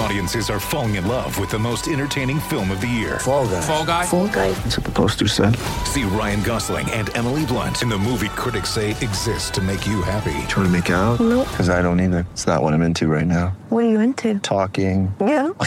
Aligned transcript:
Audiences 0.00 0.48
are 0.48 0.58
falling 0.58 0.94
in 0.94 1.06
love 1.06 1.38
with 1.38 1.50
the 1.50 1.58
most 1.58 1.86
entertaining 1.86 2.40
film 2.40 2.70
of 2.70 2.80
the 2.80 2.86
year. 2.86 3.18
Fall 3.18 3.46
guy. 3.46 3.60
Fall 3.60 3.84
guy. 3.84 4.06
Fall 4.06 4.28
guy. 4.28 4.50
That's 4.52 4.78
what 4.78 4.86
the 4.86 4.92
poster 4.92 5.28
said. 5.28 5.54
See 5.84 6.04
Ryan 6.04 6.42
Gosling 6.42 6.90
and 6.92 7.14
Emily 7.14 7.44
Blunt 7.44 7.82
in 7.82 7.90
the 7.90 7.98
movie 7.98 8.30
critics 8.30 8.70
say 8.70 8.92
exists 8.92 9.50
to 9.50 9.60
make 9.60 9.86
you 9.86 10.00
happy. 10.00 10.32
Trying 10.48 10.64
to 10.64 10.70
make 10.70 10.88
it 10.88 10.94
out? 10.94 11.20
Nope. 11.20 11.46
Because 11.48 11.68
I 11.68 11.82
don't 11.82 12.00
either. 12.00 12.26
It's 12.32 12.46
not 12.46 12.62
what 12.62 12.72
I'm 12.72 12.80
into 12.80 13.08
right 13.08 13.26
now. 13.26 13.48
What 13.68 13.84
are 13.84 13.90
you 13.90 14.00
into? 14.00 14.38
Talking. 14.38 15.14
Yeah. 15.20 15.50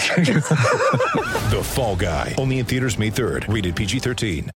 The 1.53 1.61
Fall 1.63 1.95
Guy. 1.95 2.33
Only 2.39 2.57
in 2.57 2.65
theaters 2.65 2.97
May 2.97 3.11
3rd. 3.11 3.53
Rated 3.53 3.75
PG-13. 3.75 4.49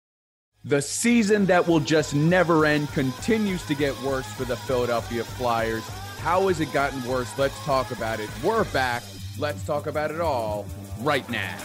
The 0.64 0.82
season 0.82 1.46
that 1.46 1.68
will 1.68 1.80
just 1.80 2.16
never 2.16 2.66
end 2.66 2.90
continues 2.90 3.62
to 3.68 3.76
get 3.76 3.94
worse 4.02 4.26
for 4.26 4.44
the 4.44 4.58
Philadelphia 4.58 5.24
Flyers. 5.24 5.88
How 6.18 6.48
has 6.48 6.60
it 6.62 6.74
gotten 6.74 7.08
worse? 7.08 7.38
Let's 7.38 7.64
talk 7.64 7.92
about 7.92 8.20
it. 8.20 8.32
We're 8.44 8.64
back. 8.74 9.04
Let's 9.40 9.64
talk 9.66 9.86
about 9.86 10.10
it 10.10 10.20
all 10.20 10.66
right 11.02 11.28
now. 11.30 11.58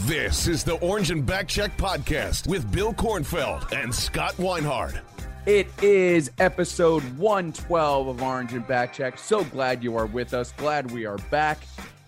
This 0.00 0.46
is 0.46 0.64
the 0.64 0.74
Orange 0.80 1.10
and 1.10 1.26
Backcheck 1.26 1.70
podcast 1.78 2.46
with 2.46 2.70
Bill 2.70 2.92
Kornfeld 2.92 3.72
and 3.72 3.94
Scott 3.94 4.34
Weinhardt. 4.34 5.00
It 5.46 5.68
is 5.82 6.30
episode 6.38 7.02
112 7.16 8.08
of 8.08 8.22
Orange 8.22 8.52
and 8.52 8.66
Backcheck. 8.66 9.18
So 9.18 9.44
glad 9.44 9.82
you 9.82 9.96
are 9.96 10.04
with 10.04 10.34
us. 10.34 10.52
Glad 10.52 10.90
we 10.90 11.06
are 11.06 11.16
back 11.30 11.60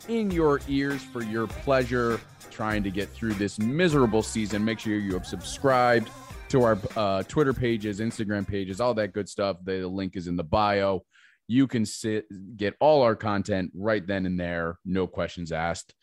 in 0.09 0.31
your 0.31 0.61
ears 0.69 1.03
for 1.03 1.23
your 1.23 1.47
pleasure 1.47 2.21
trying 2.51 2.83
to 2.83 2.91
get 2.91 3.09
through 3.09 3.33
this 3.35 3.59
miserable 3.59 4.23
season. 4.23 4.63
Make 4.63 4.81
sure 4.81 4.95
you 4.95 5.15
have 5.15 5.27
subscribed 5.27 6.11
to 6.51 6.65
our 6.65 6.79
uh, 6.97 7.23
Twitter 7.23 7.55
pages, 7.55 8.01
Instagram 8.01 8.47
pages, 8.47 8.79
all 8.79 8.93
that 8.95 9.15
good 9.15 9.29
stuff. 9.29 9.57
The 9.65 9.87
link 9.87 10.17
is 10.17 10.27
in 10.27 10.37
the 10.37 10.45
bio. 10.45 11.05
You 11.49 11.67
can 11.67 11.85
sit, 11.85 12.27
get 12.57 12.77
all 12.79 13.03
our 13.03 13.17
content 13.17 13.73
right 13.75 14.07
then 14.07 14.27
and 14.27 14.39
there, 14.39 14.79
no 14.85 15.07
questions 15.07 15.51
asked. 15.51 15.95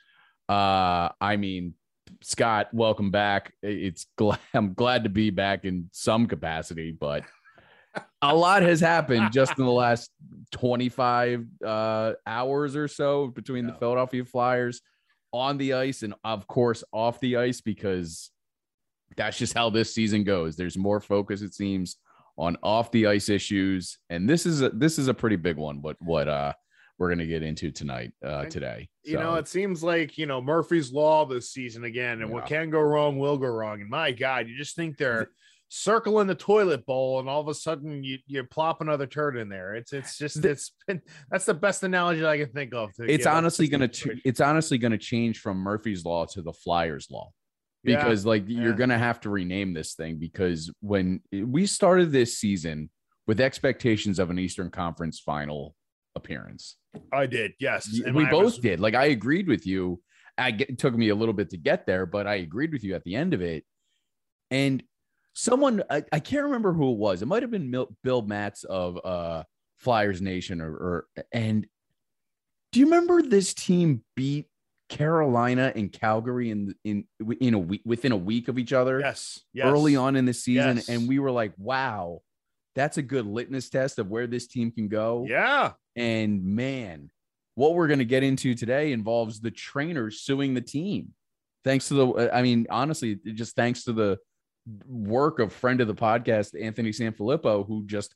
Uh, 0.49 1.09
I 1.21 1.37
mean, 1.37 1.75
Scott, 2.21 2.69
welcome 2.73 3.11
back. 3.11 3.53
It's 3.61 4.07
glad 4.17 4.39
I'm 4.53 4.73
glad 4.73 5.03
to 5.03 5.09
be 5.09 5.29
back 5.29 5.65
in 5.65 5.89
some 5.91 6.27
capacity, 6.27 6.91
but 6.91 7.23
a 8.21 8.35
lot 8.35 8.61
has 8.63 8.79
happened 8.79 9.31
just 9.31 9.57
in 9.57 9.65
the 9.65 9.71
last 9.71 10.11
25 10.51 11.45
uh, 11.65 12.13
hours 12.25 12.75
or 12.75 12.87
so 12.87 13.27
between 13.27 13.67
the 13.67 13.73
Philadelphia 13.73 14.25
Flyers 14.25 14.81
on 15.31 15.57
the 15.57 15.73
ice 15.73 16.03
and 16.03 16.13
of 16.23 16.47
course 16.47 16.83
off 16.91 17.19
the 17.19 17.37
ice 17.37 17.61
because 17.61 18.31
that's 19.17 19.37
just 19.37 19.53
how 19.53 19.69
this 19.69 19.93
season 19.93 20.23
goes. 20.23 20.55
There's 20.55 20.77
more 20.77 20.99
focus 20.99 21.41
it 21.41 21.53
seems 21.53 21.97
on 22.37 22.57
off 22.63 22.91
the 22.91 23.07
ice 23.07 23.29
issues 23.29 23.97
and 24.09 24.29
this 24.29 24.45
is 24.45 24.61
a, 24.61 24.69
this 24.69 24.99
is 24.99 25.07
a 25.07 25.13
pretty 25.13 25.37
big 25.37 25.57
one 25.57 25.81
what 25.81 25.95
what 26.01 26.27
uh 26.27 26.51
we're 26.97 27.09
going 27.09 27.19
to 27.19 27.27
get 27.27 27.43
into 27.43 27.71
tonight 27.71 28.13
uh 28.25 28.45
today. 28.45 28.87
You 29.03 29.17
know, 29.17 29.35
it 29.35 29.47
seems 29.47 29.83
like, 29.83 30.17
you 30.17 30.25
know, 30.25 30.41
Murphy's 30.41 30.91
Law 30.91 31.25
this 31.25 31.51
season 31.51 31.83
again, 31.83 32.21
and 32.21 32.31
what 32.31 32.45
can 32.45 32.69
go 32.69 32.79
wrong 32.79 33.19
will 33.19 33.37
go 33.37 33.47
wrong. 33.47 33.81
And 33.81 33.89
my 33.89 34.11
God, 34.11 34.47
you 34.47 34.57
just 34.57 34.75
think 34.75 34.97
they're 34.97 35.29
circling 35.67 36.27
the 36.27 36.35
toilet 36.35 36.85
bowl, 36.85 37.19
and 37.19 37.27
all 37.27 37.41
of 37.41 37.47
a 37.47 37.53
sudden 37.53 38.03
you, 38.03 38.19
you 38.27 38.43
plop 38.43 38.81
another 38.81 39.05
turd 39.05 39.37
in 39.37 39.49
there. 39.49 39.75
It's 39.75 39.93
it's 39.93 40.17
just 40.17 40.43
it's 40.45 40.71
been 40.87 41.01
that's 41.29 41.45
the 41.45 41.53
best 41.53 41.83
analogy 41.83 42.25
I 42.25 42.37
can 42.37 42.49
think 42.49 42.73
of. 42.73 42.91
it's 42.99 43.25
honestly 43.25 43.67
going 43.67 43.89
to 43.89 44.17
it's 44.23 44.41
honestly 44.41 44.77
going 44.77 44.91
to 44.93 44.97
change 44.97 45.39
from 45.39 45.57
Murphy's 45.57 46.05
law 46.05 46.25
to 46.27 46.41
the 46.41 46.53
Flyers 46.53 47.07
law 47.11 47.31
Yeah, 47.85 47.97
because 48.03 48.25
like 48.25 48.43
you're 48.47 48.73
going 48.73 48.89
to 48.89 48.97
have 48.97 49.19
to 49.21 49.29
rename 49.29 49.73
this 49.73 49.93
thing 49.93 50.17
because 50.17 50.71
when 50.81 51.21
we 51.31 51.65
started 51.65 52.11
this 52.11 52.37
season 52.37 52.89
with 53.27 53.39
expectations 53.39 54.19
of 54.19 54.29
an 54.29 54.39
Eastern 54.39 54.69
Conference 54.69 55.19
final 55.19 55.75
appearance. 56.15 56.77
I 57.11 57.25
did, 57.25 57.53
yes. 57.59 57.99
And 58.05 58.15
we 58.15 58.25
both 58.25 58.43
was- 58.43 58.57
did. 58.59 58.79
Like 58.79 58.95
I 58.95 59.05
agreed 59.05 59.47
with 59.47 59.65
you. 59.67 60.01
I 60.37 60.51
get, 60.51 60.69
it 60.69 60.77
took 60.77 60.93
me 60.95 61.09
a 61.09 61.15
little 61.15 61.33
bit 61.33 61.49
to 61.51 61.57
get 61.57 61.85
there 61.85 62.05
but 62.05 62.27
I 62.27 62.35
agreed 62.35 62.73
with 62.73 62.83
you 62.83 62.95
at 62.95 63.03
the 63.03 63.15
end 63.15 63.33
of 63.33 63.41
it. 63.41 63.63
And 64.51 64.83
someone 65.33 65.83
I, 65.89 66.03
I 66.11 66.19
can't 66.19 66.45
remember 66.45 66.73
who 66.73 66.91
it 66.91 66.97
was. 66.97 67.21
It 67.21 67.27
might 67.27 67.43
have 67.43 67.51
been 67.51 67.69
Mil- 67.71 67.95
Bill 68.03 68.21
Matz 68.21 68.63
of 68.63 68.99
uh 69.03 69.43
Flyers 69.77 70.21
Nation 70.21 70.61
or, 70.61 70.71
or 70.71 71.07
and 71.31 71.67
do 72.71 72.79
you 72.79 72.85
remember 72.85 73.21
this 73.21 73.53
team 73.53 74.03
beat 74.15 74.47
Carolina 74.89 75.71
and 75.75 75.91
Calgary 75.91 76.51
in 76.51 76.75
in 76.83 77.05
in 77.39 77.53
a 77.53 77.59
week 77.59 77.81
within 77.85 78.11
a 78.11 78.17
week 78.17 78.47
of 78.47 78.59
each 78.59 78.71
other 78.73 78.99
Yes, 78.99 79.41
yes. 79.53 79.65
early 79.65 79.95
on 79.95 80.15
in 80.15 80.25
the 80.25 80.33
season 80.33 80.77
Yes. 80.77 80.89
and 80.89 81.07
we 81.07 81.19
were 81.19 81.31
like 81.31 81.53
wow 81.57 82.21
that's 82.75 82.97
a 82.97 83.01
good 83.01 83.25
litmus 83.25 83.69
test 83.69 83.99
of 83.99 84.09
where 84.09 84.27
this 84.27 84.47
team 84.47 84.71
can 84.71 84.87
go 84.87 85.25
Yeah. 85.27 85.71
and 85.95 86.43
man 86.43 87.09
what 87.55 87.73
we're 87.73 87.87
going 87.87 87.99
to 87.99 88.05
get 88.05 88.21
into 88.21 88.53
today 88.53 88.91
involves 88.91 89.39
the 89.39 89.49
trainers 89.51 90.21
suing 90.21 90.53
the 90.53 90.61
team 90.61 91.13
thanks 91.63 91.87
to 91.87 91.93
the 91.95 92.29
i 92.35 92.41
mean 92.43 92.67
honestly 92.69 93.15
just 93.33 93.55
thanks 93.55 93.85
to 93.85 93.93
the 93.93 94.17
work 94.87 95.39
of 95.39 95.51
friend 95.53 95.81
of 95.81 95.87
the 95.87 95.95
podcast 95.95 96.59
anthony 96.61 96.89
sanfilippo 96.91 97.65
who 97.65 97.85
just 97.85 98.13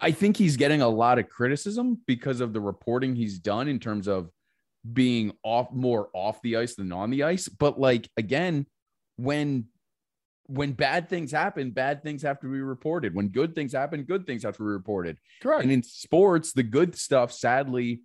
i 0.00 0.10
think 0.10 0.36
he's 0.36 0.56
getting 0.56 0.80
a 0.82 0.88
lot 0.88 1.18
of 1.18 1.28
criticism 1.28 1.98
because 2.06 2.40
of 2.40 2.52
the 2.52 2.60
reporting 2.60 3.14
he's 3.16 3.38
done 3.38 3.68
in 3.68 3.78
terms 3.78 4.08
of 4.08 4.30
being 4.92 5.32
off 5.42 5.72
more 5.72 6.08
off 6.12 6.40
the 6.42 6.56
ice 6.56 6.74
than 6.76 6.92
on 6.92 7.10
the 7.10 7.22
ice 7.22 7.48
but 7.48 7.78
like 7.78 8.08
again 8.16 8.66
when 9.16 9.66
when 10.46 10.72
bad 10.72 11.08
things 11.08 11.30
happen 11.30 11.70
bad 11.70 12.02
things 12.02 12.22
have 12.22 12.40
to 12.40 12.46
be 12.46 12.60
reported 12.60 13.14
when 13.14 13.28
good 13.28 13.54
things 13.54 13.72
happen 13.72 14.02
good 14.02 14.26
things 14.26 14.44
have 14.44 14.56
to 14.56 14.62
be 14.62 14.68
reported 14.68 15.18
Correct. 15.40 15.62
and 15.62 15.72
in 15.72 15.82
sports, 15.82 16.52
the 16.52 16.62
good 16.62 16.96
stuff, 16.96 17.32
sadly, 17.32 18.00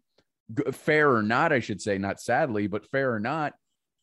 fair 0.72 1.16
or 1.16 1.24
not, 1.24 1.54
I 1.54 1.60
should 1.60 1.82
say, 1.82 1.98
not 1.98 2.20
sadly, 2.20 2.68
but 2.68 2.90
fair 2.90 3.14
or 3.14 3.20
not, 3.20 3.54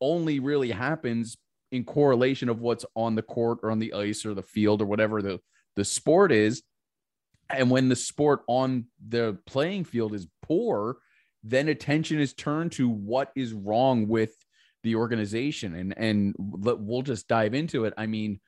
only 0.00 0.40
really 0.40 0.70
happens 0.70 1.36
in 1.72 1.84
correlation 1.84 2.48
of 2.48 2.60
what's 2.60 2.84
on 2.96 3.14
the 3.14 3.22
court 3.22 3.58
or 3.62 3.70
on 3.70 3.78
the 3.78 3.92
ice 3.92 4.24
or 4.24 4.34
the 4.34 4.42
field 4.42 4.82
or 4.82 4.86
whatever 4.86 5.22
the, 5.22 5.40
the 5.76 5.84
sport 5.84 6.32
is. 6.32 6.62
And 7.48 7.70
when 7.70 7.88
the 7.88 7.96
sport 7.96 8.40
on 8.46 8.86
the 9.06 9.38
playing 9.46 9.84
field 9.84 10.14
is 10.14 10.26
poor, 10.42 10.96
then 11.42 11.68
attention 11.68 12.20
is 12.20 12.34
turned 12.34 12.72
to 12.72 12.88
what 12.88 13.32
is 13.34 13.52
wrong 13.52 14.08
with 14.08 14.34
the 14.82 14.96
organization. 14.96 15.74
And 15.74 15.94
and 15.96 16.34
we'll 16.38 17.02
just 17.02 17.28
dive 17.28 17.54
into 17.54 17.84
it. 17.84 17.94
I 17.96 18.06
mean, 18.06 18.40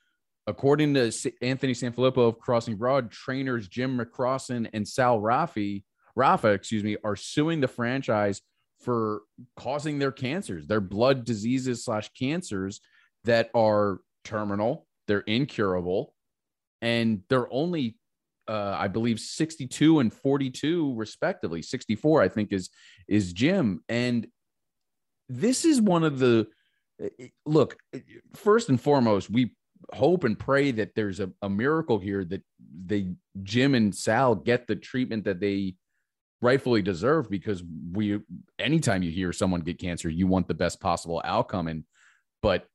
according 0.46 0.94
to 0.94 1.12
Anthony 1.40 1.72
Sanfilippo 1.72 2.28
of 2.28 2.38
Crossing 2.38 2.76
Broad, 2.76 3.10
trainers 3.10 3.68
Jim 3.68 3.98
McCrossin 3.98 4.68
and 4.72 4.86
Sal 4.86 5.20
Rafi, 5.20 5.84
Raffa, 6.18 6.54
excuse 6.54 6.84
me, 6.84 6.96
are 7.04 7.16
suing 7.16 7.60
the 7.60 7.68
franchise 7.68 8.40
for 8.80 9.22
causing 9.56 9.98
their 9.98 10.12
cancers, 10.12 10.66
their 10.66 10.80
blood 10.80 11.24
diseases 11.24 11.84
slash 11.84 12.10
cancers 12.18 12.80
that 13.24 13.50
are 13.54 14.00
terminal, 14.24 14.86
they're 15.06 15.20
incurable, 15.20 16.14
and 16.80 17.22
they're 17.28 17.52
only, 17.52 17.96
uh, 18.48 18.76
I 18.78 18.88
believe, 18.88 19.20
62 19.20 20.00
and 20.00 20.12
42 20.12 20.94
respectively. 20.94 21.62
64, 21.62 22.22
I 22.22 22.28
think, 22.28 22.52
is 22.52 22.70
is 23.08 23.32
Jim, 23.32 23.82
and 23.88 24.26
this 25.28 25.64
is 25.64 25.80
one 25.80 26.04
of 26.04 26.18
the 26.18 26.48
look. 27.46 27.76
First 28.34 28.68
and 28.68 28.80
foremost, 28.80 29.30
we 29.30 29.54
hope 29.92 30.24
and 30.24 30.38
pray 30.38 30.70
that 30.70 30.94
there's 30.94 31.20
a, 31.20 31.30
a 31.42 31.48
miracle 31.48 31.98
here 31.98 32.24
that 32.24 32.42
they 32.84 33.08
Jim 33.42 33.74
and 33.74 33.94
Sal 33.94 34.34
get 34.34 34.66
the 34.66 34.76
treatment 34.76 35.24
that 35.24 35.40
they 35.40 35.74
rightfully 36.40 36.82
deserve 36.82 37.30
because 37.30 37.62
we 37.92 38.20
anytime 38.58 39.02
you 39.02 39.10
hear 39.10 39.32
someone 39.32 39.60
get 39.60 39.78
cancer 39.78 40.08
you 40.08 40.26
want 40.26 40.48
the 40.48 40.54
best 40.54 40.80
possible 40.80 41.22
outcome 41.24 41.68
and 41.68 41.84
but 42.42 42.66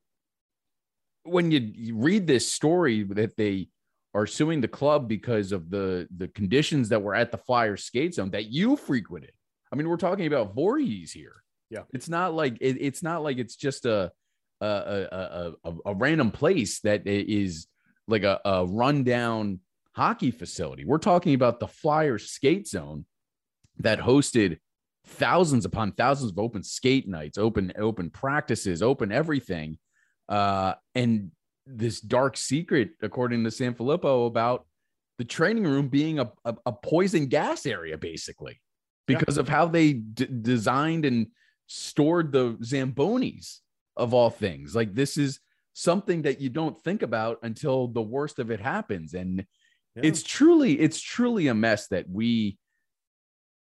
when 1.24 1.50
you, 1.50 1.60
you 1.74 1.94
read 1.94 2.26
this 2.26 2.50
story 2.50 3.02
that 3.02 3.36
they 3.36 3.68
are 4.14 4.26
suing 4.26 4.60
the 4.60 4.68
club 4.68 5.08
because 5.08 5.52
of 5.52 5.70
the 5.70 6.08
the 6.16 6.28
conditions 6.28 6.88
that 6.88 7.02
were 7.02 7.14
at 7.14 7.30
the 7.30 7.38
Flyers 7.38 7.84
skate 7.84 8.14
zone 8.14 8.30
that 8.30 8.46
you 8.46 8.76
frequented. 8.76 9.32
I 9.72 9.76
mean, 9.76 9.88
we're 9.88 9.96
talking 9.96 10.26
about 10.26 10.54
Voorhees 10.54 11.12
here. 11.12 11.42
Yeah. 11.70 11.82
It's 11.92 12.08
not 12.08 12.34
like 12.34 12.56
it, 12.60 12.78
it's 12.80 13.02
not 13.02 13.22
like 13.22 13.38
it's 13.38 13.56
just 13.56 13.84
a 13.84 14.10
a 14.60 14.66
a, 14.66 15.52
a, 15.64 15.74
a 15.86 15.94
random 15.94 16.30
place 16.30 16.80
that 16.80 17.06
is 17.06 17.66
like 18.06 18.24
a, 18.24 18.40
a 18.44 18.66
rundown 18.66 19.60
hockey 19.92 20.30
facility. 20.30 20.84
We're 20.84 20.98
talking 20.98 21.34
about 21.34 21.60
the 21.60 21.68
Flyers 21.68 22.30
skate 22.30 22.66
zone 22.66 23.04
that 23.78 23.98
hosted 23.98 24.58
thousands 25.04 25.64
upon 25.64 25.92
thousands 25.92 26.32
of 26.32 26.38
open 26.38 26.62
skate 26.62 27.08
nights, 27.08 27.38
open 27.38 27.72
open 27.78 28.10
practices, 28.10 28.82
open 28.82 29.12
everything. 29.12 29.78
Uh, 30.28 30.74
and 30.94 31.30
this 31.68 32.00
dark 32.00 32.36
secret, 32.36 32.90
according 33.02 33.44
to 33.44 33.50
San 33.50 33.74
Filippo, 33.74 34.26
about 34.26 34.66
the 35.18 35.24
training 35.24 35.64
room 35.64 35.88
being 35.88 36.18
a, 36.18 36.30
a, 36.44 36.54
a 36.66 36.72
poison 36.72 37.26
gas 37.26 37.66
area, 37.66 37.98
basically, 37.98 38.60
because 39.06 39.36
yeah. 39.36 39.40
of 39.40 39.48
how 39.48 39.66
they 39.66 39.94
d- 39.94 40.28
designed 40.42 41.04
and 41.04 41.28
stored 41.66 42.32
the 42.32 42.54
Zambonis 42.62 43.58
of 43.96 44.14
all 44.14 44.30
things. 44.30 44.74
Like 44.74 44.94
this 44.94 45.18
is 45.18 45.40
something 45.74 46.22
that 46.22 46.40
you 46.40 46.48
don't 46.48 46.80
think 46.82 47.02
about 47.02 47.38
until 47.42 47.88
the 47.88 48.02
worst 48.02 48.38
of 48.38 48.50
it 48.50 48.60
happens. 48.60 49.14
And 49.14 49.46
yeah. 49.94 50.02
it's 50.02 50.22
truly, 50.22 50.78
it's 50.80 51.00
truly 51.00 51.48
a 51.48 51.54
mess 51.54 51.88
that 51.88 52.08
we 52.08 52.58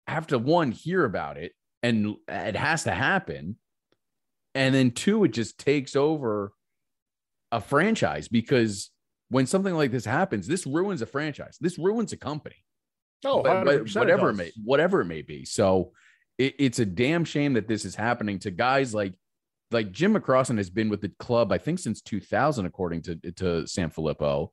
have 0.06 0.26
to 0.29 0.38
one 0.38 0.73
hear 0.73 1.05
about 1.05 1.37
it 1.37 1.53
and 1.82 2.17
it 2.29 2.56
has 2.56 2.85
to 2.85 2.93
happen. 2.93 3.56
And 4.55 4.75
then 4.75 4.91
two, 4.91 5.25
it 5.25 5.32
just 5.32 5.58
takes 5.58 5.94
over 5.94 6.53
a 7.52 7.61
franchise 7.61 8.29
because 8.29 8.91
when 9.29 9.47
something 9.47 9.75
like 9.75 9.93
this 9.93 10.05
happens, 10.05 10.47
this 10.47 10.67
ruins 10.67 11.02
a 11.02 11.06
franchise. 11.06 11.56
This 11.61 11.79
ruins 11.79 12.12
a 12.12 12.17
company. 12.17 12.56
Oh, 13.25 13.38
whatever 13.38 14.31
it, 14.31 14.35
it, 14.35 14.37
may 14.37 14.52
whatever 14.64 15.00
it 15.00 15.06
may 15.06 15.23
be. 15.23 15.44
So 15.44 15.93
it, 16.38 16.55
it's 16.58 16.79
a 16.79 16.87
damn 16.87 17.25
shame 17.25 17.55
that 17.55 17.69
this 17.69 17.85
is 17.85 17.94
happening 17.94 18.38
to 18.41 18.50
guys 18.50 18.94
like 18.94 19.14
like 19.70 19.93
Jim 19.93 20.14
McCrossin 20.14 20.56
has 20.56 20.70
been 20.70 20.88
with 20.88 21.00
the 21.00 21.12
club, 21.20 21.52
I 21.52 21.58
think, 21.58 21.79
since 21.79 22.00
2000, 22.00 22.67
according 22.67 23.02
to 23.02 23.17
to 23.37 23.67
San 23.67 23.91
Filippo. 23.91 24.53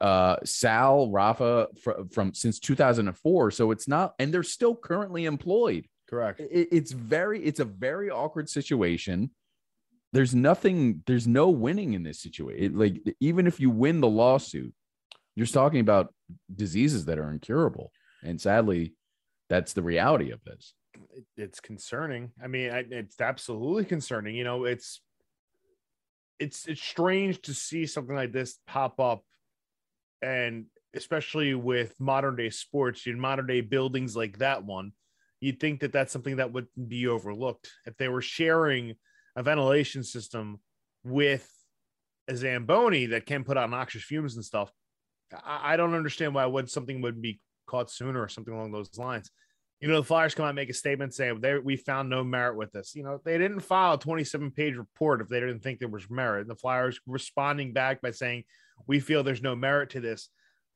Uh, 0.00 0.36
Sal, 0.42 1.08
Raffa 1.08 1.66
fr- 1.78 2.04
from 2.12 2.32
since 2.34 2.58
2004. 2.58 3.50
So 3.50 3.70
it's 3.70 3.86
not, 3.86 4.14
and 4.18 4.32
they're 4.32 4.42
still 4.42 4.74
currently 4.74 5.26
employed. 5.26 5.86
Correct. 6.08 6.40
It, 6.40 6.68
it's 6.72 6.92
very, 6.92 7.44
it's 7.44 7.60
a 7.60 7.64
very 7.64 8.10
awkward 8.10 8.48
situation 8.48 9.30
there's 10.12 10.34
nothing, 10.34 11.02
there's 11.06 11.26
no 11.26 11.48
winning 11.48 11.94
in 11.94 12.02
this 12.02 12.20
situation. 12.20 12.78
like 12.78 13.00
even 13.20 13.46
if 13.46 13.60
you 13.60 13.70
win 13.70 14.00
the 14.00 14.08
lawsuit, 14.08 14.74
you're 15.34 15.46
talking 15.46 15.80
about 15.80 16.14
diseases 16.54 17.06
that 17.06 17.18
are 17.18 17.30
incurable. 17.30 17.90
And 18.22 18.40
sadly, 18.40 18.94
that's 19.48 19.72
the 19.72 19.82
reality 19.82 20.30
of 20.30 20.42
this. 20.44 20.74
It's 21.36 21.60
concerning. 21.60 22.32
I 22.42 22.46
mean, 22.46 22.70
it's 22.90 23.20
absolutely 23.20 23.84
concerning. 23.84 24.34
You 24.34 24.44
know, 24.44 24.64
it's 24.64 25.00
it's 26.38 26.66
it's 26.66 26.82
strange 26.82 27.40
to 27.42 27.54
see 27.54 27.86
something 27.86 28.14
like 28.14 28.32
this 28.32 28.58
pop 28.66 29.00
up, 29.00 29.24
and 30.20 30.66
especially 30.94 31.54
with 31.54 31.98
modern 31.98 32.36
day 32.36 32.50
sports, 32.50 33.06
in 33.06 33.18
modern 33.18 33.46
day 33.46 33.60
buildings 33.62 34.14
like 34.16 34.38
that 34.38 34.64
one, 34.64 34.92
you'd 35.40 35.60
think 35.60 35.80
that 35.80 35.92
that's 35.92 36.12
something 36.12 36.36
that 36.36 36.52
would 36.52 36.66
be 36.88 37.06
overlooked 37.06 37.70
if 37.86 37.96
they 37.96 38.08
were 38.08 38.22
sharing 38.22 38.94
a 39.36 39.42
ventilation 39.42 40.02
system 40.02 40.60
with 41.04 41.48
a 42.28 42.36
Zamboni 42.36 43.06
that 43.06 43.26
can 43.26 43.44
put 43.44 43.56
out 43.56 43.70
noxious 43.70 44.02
fumes 44.02 44.36
and 44.36 44.44
stuff. 44.44 44.70
I, 45.44 45.74
I 45.74 45.76
don't 45.76 45.94
understand 45.94 46.34
why 46.34 46.46
would 46.46 46.70
something 46.70 47.00
would 47.02 47.20
be 47.20 47.40
caught 47.66 47.90
sooner 47.90 48.20
or 48.20 48.28
something 48.28 48.54
along 48.54 48.72
those 48.72 48.96
lines. 48.98 49.30
You 49.80 49.88
know, 49.88 49.96
the 49.96 50.04
Flyers 50.04 50.34
come 50.34 50.44
out 50.44 50.50
and 50.50 50.56
make 50.56 50.70
a 50.70 50.74
statement 50.74 51.12
saying 51.12 51.40
they 51.40 51.58
we 51.58 51.76
found 51.76 52.08
no 52.08 52.22
merit 52.22 52.56
with 52.56 52.70
this. 52.70 52.94
You 52.94 53.02
know, 53.02 53.20
they 53.24 53.36
didn't 53.36 53.60
file 53.60 53.94
a 53.94 53.98
27 53.98 54.52
page 54.52 54.76
report 54.76 55.20
if 55.20 55.28
they 55.28 55.40
didn't 55.40 55.60
think 55.60 55.80
there 55.80 55.88
was 55.88 56.08
merit. 56.08 56.42
And 56.42 56.50
The 56.50 56.56
Flyers 56.56 57.00
responding 57.06 57.72
back 57.72 58.00
by 58.00 58.12
saying, 58.12 58.44
We 58.86 59.00
feel 59.00 59.24
there's 59.24 59.42
no 59.42 59.56
merit 59.56 59.90
to 59.90 60.00
this. 60.00 60.28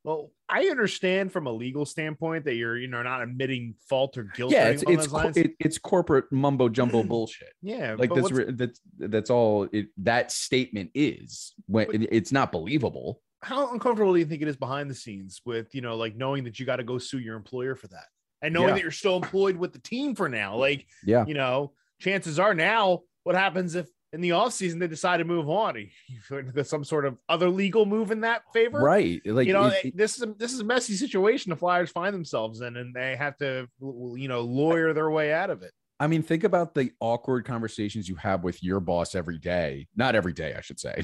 Well, 0.06 0.30
I 0.48 0.66
understand 0.66 1.32
from 1.32 1.48
a 1.48 1.52
legal 1.52 1.84
standpoint 1.84 2.44
that 2.44 2.54
you're, 2.54 2.78
you 2.78 2.86
know, 2.86 3.02
not 3.02 3.22
admitting 3.22 3.74
fault 3.88 4.16
or 4.16 4.22
guilt. 4.22 4.52
Yeah, 4.52 4.68
it's 4.68 4.84
it's, 4.86 5.08
co- 5.08 5.32
it, 5.34 5.54
it's 5.58 5.78
corporate 5.78 6.26
mumbo 6.30 6.68
jumbo 6.68 7.02
bullshit. 7.08 7.52
Yeah, 7.60 7.96
like 7.98 8.14
that's 8.14 8.30
that's 8.52 8.80
that's 8.98 9.30
all 9.30 9.68
it, 9.72 9.88
that 9.98 10.30
statement 10.30 10.92
is. 10.94 11.54
When 11.66 12.02
it, 12.02 12.08
it's 12.12 12.30
not 12.30 12.52
believable. 12.52 13.20
How 13.42 13.72
uncomfortable 13.72 14.12
do 14.12 14.20
you 14.20 14.26
think 14.26 14.42
it 14.42 14.48
is 14.48 14.56
behind 14.56 14.88
the 14.88 14.94
scenes 14.94 15.40
with 15.44 15.74
you 15.74 15.80
know, 15.80 15.96
like 15.96 16.14
knowing 16.14 16.44
that 16.44 16.60
you 16.60 16.66
got 16.66 16.76
to 16.76 16.84
go 16.84 16.98
sue 16.98 17.18
your 17.18 17.34
employer 17.34 17.74
for 17.74 17.88
that, 17.88 18.06
and 18.42 18.54
knowing 18.54 18.68
yeah. 18.68 18.74
that 18.74 18.82
you're 18.82 18.92
still 18.92 19.16
employed 19.16 19.56
with 19.56 19.72
the 19.72 19.80
team 19.80 20.14
for 20.14 20.28
now? 20.28 20.54
Like, 20.54 20.86
yeah, 21.04 21.24
you 21.26 21.34
know, 21.34 21.72
chances 22.00 22.38
are 22.38 22.54
now, 22.54 23.00
what 23.24 23.34
happens 23.34 23.74
if 23.74 23.88
in 24.16 24.22
the 24.22 24.30
offseason 24.30 24.80
they 24.80 24.88
decide 24.88 25.18
to 25.18 25.24
move 25.24 25.48
on. 25.48 25.88
There's 26.30 26.70
some 26.70 26.84
sort 26.84 27.04
of 27.04 27.18
other 27.28 27.50
legal 27.50 27.84
move 27.84 28.10
in 28.10 28.22
that 28.22 28.42
favor? 28.52 28.80
Right. 28.80 29.20
Like 29.24 29.46
you 29.46 29.52
know 29.52 29.66
it, 29.66 29.96
this 29.96 30.16
is 30.16 30.22
a, 30.22 30.26
this 30.38 30.52
is 30.52 30.60
a 30.60 30.64
messy 30.64 30.94
situation 30.94 31.50
the 31.50 31.56
flyers 31.56 31.90
find 31.90 32.14
themselves 32.14 32.62
in 32.62 32.76
and 32.76 32.94
they 32.94 33.14
have 33.14 33.36
to 33.38 33.68
you 33.80 34.28
know 34.28 34.40
lawyer 34.40 34.92
their 34.92 35.10
way 35.10 35.32
out 35.32 35.50
of 35.50 35.62
it. 35.62 35.72
I 36.00 36.06
mean 36.06 36.22
think 36.22 36.44
about 36.44 36.74
the 36.74 36.90
awkward 36.98 37.44
conversations 37.44 38.08
you 38.08 38.16
have 38.16 38.42
with 38.42 38.62
your 38.62 38.80
boss 38.80 39.14
every 39.14 39.38
day. 39.38 39.86
Not 39.94 40.14
every 40.14 40.32
day 40.32 40.54
i 40.56 40.60
should 40.62 40.80
say. 40.80 41.02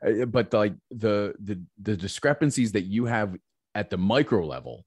But 0.26 0.52
like 0.52 0.74
the 0.90 1.34
the 1.38 1.62
the 1.80 1.96
discrepancies 1.96 2.72
that 2.72 2.84
you 2.84 3.04
have 3.04 3.36
at 3.74 3.90
the 3.90 3.98
micro 3.98 4.44
level 4.46 4.84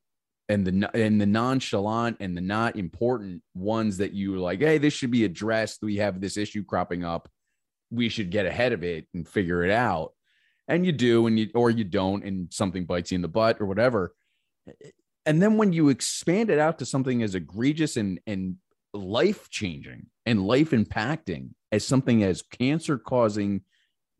and 0.49 0.65
the 0.65 0.89
and 0.95 1.21
the 1.21 1.25
nonchalant 1.27 2.17
and 2.19 2.35
the 2.35 2.41
not 2.41 2.75
important 2.75 3.43
ones 3.53 3.97
that 3.97 4.13
you 4.13 4.37
like 4.39 4.59
hey 4.59 4.79
this 4.79 4.93
should 4.93 5.11
be 5.11 5.25
addressed. 5.25 5.83
We 5.83 5.97
have 5.97 6.19
this 6.19 6.37
issue 6.37 6.63
cropping 6.63 7.03
up 7.03 7.29
we 7.95 8.09
should 8.09 8.29
get 8.29 8.45
ahead 8.45 8.73
of 8.73 8.83
it 8.83 9.07
and 9.13 9.27
figure 9.27 9.63
it 9.63 9.71
out. 9.71 10.13
And 10.67 10.85
you 10.85 10.91
do, 10.91 11.27
and 11.27 11.37
you 11.37 11.49
or 11.53 11.69
you 11.69 11.83
don't, 11.83 12.23
and 12.23 12.51
something 12.51 12.85
bites 12.85 13.11
you 13.11 13.15
in 13.15 13.21
the 13.21 13.27
butt 13.27 13.61
or 13.61 13.65
whatever. 13.65 14.15
And 15.25 15.41
then 15.41 15.57
when 15.57 15.73
you 15.73 15.89
expand 15.89 16.49
it 16.49 16.59
out 16.59 16.79
to 16.79 16.85
something 16.85 17.21
as 17.21 17.35
egregious 17.35 17.97
and 17.97 18.19
and 18.25 18.57
life 18.93 19.49
changing 19.49 20.07
and 20.25 20.47
life 20.47 20.71
impacting 20.71 21.49
as 21.71 21.85
something 21.85 22.23
as 22.23 22.41
cancer 22.41 22.97
causing, 22.97 23.61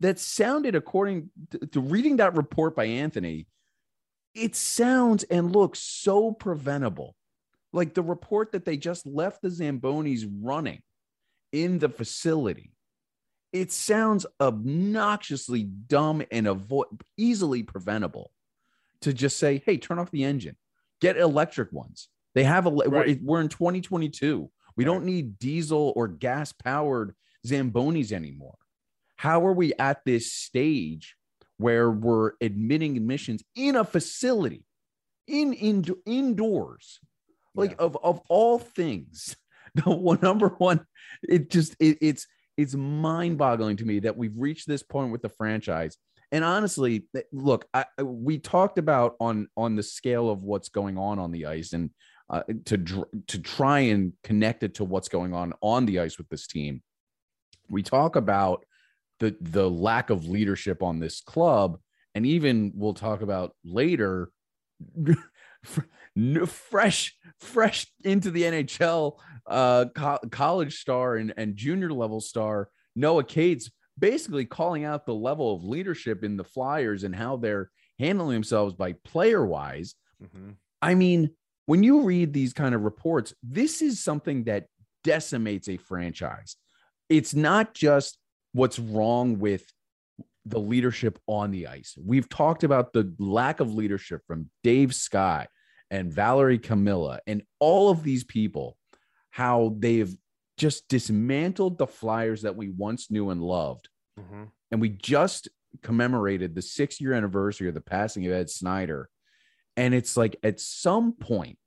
that 0.02 0.20
sounded 0.20 0.76
according 0.76 1.30
to, 1.52 1.60
to 1.68 1.80
reading 1.80 2.18
that 2.18 2.36
report 2.36 2.76
by 2.76 2.86
Anthony, 2.86 3.48
it 4.34 4.56
sounds 4.56 5.24
and 5.24 5.52
looks 5.56 5.80
so 5.80 6.32
preventable. 6.32 7.16
Like 7.72 7.94
the 7.94 8.04
report 8.04 8.52
that 8.52 8.66
they 8.66 8.78
just 8.78 9.08
left 9.08 9.42
the 9.42 9.50
Zambonis 9.50 10.26
running 10.42 10.82
in 11.52 11.80
the 11.80 11.90
facility 11.90 12.75
it 13.54 13.72
sounds 13.72 14.26
obnoxiously 14.40 15.64
dumb 15.64 16.24
and 16.32 16.48
avoid 16.48 16.88
easily 17.18 17.64
preventable 17.64 18.32
to 19.02 19.14
just 19.14 19.38
say, 19.38 19.62
"Hey, 19.66 19.78
turn 19.78 20.00
off 20.00 20.12
the 20.12 20.24
engine, 20.24 20.58
get 21.02 21.18
electric 21.18 21.72
ones." 21.72 22.10
They 22.36 22.44
have 22.44 22.66
a. 22.66 22.70
Right. 22.70 22.90
We're, 22.90 23.18
we're, 23.22 23.42
in 23.42 23.50
2022. 23.50 24.52
We 24.76 24.84
right. 24.84 24.94
don't 24.94 25.06
need 25.06 25.40
diesel 25.40 25.94
or 25.96 26.08
gas 26.08 26.52
powered 26.52 27.16
Zambonis 27.48 28.12
anymore. 28.12 28.58
How 29.16 29.46
are 29.48 29.54
we 29.54 29.74
at 29.80 30.04
this 30.06 30.32
stage 30.32 31.16
where 31.58 31.90
we're 31.90 32.34
admitting 32.42 32.98
emissions 32.98 33.42
in 33.56 33.78
a 33.78 33.86
facility, 33.86 34.66
in, 35.28 35.54
in 35.54 35.86
indoors, 36.06 37.00
like 37.56 37.72
yeah. 37.72 37.78
of 37.86 37.98
of 38.04 38.20
all 38.30 38.60
things? 38.60 39.36
The 39.76 39.92
one 39.92 40.20
number 40.22 40.48
one, 40.58 40.86
it 41.22 41.50
just 41.50 41.76
it, 41.82 41.98
it's 42.00 42.28
it's 42.58 42.76
mind-boggling 42.76 43.78
to 43.78 43.86
me 43.86 44.00
that 44.00 44.18
we've 44.18 44.38
reached 44.38 44.68
this 44.68 44.84
point 44.84 45.12
with 45.12 45.22
the 45.22 45.30
franchise. 45.30 45.98
And 46.32 46.44
honestly, 46.44 47.08
look, 47.32 47.66
I, 47.74 47.86
we 48.02 48.40
talked 48.40 48.78
about 48.78 49.16
on 49.20 49.48
on 49.56 49.76
the 49.76 49.84
scale 49.84 50.30
of 50.30 50.44
what's 50.44 50.70
going 50.70 50.98
on 50.98 51.20
on 51.20 51.32
the 51.32 51.46
ice, 51.46 51.74
and 51.74 51.92
uh, 52.30 52.42
to 52.66 53.06
to 53.28 53.40
try 53.40 53.80
and 53.80 54.14
connect 54.24 54.64
it 54.64 54.76
to 54.76 54.84
what's 54.84 55.08
going 55.08 55.34
on 55.34 55.54
on 55.62 55.86
the 55.86 56.00
ice 56.00 56.18
with 56.18 56.28
this 56.30 56.48
team. 56.48 56.82
We 57.70 57.84
talk 57.84 58.16
about 58.16 58.66
the 59.20 59.36
the 59.40 59.70
lack 59.70 60.10
of 60.10 60.28
leadership 60.28 60.82
on 60.82 61.00
this 61.00 61.22
club, 61.22 61.78
and 62.16 62.26
even 62.26 62.74
we'll 62.76 62.94
talk 62.94 63.22
about 63.22 63.56
later. 63.64 64.30
fresh 66.48 67.16
fresh 67.40 67.88
into 68.04 68.32
the 68.32 68.44
NHL 68.44 69.18
uh, 69.48 69.86
co- 69.96 70.20
college 70.32 70.80
star 70.80 71.16
and, 71.16 71.34
and 71.38 71.56
junior 71.56 71.92
level 71.92 72.22
star 72.22 72.70
Noah 72.96 73.24
Cates 73.24 73.70
basically 73.98 74.46
calling 74.46 74.84
out 74.84 75.06
the 75.06 75.14
level 75.14 75.56
of 75.56 75.64
leadership 75.64 76.24
in 76.24 76.38
the 76.38 76.44
Flyers 76.44 77.04
and 77.04 77.16
how 77.16 77.38
they're 77.38 77.70
handling 78.00 78.34
themselves 78.34 78.74
by 78.74 78.94
player 78.94 79.46
wise. 79.46 79.96
Mm-hmm. 80.24 80.52
I 80.82 80.96
mean, 80.96 81.32
when 81.66 81.84
you 81.84 82.02
read 82.02 82.34
these 82.34 82.54
kind 82.54 82.76
of 82.76 82.82
reports, 82.82 83.34
this 83.42 83.82
is 83.82 84.00
something 84.00 84.46
that 84.46 84.68
decimates 85.04 85.70
a 85.70 85.78
franchise. 85.78 86.56
It's 87.10 87.34
not 87.34 87.74
just 87.74 88.18
what's 88.54 88.80
wrong 88.80 89.40
with 89.40 89.66
the 90.46 90.60
leadership 90.60 91.20
on 91.28 91.52
the 91.52 91.68
ice. 91.68 91.98
We've 92.04 92.30
talked 92.30 92.64
about 92.64 92.94
the 92.94 93.14
lack 93.18 93.60
of 93.60 93.74
leadership 93.74 94.22
from 94.28 94.50
Dave 94.64 94.94
Scott 94.94 95.50
and 95.90 96.12
Valerie 96.12 96.60
Camillo 96.60 97.20
and 97.26 97.44
all 97.60 97.90
of 97.90 98.04
these 98.04 98.24
people 98.24 98.78
how 99.36 99.76
they've 99.80 100.16
just 100.58 100.88
dismantled 100.88 101.78
the 101.78 101.86
Flyers 101.86 102.44
that 102.44 102.56
we 102.56 102.70
once 102.70 103.12
knew 103.12 103.32
and 103.32 103.44
loved. 103.44 103.90
Mhm. 104.18 104.50
And 104.72 104.80
we 104.80 104.88
just 104.88 105.50
commemorated 105.84 106.56
the 106.56 106.62
six 106.62 107.02
year 107.02 107.12
anniversary 107.12 107.68
of 107.68 107.74
the 107.74 107.82
passing 107.82 108.26
of 108.26 108.32
Ed 108.32 108.50
Snider. 108.50 109.10
And 109.76 109.94
it's 109.94 110.16
like 110.16 110.38
at 110.42 110.62
some 110.62 111.12
point, 111.12 111.58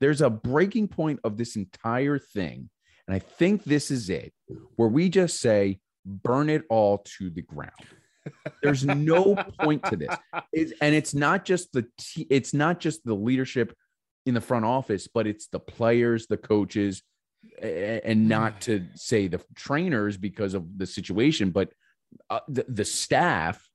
there's 0.00 0.22
a 0.22 0.30
breaking 0.30 0.88
point 0.88 1.20
of 1.22 1.36
this 1.36 1.54
entire 1.54 2.18
thing. 2.18 2.70
And 3.06 3.14
I 3.14 3.18
think 3.18 3.64
this 3.64 3.90
is 3.90 4.08
it, 4.08 4.32
where 4.76 4.88
we 4.88 5.10
just 5.10 5.38
say, 5.38 5.80
burn 6.06 6.48
it 6.48 6.62
all 6.70 7.04
to 7.18 7.28
the 7.28 7.42
ground. 7.42 7.72
There's 8.62 8.86
no 8.86 9.34
point 9.60 9.84
to 9.84 9.96
this. 9.96 10.16
It's, 10.50 10.72
and 10.80 10.94
it's 10.94 11.12
not 11.12 11.44
just 11.44 11.72
the 11.74 11.86
t- 11.98 12.26
it's 12.30 12.54
not 12.54 12.80
just 12.80 13.04
the 13.04 13.14
leadership 13.14 13.76
in 14.24 14.32
the 14.32 14.40
front 14.40 14.64
office, 14.64 15.08
but 15.08 15.26
it's 15.26 15.48
the 15.48 15.60
players, 15.60 16.26
the 16.26 16.38
coaches, 16.38 17.02
and 17.60 18.28
not 18.28 18.60
to 18.62 18.86
say 18.94 19.28
the 19.28 19.40
trainers 19.54 20.16
because 20.16 20.54
of 20.54 20.78
the 20.78 20.86
situation, 20.86 21.50
but 21.50 21.70
uh, 22.30 22.40
the, 22.48 22.64
the 22.68 22.84
staff. 22.84 23.68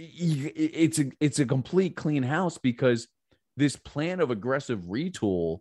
It's 0.00 1.00
a 1.00 1.10
it's 1.18 1.40
a 1.40 1.44
complete 1.44 1.96
clean 1.96 2.22
house 2.22 2.56
because 2.56 3.08
this 3.56 3.74
plan 3.74 4.20
of 4.20 4.30
aggressive 4.30 4.82
retool 4.82 5.58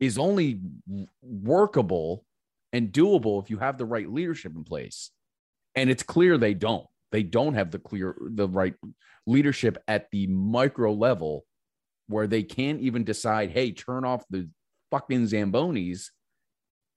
is 0.00 0.18
only 0.18 0.60
workable 1.22 2.24
and 2.72 2.92
doable 2.92 3.40
if 3.42 3.50
you 3.50 3.58
have 3.58 3.78
the 3.78 3.84
right 3.84 4.10
leadership 4.10 4.56
in 4.56 4.64
place. 4.64 5.10
And 5.76 5.88
it's 5.88 6.02
clear 6.02 6.36
they 6.36 6.54
don't. 6.54 6.86
They 7.12 7.22
don't 7.22 7.54
have 7.54 7.70
the 7.70 7.78
clear 7.78 8.16
the 8.20 8.48
right 8.48 8.74
leadership 9.26 9.78
at 9.86 10.10
the 10.10 10.26
micro 10.26 10.92
level 10.92 11.44
where 12.08 12.26
they 12.26 12.42
can't 12.42 12.80
even 12.80 13.04
decide, 13.04 13.50
hey, 13.50 13.70
turn 13.70 14.04
off 14.04 14.24
the 14.30 14.48
fucking 14.90 15.26
Zambonis. 15.26 16.08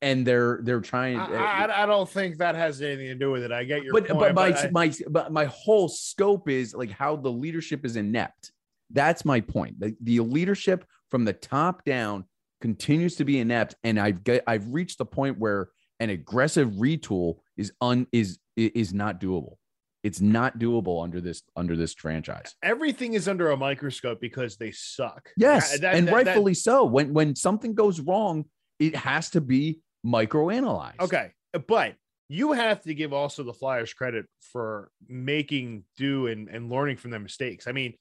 And 0.03 0.27
they're 0.27 0.59
they're 0.63 0.81
trying 0.81 1.17
uh, 1.17 1.23
I, 1.31 1.65
I, 1.65 1.83
I 1.83 1.85
don't 1.85 2.09
think 2.09 2.37
that 2.39 2.55
has 2.55 2.81
anything 2.81 3.07
to 3.07 3.15
do 3.15 3.31
with 3.31 3.41
it. 3.43 3.51
I 3.53 3.63
get 3.63 3.83
your 3.83 3.93
but 3.93 4.07
point, 4.07 4.19
but 4.19 4.35
my 4.35 4.57
I- 4.57 4.69
my 4.71 4.93
but 5.09 5.31
my 5.31 5.45
whole 5.45 5.87
scope 5.87 6.49
is 6.49 6.75
like 6.75 6.91
how 6.91 7.15
the 7.15 7.31
leadership 7.31 7.85
is 7.85 7.95
inept. 7.95 8.51
That's 8.91 9.23
my 9.23 9.39
point. 9.39 9.79
The, 9.79 9.95
the 10.01 10.19
leadership 10.19 10.85
from 11.09 11.23
the 11.25 11.33
top 11.33 11.85
down 11.85 12.25
continues 12.61 13.15
to 13.15 13.23
be 13.25 13.39
inept, 13.39 13.75
and 13.83 13.97
I've 13.97 14.19
I've 14.45 14.67
reached 14.73 14.97
the 14.97 15.05
point 15.05 15.39
where 15.39 15.69
an 16.01 16.09
aggressive 16.09 16.69
retool 16.71 17.37
is 17.55 17.71
un 17.79 18.05
is 18.11 18.39
is 18.57 18.93
not 18.93 19.21
doable. 19.21 19.55
It's 20.03 20.19
not 20.19 20.59
doable 20.59 21.01
under 21.01 21.21
this 21.21 21.43
under 21.55 21.77
this 21.77 21.93
franchise. 21.93 22.55
everything 22.61 23.13
is 23.13 23.29
under 23.29 23.51
a 23.51 23.57
microscope 23.57 24.19
because 24.19 24.57
they 24.57 24.71
suck. 24.71 25.29
Yes, 25.37 25.71
That- 25.71 25.81
that- 25.81 25.95
and 25.95 26.07
that- 26.09 26.13
rightfully 26.13 26.55
so. 26.55 26.83
When 26.83 27.13
when 27.13 27.37
something 27.37 27.73
goes 27.73 28.01
wrong, 28.01 28.43
it 28.79 28.95
has 28.97 29.29
to 29.29 29.39
be 29.39 29.79
microanalyzed. 30.05 30.99
Okay, 30.99 31.31
but 31.67 31.95
you 32.29 32.51
have 32.53 32.81
to 32.83 32.93
give 32.93 33.13
also 33.13 33.43
the 33.43 33.53
Flyers 33.53 33.93
credit 33.93 34.25
for 34.39 34.89
making 35.07 35.83
do 35.97 36.27
and, 36.27 36.47
and 36.49 36.69
learning 36.69 36.97
from 36.97 37.11
their 37.11 37.19
mistakes. 37.19 37.67
I 37.67 37.71
mean, 37.71 37.93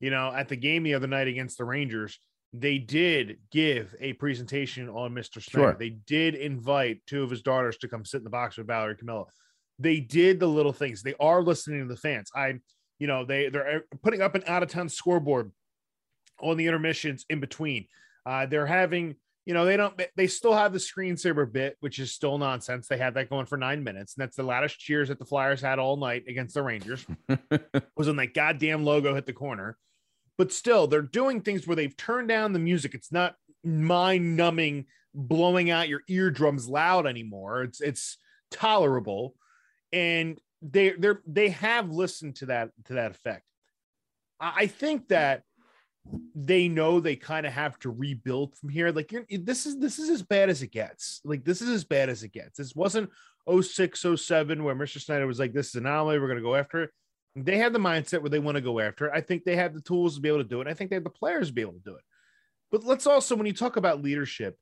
you 0.00 0.10
know, 0.10 0.32
at 0.34 0.48
the 0.48 0.56
game 0.56 0.82
the 0.82 0.94
other 0.94 1.06
night 1.06 1.28
against 1.28 1.58
the 1.58 1.64
Rangers, 1.64 2.18
they 2.52 2.78
did 2.78 3.38
give 3.50 3.94
a 4.00 4.14
presentation 4.14 4.88
on 4.88 5.12
Mr. 5.14 5.42
Snider. 5.42 5.70
Sure. 5.70 5.76
They 5.78 5.90
did 5.90 6.34
invite 6.34 7.00
two 7.06 7.22
of 7.22 7.30
his 7.30 7.42
daughters 7.42 7.76
to 7.78 7.88
come 7.88 8.04
sit 8.04 8.18
in 8.18 8.24
the 8.24 8.30
box 8.30 8.56
with 8.56 8.66
Valerie 8.66 8.96
Camillo. 8.96 9.26
They 9.78 10.00
did 10.00 10.40
the 10.40 10.46
little 10.46 10.72
things. 10.72 11.02
They 11.02 11.14
are 11.20 11.42
listening 11.42 11.80
to 11.80 11.94
the 11.94 12.00
fans. 12.00 12.30
I, 12.34 12.54
you 12.98 13.06
know, 13.06 13.24
they 13.24 13.48
they're 13.48 13.84
putting 14.02 14.22
up 14.22 14.34
an 14.34 14.44
out 14.46 14.62
of 14.62 14.70
town 14.70 14.88
scoreboard 14.88 15.52
on 16.40 16.56
the 16.56 16.66
intermissions 16.66 17.24
in 17.28 17.40
between. 17.40 17.86
Uh, 18.24 18.46
they're 18.46 18.66
having, 18.66 19.16
you 19.48 19.54
know, 19.54 19.64
they 19.64 19.78
don't, 19.78 19.98
they- 20.14 20.26
still 20.26 20.52
have 20.52 20.74
the 20.74 20.78
screensaver 20.78 21.50
bit, 21.50 21.78
which 21.80 21.98
is 21.98 22.12
still 22.12 22.36
nonsense. 22.36 22.86
They 22.86 22.98
had 22.98 23.14
that 23.14 23.30
going 23.30 23.46
for 23.46 23.56
nine 23.56 23.82
minutes, 23.82 24.14
and 24.14 24.22
that's 24.22 24.36
the 24.36 24.42
loudest 24.42 24.78
cheers 24.78 25.08
that 25.08 25.18
the 25.18 25.24
Flyers 25.24 25.62
had 25.62 25.78
all 25.78 25.96
night 25.96 26.24
against 26.28 26.54
the 26.54 26.62
Rangers. 26.62 27.06
was 27.96 28.08
when 28.08 28.16
that 28.16 28.34
goddamn 28.34 28.84
logo 28.84 29.14
hit 29.14 29.24
the 29.24 29.32
corner. 29.32 29.78
But 30.36 30.52
still, 30.52 30.86
they're 30.86 31.00
doing 31.00 31.40
things 31.40 31.66
where 31.66 31.76
they've 31.76 31.96
turned 31.96 32.28
down 32.28 32.52
the 32.52 32.58
music. 32.58 32.92
It's 32.92 33.10
not 33.10 33.36
mind 33.64 34.36
numbing, 34.36 34.84
blowing 35.14 35.70
out 35.70 35.88
your 35.88 36.02
eardrums 36.10 36.68
loud 36.68 37.06
anymore. 37.06 37.62
It's 37.62 37.80
it's 37.80 38.18
tolerable, 38.50 39.34
and 39.94 40.38
they 40.60 40.90
they're 40.90 41.22
they 41.26 41.48
have 41.48 41.90
listened 41.90 42.36
to 42.36 42.46
that 42.46 42.68
to 42.84 42.92
that 42.94 43.12
effect. 43.12 43.44
I 44.38 44.66
think 44.66 45.08
that 45.08 45.42
they 46.34 46.68
know 46.68 47.00
they 47.00 47.16
kind 47.16 47.46
of 47.46 47.52
have 47.52 47.78
to 47.80 47.90
rebuild 47.90 48.56
from 48.56 48.68
here. 48.68 48.90
Like 48.90 49.12
this 49.30 49.66
is 49.66 49.78
this 49.78 49.98
is 49.98 50.08
as 50.08 50.22
bad 50.22 50.50
as 50.50 50.62
it 50.62 50.72
gets. 50.72 51.20
Like 51.24 51.44
this 51.44 51.62
is 51.62 51.68
as 51.68 51.84
bad 51.84 52.08
as 52.08 52.22
it 52.22 52.32
gets. 52.32 52.58
This 52.58 52.74
wasn't 52.74 53.10
06, 53.48 54.06
07 54.16 54.64
where 54.64 54.74
Mr. 54.74 55.00
Snider 55.00 55.26
was 55.26 55.38
like, 55.38 55.52
"This 55.52 55.68
is 55.68 55.74
an 55.76 55.86
anomaly. 55.86 56.18
We're 56.18 56.26
going 56.26 56.38
to 56.38 56.42
go 56.42 56.54
after 56.54 56.84
it." 56.84 56.90
They 57.36 57.58
have 57.58 57.72
the 57.72 57.78
mindset 57.78 58.20
where 58.20 58.30
they 58.30 58.38
want 58.38 58.56
to 58.56 58.62
go 58.62 58.80
after 58.80 59.06
it. 59.06 59.12
I 59.14 59.20
think 59.20 59.44
they 59.44 59.56
have 59.56 59.74
the 59.74 59.80
tools 59.80 60.16
to 60.16 60.20
be 60.20 60.28
able 60.28 60.38
to 60.38 60.48
do 60.48 60.60
it. 60.60 60.66
I 60.66 60.74
think 60.74 60.90
they 60.90 60.96
have 60.96 61.04
the 61.04 61.10
players 61.10 61.48
to 61.48 61.54
be 61.54 61.60
able 61.60 61.74
to 61.74 61.78
do 61.84 61.94
it. 61.94 62.02
But 62.70 62.84
let's 62.84 63.06
also, 63.06 63.36
when 63.36 63.46
you 63.46 63.52
talk 63.52 63.76
about 63.76 64.02
leadership, 64.02 64.56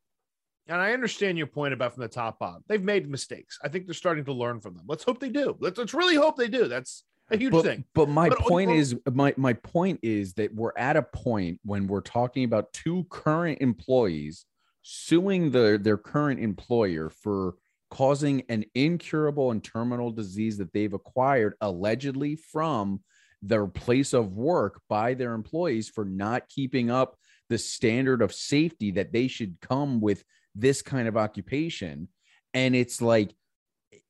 and 0.69 0.81
I 0.81 0.93
understand 0.93 1.38
your 1.38 1.47
point 1.47 1.75
about 1.75 1.95
from 1.95 2.03
the 2.03 2.09
top 2.09 2.38
up, 2.43 2.62
they've 2.67 2.83
made 2.83 3.09
mistakes. 3.09 3.59
I 3.62 3.69
think 3.69 3.87
they're 3.87 3.95
starting 3.95 4.25
to 4.26 4.33
learn 4.33 4.61
from 4.61 4.75
them. 4.75 4.85
Let's 4.88 5.05
hope 5.05 5.21
they 5.21 5.29
do. 5.29 5.57
Let's, 5.61 5.79
let's 5.79 5.95
really 5.95 6.17
hope 6.17 6.37
they 6.37 6.49
do. 6.49 6.69
That's 6.69 7.05
a 7.30 7.37
huge 7.37 7.52
but, 7.52 7.64
thing. 7.64 7.85
But 7.95 8.09
my 8.09 8.28
But- 8.28 8.40
uh, 8.40 8.49
point 8.49 8.71
but- 8.71 8.76
is 8.76 8.97
my 9.12 9.35
my 9.37 9.52
point 9.52 10.00
is 10.02 10.35
that 10.35 10.54
we're 10.54 10.76
at 10.76 10.97
a 10.97 11.02
point 11.02 11.61
when 11.64 11.87
we're 11.87 12.00
talking 12.00 12.45
about 12.45 12.73
two 12.73 13.04
current 13.11 13.61
employees 13.61 14.45
suing 14.83 15.50
the 15.50 15.78
their 15.83 15.99
current 15.99 16.40
employer 16.40 17.11
for 17.11 17.56
causing 17.90 18.42
an 18.49 18.64
incurable 18.75 19.50
and 19.50 19.62
terminal 19.62 20.11
disease 20.11 20.59
that 20.59 20.73
they've 20.73 20.92
acquired 20.92 21.54
allegedly 21.61 22.37
from 22.37 23.00
their 23.42 23.66
place 23.66 24.12
of 24.12 24.37
work 24.37 24.80
by 24.88 25.14
their 25.14 25.35
employees 25.35 25.88
for 25.88 26.04
not 26.04 26.49
keeping 26.49 26.90
up 26.90 27.16
the 27.49 27.59
standard 27.59 28.23
of 28.23 28.33
safety 28.33 28.90
that 28.90 29.12
they 29.12 29.28
should 29.28 29.56
come 29.61 30.00
with 30.00 30.25
this 30.54 30.83
kind 30.83 31.06
of 31.06 31.16
occupation 31.16 32.09
and 32.54 32.75
it's 32.75 33.00
like 33.02 33.33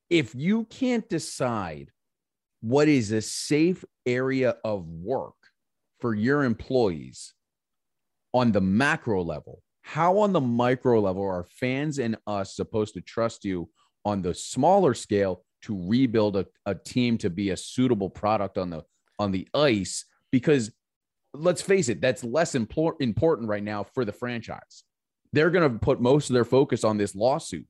if 0.09 0.33
you 0.33 0.63
can't 0.65 1.07
decide 1.09 1.91
what 2.61 2.87
is 2.87 3.11
a 3.11 3.21
safe 3.21 3.83
area 4.05 4.55
of 4.63 4.87
work 4.87 5.35
for 5.99 6.13
your 6.13 6.43
employees 6.43 7.33
on 8.33 8.51
the 8.51 8.61
macro 8.61 9.23
level? 9.23 9.61
How 9.81 10.19
on 10.19 10.33
the 10.33 10.41
micro 10.41 10.99
level 10.99 11.23
are 11.23 11.45
fans 11.45 11.97
and 11.97 12.17
us 12.27 12.55
supposed 12.55 12.93
to 12.95 13.01
trust 13.01 13.45
you 13.45 13.69
on 14.03 14.21
the 14.21 14.33
smaller 14.33 14.93
scale 14.93 15.43
to 15.63 15.87
rebuild 15.87 16.35
a, 16.35 16.45
a 16.65 16.75
team 16.75 17.17
to 17.19 17.29
be 17.29 17.51
a 17.51 17.57
suitable 17.57 18.09
product 18.09 18.57
on 18.57 18.69
the 18.69 18.83
on 19.17 19.31
the 19.31 19.47
ice? 19.53 20.05
Because 20.31 20.71
let's 21.33 21.61
face 21.61 21.89
it 21.89 22.01
that's 22.01 22.23
less 22.23 22.53
impor- 22.53 22.99
important 22.99 23.47
right 23.47 23.63
now 23.63 23.83
for 23.83 24.03
the 24.03 24.11
franchise. 24.11 24.83
They're 25.33 25.51
going 25.51 25.71
to 25.71 25.79
put 25.79 26.01
most 26.01 26.29
of 26.29 26.33
their 26.33 26.45
focus 26.45 26.83
on 26.83 26.97
this 26.97 27.13
lawsuit 27.15 27.65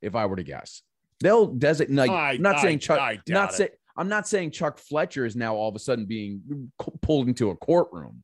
if 0.00 0.14
i 0.14 0.26
were 0.26 0.36
to 0.36 0.42
guess. 0.42 0.82
They'll 1.20 1.46
designate 1.46 2.08
I- 2.10 2.32
I'm 2.32 2.42
not 2.42 2.56
I- 2.56 2.62
saying 2.62 2.78
chuck 2.80 2.98
not 3.28 3.52
say 3.54 3.68
i'm 3.96 4.08
not 4.08 4.26
saying 4.26 4.50
chuck 4.50 4.78
fletcher 4.78 5.24
is 5.24 5.36
now 5.36 5.54
all 5.54 5.68
of 5.68 5.76
a 5.76 5.78
sudden 5.78 6.06
being 6.06 6.70
pulled 7.02 7.28
into 7.28 7.50
a 7.50 7.56
courtroom 7.56 8.22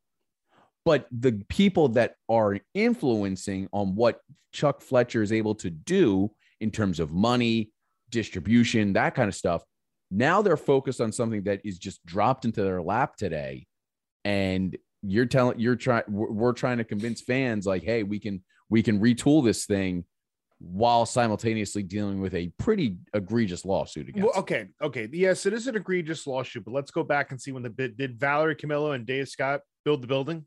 but 0.86 1.08
the 1.10 1.42
people 1.48 1.88
that 1.88 2.14
are 2.28 2.60
influencing 2.72 3.68
on 3.72 3.96
what 3.96 4.20
Chuck 4.52 4.80
Fletcher 4.80 5.20
is 5.20 5.32
able 5.32 5.56
to 5.56 5.68
do 5.68 6.30
in 6.60 6.70
terms 6.70 7.00
of 7.00 7.10
money, 7.10 7.72
distribution, 8.08 8.92
that 8.92 9.16
kind 9.16 9.28
of 9.28 9.34
stuff, 9.34 9.62
now 10.12 10.42
they're 10.42 10.56
focused 10.56 11.00
on 11.00 11.10
something 11.10 11.42
that 11.42 11.60
is 11.64 11.78
just 11.78 12.06
dropped 12.06 12.44
into 12.44 12.62
their 12.62 12.80
lap 12.80 13.16
today. 13.16 13.66
And 14.24 14.76
you're 15.02 15.26
telling 15.26 15.58
you're 15.58 15.74
trying 15.74 16.04
we're, 16.08 16.52
trying 16.52 16.78
to 16.78 16.84
convince 16.84 17.20
fans 17.20 17.66
like, 17.66 17.82
hey, 17.82 18.04
we 18.04 18.20
can 18.20 18.44
we 18.70 18.82
can 18.82 19.00
retool 19.00 19.44
this 19.44 19.66
thing 19.66 20.04
while 20.58 21.04
simultaneously 21.04 21.82
dealing 21.82 22.20
with 22.20 22.34
a 22.34 22.50
pretty 22.58 22.96
egregious 23.12 23.64
lawsuit 23.64 24.08
against. 24.08 24.26
Well, 24.26 24.40
okay, 24.40 24.68
okay. 24.80 25.08
Yes, 25.12 25.46
it 25.46 25.52
is 25.52 25.66
an 25.66 25.76
egregious 25.76 26.26
lawsuit, 26.26 26.64
but 26.64 26.72
let's 26.72 26.90
go 26.90 27.02
back 27.02 27.30
and 27.30 27.40
see 27.40 27.52
when 27.52 27.62
the 27.62 27.70
bid 27.70 27.96
did 27.96 28.18
Valerie 28.18 28.56
Camillo 28.56 28.92
and 28.92 29.04
Dave 29.04 29.28
Scott 29.28 29.60
build 29.84 30.02
the 30.02 30.06
building. 30.06 30.46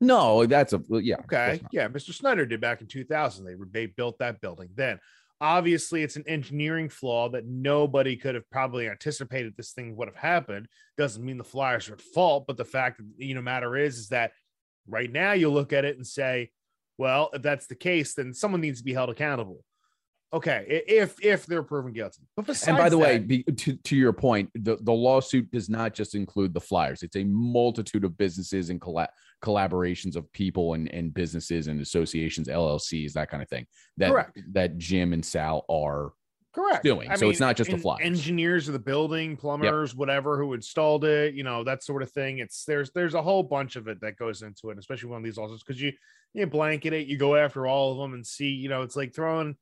No, 0.00 0.46
that's 0.46 0.72
a 0.72 0.82
yeah. 0.90 1.16
Okay, 1.20 1.60
yeah, 1.72 1.88
Mr. 1.88 2.14
Snider 2.14 2.46
did 2.46 2.60
back 2.60 2.80
in 2.80 2.86
2000. 2.86 3.44
They 3.44 3.54
they 3.72 3.86
built 3.86 4.18
that 4.20 4.40
building. 4.40 4.68
Then, 4.74 5.00
obviously, 5.40 6.04
it's 6.04 6.14
an 6.14 6.24
engineering 6.28 6.88
flaw 6.88 7.28
that 7.30 7.46
nobody 7.46 8.14
could 8.14 8.36
have 8.36 8.48
probably 8.50 8.88
anticipated. 8.88 9.54
This 9.56 9.72
thing 9.72 9.96
would 9.96 10.06
have 10.06 10.16
happened. 10.16 10.68
Doesn't 10.96 11.24
mean 11.24 11.36
the 11.36 11.42
Flyers 11.42 11.88
are 11.88 11.94
at 11.94 12.00
fault, 12.00 12.44
but 12.46 12.56
the 12.56 12.64
fact 12.64 12.98
that 12.98 13.06
you 13.24 13.34
know 13.34 13.42
matter 13.42 13.76
is 13.76 13.98
is 13.98 14.08
that 14.10 14.30
right 14.86 15.10
now 15.10 15.32
you 15.32 15.50
look 15.50 15.72
at 15.72 15.84
it 15.84 15.96
and 15.96 16.06
say, 16.06 16.50
well, 16.98 17.30
if 17.32 17.42
that's 17.42 17.66
the 17.68 17.74
case, 17.76 18.14
then 18.14 18.34
someone 18.34 18.60
needs 18.60 18.80
to 18.80 18.84
be 18.84 18.92
held 18.92 19.08
accountable. 19.08 19.64
okay, 20.34 20.82
if 20.86 21.16
if 21.24 21.46
they're 21.46 21.62
proven 21.62 21.92
guilty. 21.92 22.20
But 22.36 22.46
besides 22.46 22.68
and 22.68 22.76
by 22.76 22.90
the 22.90 22.98
way, 22.98 23.18
be, 23.18 23.44
to, 23.44 23.76
to 23.76 23.96
your 23.96 24.12
point, 24.12 24.50
the, 24.54 24.76
the 24.82 24.92
lawsuit 24.92 25.50
does 25.50 25.70
not 25.70 25.94
just 25.94 26.14
include 26.14 26.52
the 26.52 26.60
Flyers. 26.60 27.02
It's 27.02 27.16
a 27.16 27.24
multitude 27.24 28.04
of 28.04 28.18
businesses 28.18 28.68
and 28.68 28.78
colla- 28.78 29.08
collaborations 29.42 30.16
of 30.16 30.30
people 30.32 30.74
and, 30.74 30.92
and 30.92 31.14
businesses 31.14 31.68
and 31.68 31.80
associations, 31.80 32.48
LLCs, 32.48 33.12
that 33.12 33.30
kind 33.30 33.42
of 33.42 33.48
thing. 33.48 33.66
That 33.96 34.10
Correct. 34.10 34.38
that 34.52 34.76
Jim 34.76 35.14
and 35.14 35.24
Sal 35.24 35.64
are 35.70 36.12
correct 36.58 36.82
doing. 36.84 37.08
So 37.16 37.28
it's 37.30 37.40
not 37.40 37.56
just 37.56 37.70
the 37.70 37.76
en- 37.76 37.82
Flyers. 37.82 38.00
Engineers 38.02 38.68
of 38.68 38.72
the 38.72 38.78
building, 38.78 39.36
plumbers, 39.36 39.94
whatever, 39.94 40.38
who 40.38 40.54
installed 40.54 41.04
it, 41.04 41.34
you 41.34 41.44
know, 41.44 41.64
that 41.64 41.82
sort 41.82 42.02
of 42.02 42.10
thing. 42.12 42.38
It's 42.38 42.64
there's 42.64 42.90
there's 42.90 43.14
a 43.14 43.22
whole 43.22 43.42
bunch 43.42 43.76
of 43.76 43.88
it 43.88 44.00
that 44.00 44.16
goes 44.16 44.42
into 44.42 44.70
it, 44.70 44.78
especially 44.78 45.10
one 45.10 45.18
of 45.18 45.24
these 45.24 45.36
lawsuits, 45.38 45.62
because 45.62 45.80
you 45.80 45.92
you 46.34 46.46
blanket 46.46 46.92
it, 46.92 47.06
you 47.06 47.16
go 47.16 47.36
after 47.36 47.66
all 47.66 47.92
of 47.92 47.98
them 47.98 48.14
and 48.14 48.26
see, 48.26 48.48
you 48.50 48.68
know, 48.68 48.82
it's 48.82 48.96
like 48.96 49.14
throwing 49.14 49.56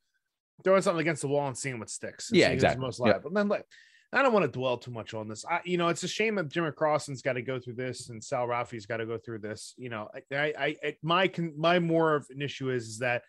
throwing 0.64 0.82
something 0.82 1.00
against 1.00 1.22
the 1.22 1.28
wall 1.28 1.46
and 1.46 1.56
seeing 1.56 1.78
what 1.78 1.90
sticks. 1.90 2.30
Yeah, 2.32 2.48
exactly. 2.48 2.80
Most 2.80 3.00
Yep. 3.04 3.22
But 3.24 3.34
Then 3.34 3.48
like, 3.48 3.66
I 4.12 4.22
don't 4.22 4.32
want 4.32 4.44
to 4.44 4.58
dwell 4.58 4.78
too 4.78 4.90
much 4.90 5.12
on 5.14 5.28
this. 5.28 5.44
I, 5.44 5.60
you 5.64 5.76
know, 5.76 5.88
it's 5.88 6.02
a 6.02 6.08
shame 6.08 6.36
that 6.36 6.48
Jim 6.48 6.64
McCrossin's 6.64 7.20
got 7.22 7.34
to 7.34 7.42
go 7.42 7.58
through 7.60 7.74
this 7.74 8.08
and 8.08 8.22
Sal 8.24 8.46
Rafi's 8.46 8.86
got 8.86 8.96
to 8.98 9.06
go 9.06 9.18
through 9.18 9.40
this. 9.40 9.74
You 9.76 9.90
know, 9.90 10.08
I, 10.32 10.34
I, 10.34 10.54
I 10.58 10.76
I- 10.84 10.96
my 11.02 11.30
my 11.56 11.78
more 11.78 12.14
of 12.14 12.26
an 12.30 12.40
issue 12.40 12.70
is, 12.70 12.88
is 12.88 12.98
that 13.00 13.22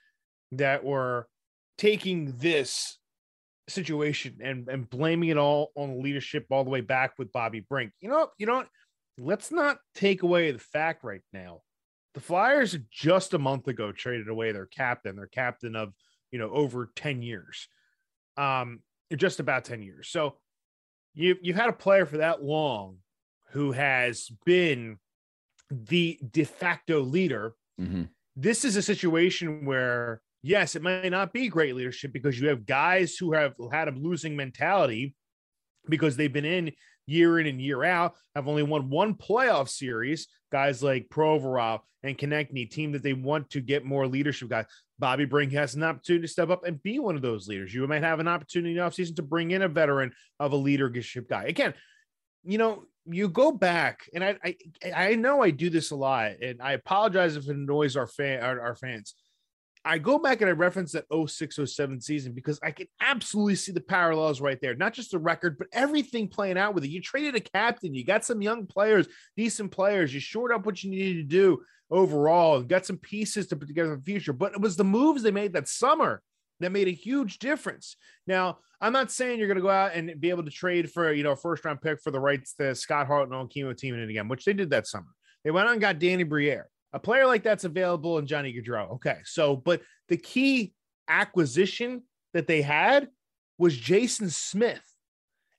that 0.53 0.83
we're 0.83 1.25
taking 1.77 2.33
this 2.37 2.97
situation 3.69 4.37
and 4.41 4.67
and 4.69 4.89
blaming 4.89 5.29
it 5.29 5.37
all 5.37 5.71
on 5.75 6.01
leadership 6.01 6.45
all 6.49 6.63
the 6.63 6.69
way 6.69 6.81
back 6.81 7.13
with 7.17 7.31
Bobby 7.31 7.59
Brink. 7.59 7.93
You 7.99 8.09
know, 8.09 8.29
you 8.37 8.45
know, 8.45 8.57
what? 8.57 8.69
let's 9.17 9.51
not 9.51 9.79
take 9.93 10.23
away 10.23 10.51
the 10.51 10.59
fact 10.59 11.03
right 11.03 11.21
now. 11.33 11.61
The 12.13 12.19
Flyers 12.21 12.75
just 12.89 13.33
a 13.33 13.39
month 13.39 13.67
ago 13.67 13.91
traded 13.91 14.29
away 14.29 14.51
their 14.51 14.65
captain, 14.65 15.15
their 15.15 15.27
captain 15.27 15.75
of 15.75 15.93
you 16.31 16.39
know 16.39 16.49
over 16.51 16.91
10 16.95 17.21
years. 17.21 17.67
Um, 18.37 18.81
just 19.15 19.39
about 19.39 19.65
10 19.65 19.81
years. 19.81 20.09
So 20.09 20.37
you 21.13 21.37
you've 21.41 21.55
had 21.55 21.69
a 21.69 21.73
player 21.73 22.05
for 22.05 22.17
that 22.17 22.43
long 22.43 22.97
who 23.51 23.71
has 23.71 24.29
been 24.45 24.97
the 25.71 26.19
de 26.31 26.43
facto 26.43 27.01
leader 27.01 27.53
Mhm. 27.79 28.09
this 28.35 28.65
is 28.65 28.75
a 28.75 28.81
situation 28.81 29.65
where 29.65 30.21
yes 30.47 30.75
it 30.75 30.81
might 30.81 31.09
not 31.09 31.33
be 31.33 31.49
great 31.49 31.75
leadership 31.75 32.13
because 32.13 32.39
you 32.39 32.47
have 32.47 32.65
guys 32.65 33.15
who 33.17 33.33
have 33.33 33.53
had 33.71 33.87
a 33.87 33.91
losing 33.91 34.35
mentality 34.35 35.13
because 35.89 36.15
they've 36.15 36.33
been 36.33 36.45
in 36.45 36.71
year 37.05 37.39
in 37.39 37.47
and 37.47 37.61
year 37.61 37.83
out 37.83 38.15
have 38.35 38.47
only 38.47 38.63
won 38.63 38.89
one 38.89 39.13
playoff 39.13 39.67
series 39.69 40.27
guys 40.51 40.81
like 40.81 41.07
provorov 41.09 41.79
and 42.03 42.17
konecny 42.17 42.69
team 42.69 42.91
that 42.91 43.03
they 43.03 43.13
want 43.13 43.49
to 43.49 43.59
get 43.59 43.85
more 43.85 44.07
leadership 44.07 44.49
guys 44.49 44.65
bobby 44.99 45.25
brink 45.25 45.51
has 45.51 45.75
an 45.75 45.83
opportunity 45.83 46.21
to 46.21 46.31
step 46.31 46.49
up 46.49 46.65
and 46.65 46.81
be 46.81 46.97
one 46.99 47.15
of 47.15 47.21
those 47.21 47.47
leaders 47.47 47.73
you 47.73 47.85
might 47.87 48.03
have 48.03 48.19
an 48.19 48.27
opportunity 48.27 48.71
in 48.71 48.77
the 48.77 48.83
offseason 48.83 49.15
to 49.15 49.23
bring 49.23 49.51
in 49.51 49.61
a 49.61 49.67
veteran 49.67 50.11
of 50.39 50.53
a 50.53 50.55
leadership 50.55 51.27
guy 51.29 51.43
again 51.43 51.73
you 52.47 52.57
know, 52.57 52.85
you 53.05 53.27
go 53.27 53.51
back, 53.51 54.09
and 54.13 54.23
I, 54.23 54.37
I 54.43 54.55
I 54.95 55.15
know 55.15 55.41
I 55.41 55.51
do 55.51 55.69
this 55.69 55.91
a 55.91 55.95
lot, 55.95 56.31
and 56.41 56.61
I 56.61 56.73
apologize 56.73 57.35
if 57.35 57.49
it 57.49 57.55
annoys 57.55 57.97
our 57.97 58.07
fan 58.07 58.41
our, 58.41 58.61
our 58.61 58.75
fans. 58.75 59.15
I 59.87 59.97
go 59.97 60.19
back 60.19 60.41
and 60.41 60.49
I 60.49 60.53
reference 60.53 60.91
that 60.91 61.05
06 61.09 61.59
07 61.65 62.01
season 62.01 62.33
because 62.33 62.59
I 62.61 62.71
can 62.71 62.87
absolutely 62.99 63.55
see 63.55 63.71
the 63.71 63.79
parallels 63.79 64.41
right 64.41 64.59
there. 64.61 64.75
Not 64.75 64.93
just 64.93 65.11
the 65.11 65.19
record, 65.19 65.57
but 65.57 65.67
everything 65.71 66.27
playing 66.27 66.57
out 66.57 66.75
with 66.75 66.83
it. 66.83 66.89
You 66.89 67.01
traded 67.01 67.35
a 67.35 67.39
captain, 67.39 67.93
you 67.93 68.03
got 68.03 68.25
some 68.25 68.41
young 68.41 68.65
players, 68.65 69.07
decent 69.37 69.71
players, 69.71 70.13
you 70.13 70.19
shored 70.19 70.51
up 70.51 70.65
what 70.65 70.83
you 70.83 70.91
needed 70.91 71.29
to 71.29 71.35
do 71.35 71.61
overall, 71.89 72.61
got 72.61 72.85
some 72.85 72.97
pieces 72.97 73.47
to 73.47 73.55
put 73.55 73.69
together 73.69 73.93
in 73.93 73.99
the 73.99 74.05
future. 74.05 74.33
But 74.33 74.53
it 74.53 74.61
was 74.61 74.75
the 74.75 74.83
moves 74.83 75.23
they 75.23 75.31
made 75.31 75.53
that 75.53 75.69
summer 75.69 76.21
that 76.59 76.71
made 76.71 76.89
a 76.89 76.91
huge 76.91 77.39
difference. 77.39 77.95
Now, 78.25 78.57
I'm 78.81 78.93
not 78.93 79.11
saying 79.11 79.39
you're 79.39 79.47
going 79.47 79.55
to 79.55 79.61
go 79.61 79.69
out 79.69 79.93
and 79.93 80.19
be 80.19 80.29
able 80.29 80.43
to 80.43 80.51
trade 80.51 80.91
for, 80.91 81.13
you 81.13 81.23
know, 81.23 81.31
a 81.31 81.37
first 81.37 81.63
round 81.63 81.81
pick 81.81 82.01
for 82.01 82.11
the 82.11 82.19
rights 82.19 82.53
to 82.55 82.75
Scott 82.75 83.07
Hartnell 83.07 83.41
and 83.41 83.49
Kimo 83.49 83.73
Timonen 83.73 84.09
again, 84.09 84.27
which 84.27 84.43
they 84.43 84.53
did 84.53 84.71
that 84.71 84.85
summer. 84.87 85.07
They 85.43 85.51
went 85.51 85.67
out 85.67 85.73
and 85.73 85.81
got 85.81 85.99
Danny 85.99 86.23
Briere. 86.23 86.67
A 86.93 86.99
player 86.99 87.25
like 87.25 87.43
that's 87.43 87.63
available 87.63 88.17
in 88.17 88.27
Johnny 88.27 88.53
Gaudreau. 88.53 88.91
Okay. 88.93 89.17
So, 89.25 89.55
but 89.55 89.81
the 90.07 90.17
key 90.17 90.73
acquisition 91.07 92.03
that 92.33 92.47
they 92.47 92.61
had 92.61 93.09
was 93.57 93.75
Jason 93.75 94.29
Smith. 94.29 94.83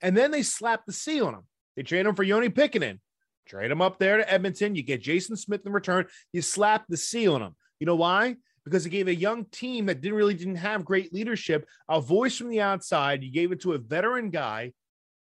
And 0.00 0.16
then 0.16 0.30
they 0.30 0.42
slapped 0.42 0.86
the 0.86 0.92
C 0.92 1.20
on 1.20 1.34
him. 1.34 1.42
They 1.76 1.82
trade 1.82 2.06
him 2.06 2.14
for 2.14 2.24
Joni 2.24 2.48
Pitkanen. 2.48 3.00
Trade 3.46 3.70
him 3.70 3.82
up 3.82 3.98
there 3.98 4.18
to 4.18 4.32
Edmonton. 4.32 4.74
You 4.74 4.82
get 4.82 5.02
Jason 5.02 5.36
Smith 5.36 5.64
in 5.64 5.72
return. 5.72 6.06
You 6.32 6.42
slap 6.42 6.84
the 6.88 6.96
C 6.96 7.26
on 7.26 7.42
him. 7.42 7.56
You 7.80 7.86
know 7.86 7.96
why? 7.96 8.36
Because 8.64 8.84
it 8.84 8.90
gave 8.90 9.08
a 9.08 9.14
young 9.14 9.46
team 9.46 9.86
that 9.86 10.00
didn't 10.00 10.18
really 10.18 10.34
didn't 10.34 10.56
have 10.56 10.84
great 10.84 11.12
leadership 11.12 11.66
a 11.88 12.00
voice 12.00 12.36
from 12.36 12.50
the 12.50 12.60
outside. 12.60 13.22
You 13.22 13.32
gave 13.32 13.50
it 13.52 13.62
to 13.62 13.72
a 13.72 13.78
veteran 13.78 14.30
guy 14.30 14.72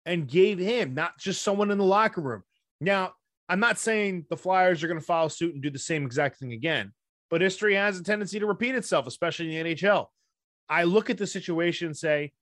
and 0.04 0.28
gave 0.28 0.58
him 0.58 0.94
not 0.94 1.18
just 1.18 1.42
someone 1.42 1.70
in 1.70 1.78
the 1.78 1.84
locker 1.84 2.20
room. 2.20 2.42
Now, 2.80 3.12
I'm 3.48 3.60
not 3.60 3.78
saying 3.78 4.26
the 4.28 4.36
Flyers 4.36 4.82
are 4.82 4.88
going 4.88 5.00
to 5.00 5.04
follow 5.06 5.28
suit 5.28 5.54
and 5.54 5.62
do 5.62 5.70
the 5.70 5.78
same 5.78 6.04
exact 6.04 6.38
thing 6.38 6.52
again, 6.52 6.92
but 7.30 7.40
history 7.40 7.74
has 7.74 7.98
a 7.98 8.02
tendency 8.02 8.38
to 8.40 8.46
repeat 8.46 8.74
itself, 8.74 9.06
especially 9.06 9.56
in 9.56 9.66
the 9.66 9.74
NHL. 9.74 10.06
I 10.68 10.84
look 10.84 11.10
at 11.10 11.18
the 11.18 11.26
situation 11.26 11.86
and 11.86 11.96
say, 11.96 12.32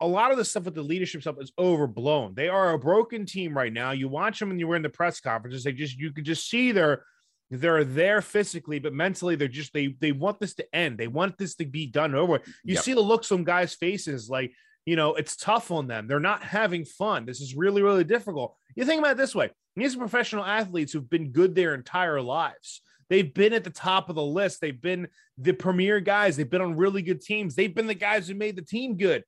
a 0.00 0.06
lot 0.06 0.32
of 0.32 0.36
the 0.36 0.44
stuff 0.44 0.64
with 0.64 0.74
the 0.74 0.82
leadership 0.82 1.22
stuff 1.22 1.36
is 1.40 1.52
overblown. 1.58 2.34
They 2.34 2.48
are 2.48 2.72
a 2.72 2.78
broken 2.78 3.24
team 3.24 3.56
right 3.56 3.72
now. 3.72 3.92
You 3.92 4.08
watch 4.08 4.38
them 4.38 4.48
when 4.50 4.58
you 4.58 4.66
were 4.66 4.76
in 4.76 4.82
the 4.82 4.88
press 4.90 5.20
conferences, 5.20 5.64
they 5.64 5.72
just 5.72 5.96
you 5.96 6.12
could 6.12 6.24
just 6.24 6.48
see 6.48 6.72
they're 6.72 7.04
they're 7.50 7.84
there 7.84 8.20
physically, 8.20 8.78
but 8.80 8.92
mentally 8.92 9.36
they're 9.36 9.48
just 9.48 9.72
they 9.72 9.94
they 10.00 10.12
want 10.12 10.40
this 10.40 10.54
to 10.56 10.74
end. 10.74 10.98
They 10.98 11.06
want 11.06 11.38
this 11.38 11.54
to 11.56 11.64
be 11.64 11.86
done 11.86 12.14
over. 12.14 12.40
You 12.64 12.74
Yep. 12.74 12.82
see 12.82 12.92
the 12.92 13.00
looks 13.00 13.30
on 13.32 13.44
guys' 13.44 13.74
faces, 13.74 14.28
like 14.28 14.52
you 14.84 14.96
know, 14.96 15.14
it's 15.14 15.36
tough 15.36 15.70
on 15.70 15.86
them. 15.86 16.06
They're 16.06 16.20
not 16.20 16.42
having 16.42 16.84
fun. 16.84 17.24
This 17.24 17.40
is 17.40 17.54
really, 17.54 17.80
really 17.80 18.04
difficult. 18.04 18.56
You 18.76 18.84
think 18.84 18.98
about 18.98 19.12
it 19.12 19.16
this 19.16 19.34
way: 19.34 19.50
these 19.82 19.96
are 19.96 19.98
professional 19.98 20.44
athletes 20.44 20.92
who've 20.92 21.08
been 21.08 21.30
good 21.30 21.54
their 21.54 21.74
entire 21.74 22.20
lives. 22.20 22.80
They've 23.10 23.32
been 23.32 23.52
at 23.52 23.64
the 23.64 23.70
top 23.70 24.08
of 24.08 24.14
the 24.14 24.22
list. 24.22 24.60
They've 24.60 24.80
been 24.80 25.08
the 25.36 25.52
premier 25.52 26.00
guys. 26.00 26.36
They've 26.36 26.48
been 26.48 26.62
on 26.62 26.76
really 26.76 27.02
good 27.02 27.20
teams. 27.20 27.54
They've 27.54 27.74
been 27.74 27.86
the 27.86 27.94
guys 27.94 28.28
who 28.28 28.34
made 28.34 28.56
the 28.56 28.62
team 28.62 28.96
good. 28.96 29.24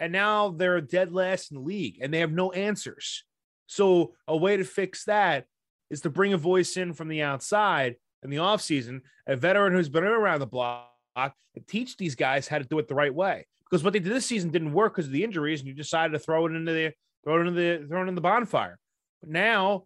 And 0.00 0.12
now 0.12 0.50
they're 0.50 0.80
dead 0.80 1.12
last 1.12 1.50
in 1.50 1.56
the 1.56 1.62
league 1.62 1.98
and 2.00 2.14
they 2.14 2.20
have 2.20 2.32
no 2.32 2.52
answers. 2.52 3.24
So, 3.66 4.14
a 4.26 4.36
way 4.36 4.56
to 4.56 4.64
fix 4.64 5.04
that 5.04 5.44
is 5.90 6.00
to 6.02 6.10
bring 6.10 6.32
a 6.32 6.38
voice 6.38 6.76
in 6.76 6.94
from 6.94 7.08
the 7.08 7.22
outside 7.22 7.96
in 8.22 8.30
the 8.30 8.38
offseason, 8.38 9.02
a 9.26 9.36
veteran 9.36 9.72
who's 9.72 9.88
been 9.88 10.04
around 10.04 10.40
the 10.40 10.46
block, 10.46 10.90
and 11.16 11.32
teach 11.66 11.96
these 11.96 12.14
guys 12.14 12.48
how 12.48 12.58
to 12.58 12.64
do 12.64 12.78
it 12.78 12.88
the 12.88 12.94
right 12.94 13.14
way. 13.14 13.46
Because 13.68 13.84
what 13.84 13.92
they 13.92 13.98
did 13.98 14.12
this 14.12 14.26
season 14.26 14.50
didn't 14.50 14.72
work 14.72 14.94
because 14.94 15.06
of 15.06 15.12
the 15.12 15.24
injuries, 15.24 15.60
and 15.60 15.68
you 15.68 15.74
decided 15.74 16.12
to 16.12 16.18
throw 16.18 16.46
it 16.46 16.52
into 16.52 16.72
the 16.72 16.92
throw 17.24 17.36
it 17.36 17.40
into 17.40 17.52
the 17.52 17.86
throw 17.86 18.02
it 18.02 18.08
in 18.08 18.14
the 18.14 18.20
bonfire. 18.20 18.78
But 19.20 19.30
now 19.30 19.84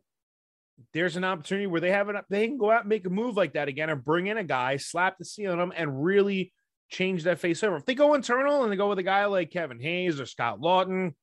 there's 0.92 1.16
an 1.16 1.24
opportunity 1.24 1.66
where 1.66 1.80
they 1.80 1.90
have 1.90 2.08
it 2.08 2.16
they 2.28 2.46
can 2.46 2.58
go 2.58 2.70
out 2.70 2.80
and 2.80 2.88
make 2.88 3.06
a 3.06 3.10
move 3.10 3.36
like 3.36 3.54
that 3.54 3.68
again 3.68 3.90
and 3.90 4.04
bring 4.04 4.26
in 4.26 4.38
a 4.38 4.44
guy, 4.44 4.76
slap 4.76 5.18
the 5.18 5.24
seal 5.24 5.52
on 5.52 5.60
him, 5.60 5.72
and 5.76 6.02
really 6.02 6.52
change 6.90 7.24
that 7.24 7.38
face 7.38 7.62
over. 7.62 7.76
If 7.76 7.86
they 7.86 7.94
go 7.94 8.14
internal 8.14 8.62
and 8.62 8.72
they 8.72 8.76
go 8.76 8.88
with 8.88 8.98
a 8.98 9.04
guy 9.04 9.24
like 9.26 9.50
Kevin 9.50 9.80
Hayes 9.80 10.20
or 10.20 10.26
Scott 10.26 10.60
Laughton 10.60 11.14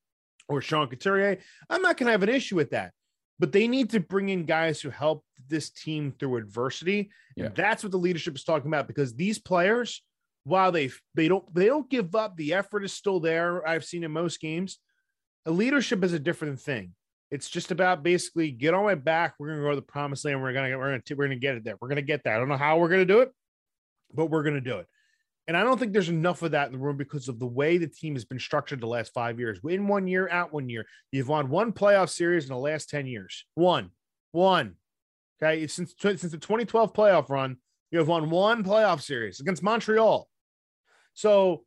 or 0.48 0.60
Sean 0.60 0.88
Couturier, 0.88 1.38
I'm 1.68 1.82
not 1.82 1.96
going 1.96 2.06
to 2.06 2.12
have 2.12 2.22
an 2.22 2.28
issue 2.28 2.56
with 2.56 2.70
that. 2.70 2.92
But 3.38 3.52
they 3.52 3.68
need 3.68 3.90
to 3.90 4.00
bring 4.00 4.28
in 4.28 4.44
guys 4.44 4.80
who 4.80 4.90
help 4.90 5.24
this 5.48 5.70
team 5.70 6.12
through 6.18 6.36
adversity. 6.36 7.10
Yeah. 7.36 7.46
And 7.46 7.54
that's 7.54 7.82
what 7.82 7.92
the 7.92 7.98
leadership 7.98 8.34
is 8.34 8.44
talking 8.44 8.68
about 8.68 8.86
because 8.86 9.14
these 9.14 9.38
players, 9.38 10.02
while 10.44 10.72
they 10.72 10.90
they 11.14 11.28
don't 11.28 11.54
they 11.54 11.66
don't 11.66 11.88
give 11.88 12.14
up, 12.14 12.36
the 12.36 12.52
effort 12.52 12.84
is 12.84 12.92
still 12.92 13.18
there. 13.18 13.66
I've 13.66 13.84
seen 13.84 14.04
in 14.04 14.10
most 14.10 14.40
games. 14.40 14.78
The 15.46 15.52
leadership 15.52 16.04
is 16.04 16.12
a 16.12 16.18
different 16.18 16.60
thing. 16.60 16.92
It's 17.30 17.48
just 17.48 17.70
about 17.70 18.02
basically 18.02 18.50
get 18.50 18.74
on 18.74 18.84
my 18.84 18.96
back. 18.96 19.34
We're 19.38 19.48
gonna 19.48 19.62
go 19.62 19.70
to 19.70 19.76
the 19.76 19.82
promised 19.82 20.24
land. 20.24 20.42
We're 20.42 20.52
gonna 20.52 20.76
we're 20.76 20.90
gonna 20.90 21.02
we're 21.16 21.26
gonna 21.26 21.36
get 21.36 21.56
it 21.56 21.64
there. 21.64 21.76
We're 21.80 21.88
gonna 21.88 22.02
get 22.02 22.24
that. 22.24 22.34
I 22.34 22.38
don't 22.38 22.48
know 22.48 22.56
how 22.56 22.78
we're 22.78 22.88
gonna 22.88 23.04
do 23.04 23.20
it, 23.20 23.32
but 24.12 24.26
we're 24.26 24.42
gonna 24.42 24.60
do 24.60 24.78
it. 24.78 24.86
And 25.50 25.56
I 25.56 25.64
don't 25.64 25.78
think 25.78 25.92
there's 25.92 26.08
enough 26.08 26.42
of 26.42 26.52
that 26.52 26.66
in 26.66 26.72
the 26.72 26.78
room 26.78 26.96
because 26.96 27.28
of 27.28 27.38
the 27.38 27.46
way 27.46 27.76
the 27.76 27.88
team 27.88 28.14
has 28.14 28.24
been 28.24 28.38
structured 28.38 28.80
the 28.80 28.86
last 28.86 29.12
five 29.12 29.40
years. 29.40 29.62
Win 29.62 29.88
one 29.88 30.06
year, 30.06 30.28
out 30.30 30.52
one 30.52 30.68
year. 30.68 30.86
You've 31.10 31.28
won 31.28 31.48
one 31.48 31.72
playoff 31.72 32.08
series 32.08 32.44
in 32.44 32.50
the 32.50 32.56
last 32.56 32.88
10 32.88 33.06
years. 33.06 33.44
One, 33.56 33.90
one. 34.30 34.76
Okay. 35.42 35.66
Since, 35.66 35.94
since 35.98 36.22
the 36.22 36.38
2012 36.38 36.92
playoff 36.92 37.30
run, 37.30 37.56
you 37.90 37.98
have 37.98 38.06
won 38.06 38.30
one 38.30 38.62
playoff 38.62 39.02
series 39.02 39.40
against 39.40 39.62
Montreal. 39.62 40.28
So 41.14 41.64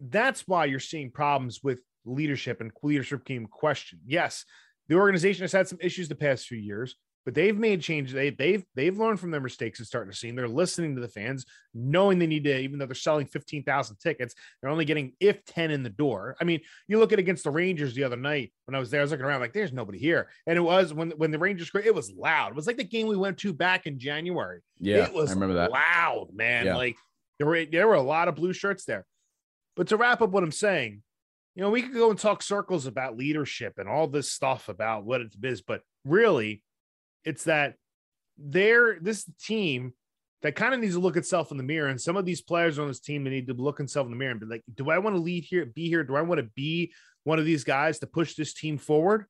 that's 0.00 0.46
why 0.46 0.66
you're 0.66 0.78
seeing 0.78 1.10
problems 1.10 1.60
with 1.60 1.80
leadership 2.04 2.60
and 2.60 2.70
leadership 2.82 3.24
team 3.24 3.46
question. 3.46 3.98
Yes, 4.06 4.44
the 4.88 4.96
organization 4.96 5.42
has 5.42 5.52
had 5.52 5.68
some 5.68 5.78
issues 5.80 6.08
the 6.08 6.14
past 6.14 6.46
few 6.46 6.58
years, 6.58 6.96
but 7.24 7.34
they've 7.34 7.56
made 7.56 7.80
changes. 7.80 8.12
They, 8.12 8.30
they've 8.30 8.64
they've 8.74 8.98
learned 8.98 9.18
from 9.18 9.30
their 9.30 9.40
mistakes 9.40 9.78
and 9.78 9.86
starting 9.86 10.10
to 10.10 10.16
see. 10.16 10.28
And 10.28 10.36
they're 10.36 10.46
listening 10.46 10.94
to 10.94 11.00
the 11.00 11.08
fans, 11.08 11.46
knowing 11.72 12.18
they 12.18 12.26
need 12.26 12.44
to. 12.44 12.58
Even 12.58 12.78
though 12.78 12.86
they're 12.86 12.94
selling 12.94 13.26
fifteen 13.26 13.64
thousand 13.64 13.96
tickets, 13.96 14.34
they're 14.60 14.70
only 14.70 14.84
getting 14.84 15.14
if 15.20 15.42
ten 15.46 15.70
in 15.70 15.82
the 15.82 15.90
door. 15.90 16.36
I 16.40 16.44
mean, 16.44 16.60
you 16.86 16.98
look 16.98 17.12
at 17.12 17.18
against 17.18 17.44
the 17.44 17.50
Rangers 17.50 17.94
the 17.94 18.04
other 18.04 18.16
night 18.16 18.52
when 18.66 18.74
I 18.74 18.78
was 18.78 18.90
there. 18.90 19.00
I 19.00 19.04
was 19.04 19.10
looking 19.10 19.24
around 19.24 19.40
like, 19.40 19.54
"There's 19.54 19.72
nobody 19.72 19.98
here," 19.98 20.28
and 20.46 20.58
it 20.58 20.62
was 20.62 20.92
when 20.92 21.12
when 21.12 21.30
the 21.30 21.38
Rangers 21.38 21.68
scored. 21.68 21.86
It 21.86 21.94
was 21.94 22.12
loud. 22.12 22.50
It 22.50 22.56
was 22.56 22.66
like 22.66 22.76
the 22.76 22.84
game 22.84 23.06
we 23.06 23.16
went 23.16 23.38
to 23.38 23.52
back 23.54 23.86
in 23.86 23.98
January. 23.98 24.60
Yeah, 24.78 25.06
it 25.06 25.14
was 25.14 25.30
I 25.30 25.34
remember 25.34 25.54
that. 25.54 25.70
loud, 25.70 26.28
man. 26.34 26.66
Yeah. 26.66 26.76
Like 26.76 26.96
there 27.38 27.46
were 27.46 27.64
there 27.64 27.88
were 27.88 27.94
a 27.94 28.02
lot 28.02 28.28
of 28.28 28.34
blue 28.34 28.52
shirts 28.52 28.84
there. 28.84 29.06
But 29.76 29.88
to 29.88 29.96
wrap 29.96 30.20
up 30.20 30.30
what 30.30 30.44
I'm 30.44 30.52
saying, 30.52 31.02
you 31.54 31.62
know, 31.62 31.70
we 31.70 31.82
could 31.82 31.94
go 31.94 32.10
and 32.10 32.18
talk 32.18 32.42
circles 32.42 32.86
about 32.86 33.16
leadership 33.16 33.74
and 33.78 33.88
all 33.88 34.08
this 34.08 34.30
stuff 34.30 34.68
about 34.68 35.04
what 35.04 35.20
it 35.20 35.34
is, 35.42 35.62
but 35.62 35.82
really, 36.04 36.62
it's 37.24 37.44
that 37.44 37.74
they're 38.36 38.98
this 39.00 39.24
team 39.40 39.92
that 40.42 40.56
kind 40.56 40.74
of 40.74 40.80
needs 40.80 40.94
to 40.94 41.00
look 41.00 41.16
itself 41.16 41.50
in 41.50 41.56
the 41.56 41.62
mirror. 41.62 41.88
And 41.88 42.00
some 42.00 42.16
of 42.16 42.26
these 42.26 42.42
players 42.42 42.78
on 42.78 42.88
this 42.88 43.00
team, 43.00 43.24
they 43.24 43.30
need 43.30 43.46
to 43.46 43.54
look 43.54 43.78
themselves 43.78 44.08
in 44.08 44.10
the 44.10 44.18
mirror 44.18 44.32
and 44.32 44.40
be 44.40 44.46
like, 44.46 44.62
do 44.74 44.90
I 44.90 44.98
want 44.98 45.16
to 45.16 45.22
lead 45.22 45.44
here, 45.44 45.64
be 45.64 45.88
here? 45.88 46.04
Do 46.04 46.16
I 46.16 46.22
want 46.22 46.38
to 46.38 46.50
be 46.54 46.92
one 47.22 47.38
of 47.38 47.46
these 47.46 47.64
guys 47.64 48.00
to 48.00 48.06
push 48.06 48.34
this 48.34 48.52
team 48.52 48.76
forward? 48.76 49.24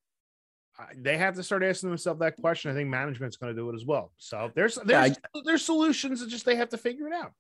They 0.97 1.17
have 1.19 1.37
to 1.37 1.45
start 1.45 1.63
asking 1.63 1.91
themselves 1.91 2.19
that 2.19 2.37
question. 2.37 2.71
I 2.71 2.75
think 2.75 2.89
management's 2.89 3.37
going 3.37 3.55
to 3.55 3.61
do 3.61 3.71
it 3.71 3.77
as 3.77 3.85
well. 3.85 4.11
So 4.17 4.51
there's 4.57 4.75
there's 4.85 5.17
there's 5.45 5.65
solutions. 5.65 6.21
It's 6.21 6.33
just 6.33 6.45
they 6.45 6.57
have 6.57 6.71
to 6.71 6.79
figure 6.79 7.07
it 7.07 7.13
out. 7.13 7.31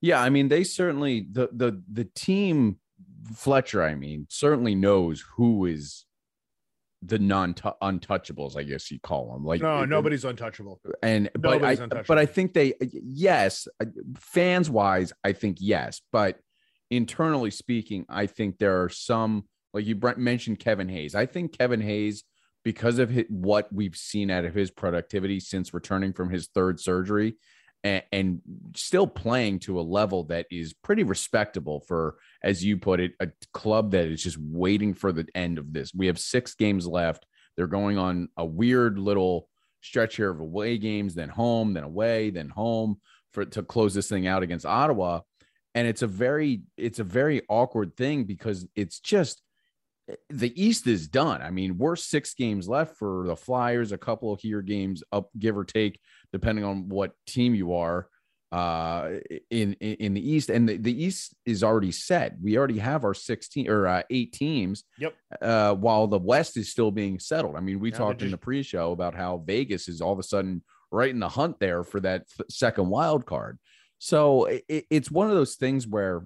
Yeah, 0.00 0.22
I 0.22 0.30
mean, 0.30 0.46
they 0.46 0.62
certainly 0.62 1.26
the 1.32 1.48
the 1.52 1.82
the 1.92 2.04
team 2.04 2.78
Fletcher, 3.34 3.82
I 3.82 3.94
mean, 3.94 4.26
certainly 4.28 4.74
knows 4.74 5.24
who 5.36 5.66
is 5.66 6.04
the 7.02 7.18
non 7.18 7.54
untouchables, 7.54 8.56
I 8.56 8.62
guess 8.62 8.90
you 8.90 8.98
call 9.00 9.32
them. 9.32 9.44
Like 9.44 9.62
No, 9.62 9.84
nobody's 9.84 10.24
untouchable. 10.24 10.80
and 11.02 11.30
but 11.34 11.64
I 11.64 11.72
untouchable. 11.72 12.04
but 12.06 12.18
I 12.18 12.26
think 12.26 12.52
they 12.52 12.74
yes, 12.80 13.66
uh, 13.80 13.86
fans 14.18 14.68
wise, 14.68 15.12
I 15.24 15.32
think 15.32 15.58
yes, 15.60 16.02
but 16.12 16.38
internally 16.90 17.50
speaking, 17.50 18.04
I 18.08 18.26
think 18.26 18.58
there 18.58 18.82
are 18.82 18.88
some 18.88 19.44
like 19.72 19.86
you 19.86 19.98
mentioned 20.16 20.58
Kevin 20.58 20.88
Hayes. 20.88 21.14
I 21.14 21.26
think 21.26 21.56
Kevin 21.56 21.80
Hayes 21.80 22.24
because 22.64 22.98
of 22.98 23.08
his, 23.08 23.24
what 23.28 23.72
we've 23.72 23.96
seen 23.96 24.30
out 24.30 24.44
of 24.44 24.54
his 24.54 24.70
productivity 24.70 25.40
since 25.40 25.72
returning 25.72 26.12
from 26.12 26.28
his 26.28 26.48
third 26.48 26.78
surgery 26.80 27.36
and, 27.82 28.02
and 28.12 28.40
still 28.76 29.06
playing 29.06 29.60
to 29.60 29.80
a 29.80 29.82
level 29.82 30.24
that 30.24 30.46
is 30.50 30.72
pretty 30.72 31.02
respectable 31.02 31.80
for 31.80 32.16
as 32.42 32.64
you 32.64 32.76
put 32.76 33.00
it 33.00 33.12
a 33.20 33.28
club 33.52 33.92
that 33.92 34.06
is 34.06 34.22
just 34.22 34.38
waiting 34.38 34.94
for 34.94 35.12
the 35.12 35.26
end 35.34 35.58
of 35.58 35.72
this. 35.72 35.94
We 35.94 36.06
have 36.06 36.18
6 36.18 36.54
games 36.54 36.86
left. 36.86 37.26
They're 37.56 37.66
going 37.66 37.98
on 37.98 38.28
a 38.36 38.44
weird 38.44 38.98
little 38.98 39.48
stretch 39.82 40.16
here 40.16 40.30
of 40.30 40.40
away 40.40 40.78
games, 40.78 41.14
then 41.14 41.28
home, 41.28 41.74
then 41.74 41.84
away, 41.84 42.30
then 42.30 42.48
home 42.48 43.00
for 43.32 43.44
to 43.44 43.62
close 43.62 43.94
this 43.94 44.08
thing 44.08 44.26
out 44.26 44.42
against 44.42 44.66
Ottawa. 44.66 45.20
And 45.74 45.86
it's 45.86 46.02
a 46.02 46.06
very 46.06 46.62
it's 46.76 46.98
a 46.98 47.04
very 47.04 47.42
awkward 47.48 47.96
thing 47.96 48.24
because 48.24 48.66
it's 48.74 48.98
just 49.00 49.40
the 50.28 50.52
East 50.60 50.86
is 50.86 51.08
done. 51.08 51.42
I 51.42 51.50
mean, 51.50 51.78
we're 51.78 51.96
six 51.96 52.34
games 52.34 52.68
left 52.68 52.96
for 52.96 53.26
the 53.26 53.36
Flyers, 53.36 53.92
a 53.92 53.98
couple 53.98 54.32
of 54.32 54.40
here 54.40 54.62
games 54.62 55.02
up, 55.12 55.30
give 55.38 55.56
or 55.56 55.64
take, 55.64 56.00
depending 56.32 56.64
on 56.64 56.88
what 56.88 57.12
team 57.26 57.54
you 57.54 57.74
are 57.74 58.08
uh 58.52 59.10
in 59.50 59.74
in, 59.74 59.94
in 59.96 60.14
the 60.14 60.30
east. 60.32 60.50
And 60.50 60.68
the, 60.68 60.76
the 60.76 61.04
east 61.04 61.34
is 61.46 61.62
already 61.62 61.92
set. 61.92 62.34
We 62.42 62.58
already 62.58 62.78
have 62.78 63.04
our 63.04 63.14
16 63.14 63.68
or 63.68 63.86
uh, 63.86 64.02
eight 64.10 64.32
teams 64.32 64.84
Yep. 64.98 65.14
uh 65.40 65.74
while 65.74 66.08
the 66.08 66.18
west 66.18 66.56
is 66.56 66.70
still 66.70 66.90
being 66.90 67.18
settled. 67.20 67.54
I 67.56 67.60
mean 67.60 67.78
we 67.78 67.90
Yeah, 67.90 67.98
talked 67.98 68.22
in 68.22 68.30
the 68.32 68.38
pre-show 68.38 68.90
about 68.92 69.14
how 69.14 69.38
vegas 69.46 69.88
is 69.88 70.00
all 70.00 70.12
of 70.12 70.18
a 70.18 70.24
sudden 70.24 70.62
right 70.90 71.10
in 71.10 71.20
the 71.20 71.28
hunt 71.28 71.60
there 71.60 71.84
for 71.84 72.00
that 72.00 72.28
th- 72.28 72.50
second 72.50 72.88
wild 72.88 73.24
card. 73.24 73.58
So 73.98 74.46
it, 74.46 74.86
it's 74.90 75.10
one 75.10 75.28
of 75.30 75.36
those 75.36 75.54
things 75.54 75.86
where 75.86 76.24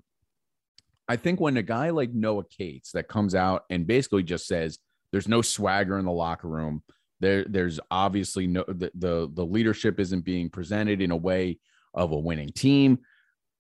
i 1.09 1.17
think 1.17 1.41
when 1.41 1.59
a 1.59 1.63
guy 1.63 1.91
like 1.91 2.15
noah 2.15 2.45
cates 2.45 2.93
that 2.93 3.09
comes 3.09 3.35
out 3.35 3.65
and 3.69 3.87
basically 3.87 4.23
just 4.23 4.47
says 4.47 4.79
there's 5.13 5.29
no 5.29 5.43
swagger 5.43 5.99
in 5.99 6.07
the 6.07 6.11
locker 6.11 6.49
room 6.49 6.83
there 7.21 7.45
there's 7.45 7.81
obviously 7.91 8.47
no 8.47 8.65
the, 8.67 8.91
the 8.95 9.31
the 9.33 9.45
leadership 9.45 10.01
isn't 10.01 10.25
being 10.25 10.51
presented 10.51 11.01
in 11.01 11.11
a 11.11 11.17
way 11.17 11.59
of 11.95 12.13
a 12.13 12.19
winning 12.19 12.51
team. 12.51 12.99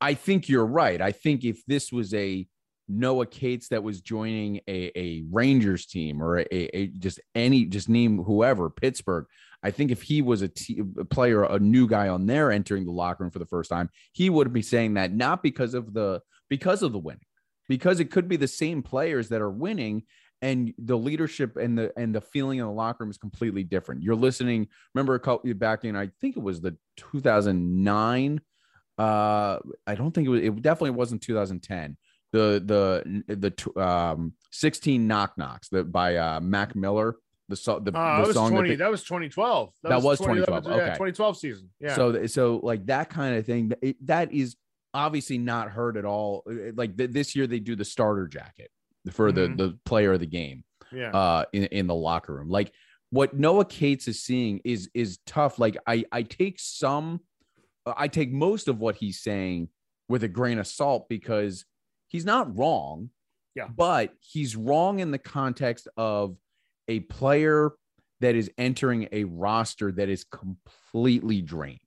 I 0.00 0.14
think 0.14 0.48
you're 0.48 0.66
right. 0.66 1.00
I 1.00 1.12
think 1.12 1.44
if 1.44 1.64
this 1.66 1.92
was 1.92 2.12
a 2.14 2.46
noah 2.88 3.26
cates 3.26 3.68
that 3.68 3.82
was 3.82 4.00
joining 4.00 4.60
a, 4.68 4.90
a 4.98 5.24
rangers 5.30 5.86
team 5.86 6.22
or 6.22 6.38
a, 6.40 6.76
a 6.76 6.86
just 6.88 7.20
any 7.34 7.64
just 7.64 7.88
name 7.88 8.22
whoever 8.22 8.68
pittsburgh 8.68 9.24
i 9.62 9.70
think 9.70 9.90
if 9.90 10.02
he 10.02 10.20
was 10.20 10.42
a, 10.42 10.48
t- 10.48 10.82
a 10.98 11.04
player 11.04 11.44
a 11.44 11.58
new 11.58 11.88
guy 11.88 12.08
on 12.08 12.26
there 12.26 12.50
entering 12.52 12.84
the 12.84 12.92
locker 12.92 13.24
room 13.24 13.30
for 13.30 13.38
the 13.38 13.46
first 13.46 13.70
time 13.70 13.88
he 14.12 14.28
would 14.28 14.52
be 14.52 14.62
saying 14.62 14.94
that 14.94 15.14
not 15.14 15.42
because 15.42 15.72
of 15.72 15.94
the 15.94 16.20
because 16.50 16.82
of 16.82 16.92
the 16.92 16.98
winning 16.98 17.24
because 17.68 18.00
it 18.00 18.10
could 18.10 18.28
be 18.28 18.36
the 18.36 18.46
same 18.46 18.82
players 18.82 19.30
that 19.30 19.40
are 19.40 19.50
winning 19.50 20.02
and 20.44 20.74
the 20.76 20.96
leadership 20.96 21.56
and 21.56 21.76
the 21.78 21.90
and 21.96 22.14
the 22.14 22.20
feeling 22.20 22.58
in 22.58 22.66
the 22.66 22.70
locker 22.70 23.02
room 23.02 23.10
is 23.10 23.16
completely 23.16 23.64
different. 23.64 24.02
You're 24.02 24.14
listening. 24.14 24.68
Remember 24.94 25.14
a 25.14 25.18
couple 25.20 25.52
back 25.54 25.84
in 25.84 25.96
I 25.96 26.10
think 26.20 26.36
it 26.36 26.42
was 26.42 26.60
the 26.60 26.76
2009. 26.98 28.40
Uh, 28.98 29.58
I 29.86 29.94
don't 29.94 30.12
think 30.12 30.26
it 30.26 30.30
was. 30.30 30.42
It 30.42 30.62
definitely 30.62 30.90
wasn't 30.90 31.22
2010. 31.22 31.96
The 32.32 32.62
the 32.64 33.34
the 33.34 33.80
um 33.82 34.34
16 34.50 35.06
knock 35.06 35.38
knocks 35.38 35.68
that 35.70 35.90
by 35.90 36.16
uh 36.16 36.40
Mac 36.40 36.76
Miller. 36.76 37.16
The, 37.48 37.56
so, 37.56 37.78
the, 37.78 37.92
Uh, 37.92 38.16
the 38.16 38.22
that 38.22 38.26
was 38.26 38.36
song 38.36 38.50
that 38.50 38.56
20. 38.56 38.68
they- 38.70 38.76
That 38.76 38.90
was 38.90 39.02
2012. 39.04 39.72
That 39.82 40.02
was 40.02 40.18
20 40.18 40.40
2012, 40.40 40.78
yeah, 40.80 40.86
2012 40.94 41.36
season. 41.36 41.70
Yeah. 41.78 41.94
So, 41.94 42.26
so 42.26 42.60
like 42.62 42.86
that 42.86 43.10
kind 43.10 43.36
of 43.36 43.44
thing, 43.44 43.70
it, 43.82 43.96
that 44.06 44.32
is 44.32 44.56
obviously 44.94 45.36
not 45.36 45.70
heard 45.70 45.98
at 45.98 46.04
all. 46.06 46.42
Like 46.74 46.96
th- 46.96 47.10
this 47.10 47.36
year, 47.36 47.46
they 47.46 47.60
do 47.60 47.76
the 47.76 47.84
starter 47.84 48.26
jacket 48.28 48.70
for 49.10 49.30
Mhm. 49.30 49.34
the 49.56 49.64
the 49.66 49.78
player 49.84 50.12
of 50.12 50.20
the 50.20 50.26
game 50.26 50.64
yeah. 50.92 51.10
uh, 51.10 51.44
in 51.52 51.64
in 51.64 51.86
the 51.86 51.94
locker 51.94 52.34
room. 52.34 52.48
Like 52.48 52.72
what 53.10 53.34
Noah 53.38 53.64
Cates 53.64 54.08
is 54.08 54.22
seeing 54.22 54.60
is 54.64 54.90
is 54.94 55.18
tough. 55.26 55.58
Like 55.58 55.76
I 55.86 56.04
I 56.10 56.22
take 56.22 56.58
some, 56.58 57.20
I 57.86 58.08
take 58.08 58.32
most 58.32 58.66
of 58.68 58.78
what 58.80 58.96
he's 58.96 59.20
saying 59.22 59.68
with 60.08 60.24
a 60.24 60.28
grain 60.28 60.58
of 60.58 60.66
salt 60.66 61.08
because 61.08 61.64
he's 62.08 62.24
not 62.24 62.56
wrong. 62.56 63.10
Yeah. 63.56 63.68
but 63.68 64.12
he's 64.18 64.56
wrong 64.56 64.98
in 64.98 65.12
the 65.12 65.18
context 65.18 65.86
of 65.96 66.36
a 66.88 66.98
player 67.00 67.70
that 68.20 68.34
is 68.34 68.50
entering 68.58 69.06
a 69.12 69.22
roster 69.24 69.92
that 69.92 70.08
is 70.08 70.24
completely 70.24 71.40
drained. 71.40 71.78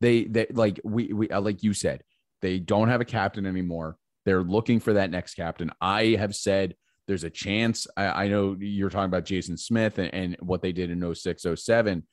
They 0.00 0.24
that 0.26 0.54
like 0.54 0.80
we 0.84 1.12
we 1.12 1.28
uh, 1.28 1.40
like 1.40 1.64
you 1.64 1.74
said, 1.74 2.04
they 2.40 2.60
don't 2.60 2.86
have 2.88 3.00
a 3.00 3.04
captain 3.04 3.46
anymore. 3.46 3.96
They're 4.24 4.42
looking 4.42 4.80
for 4.80 4.94
that 4.94 5.10
next 5.10 5.34
captain. 5.34 5.70
I 5.80 6.16
have 6.18 6.34
said 6.34 6.74
there's 7.06 7.24
a 7.24 7.30
chance. 7.30 7.86
I, 7.96 8.24
I 8.24 8.28
know 8.28 8.56
you're 8.58 8.90
talking 8.90 9.06
about 9.06 9.24
Jason 9.24 9.56
Smith 9.56 9.98
and, 9.98 10.12
and 10.12 10.36
what 10.40 10.62
they 10.62 10.72
did 10.72 10.90
in 10.90 11.14
06, 11.14 11.46
07 11.54 12.06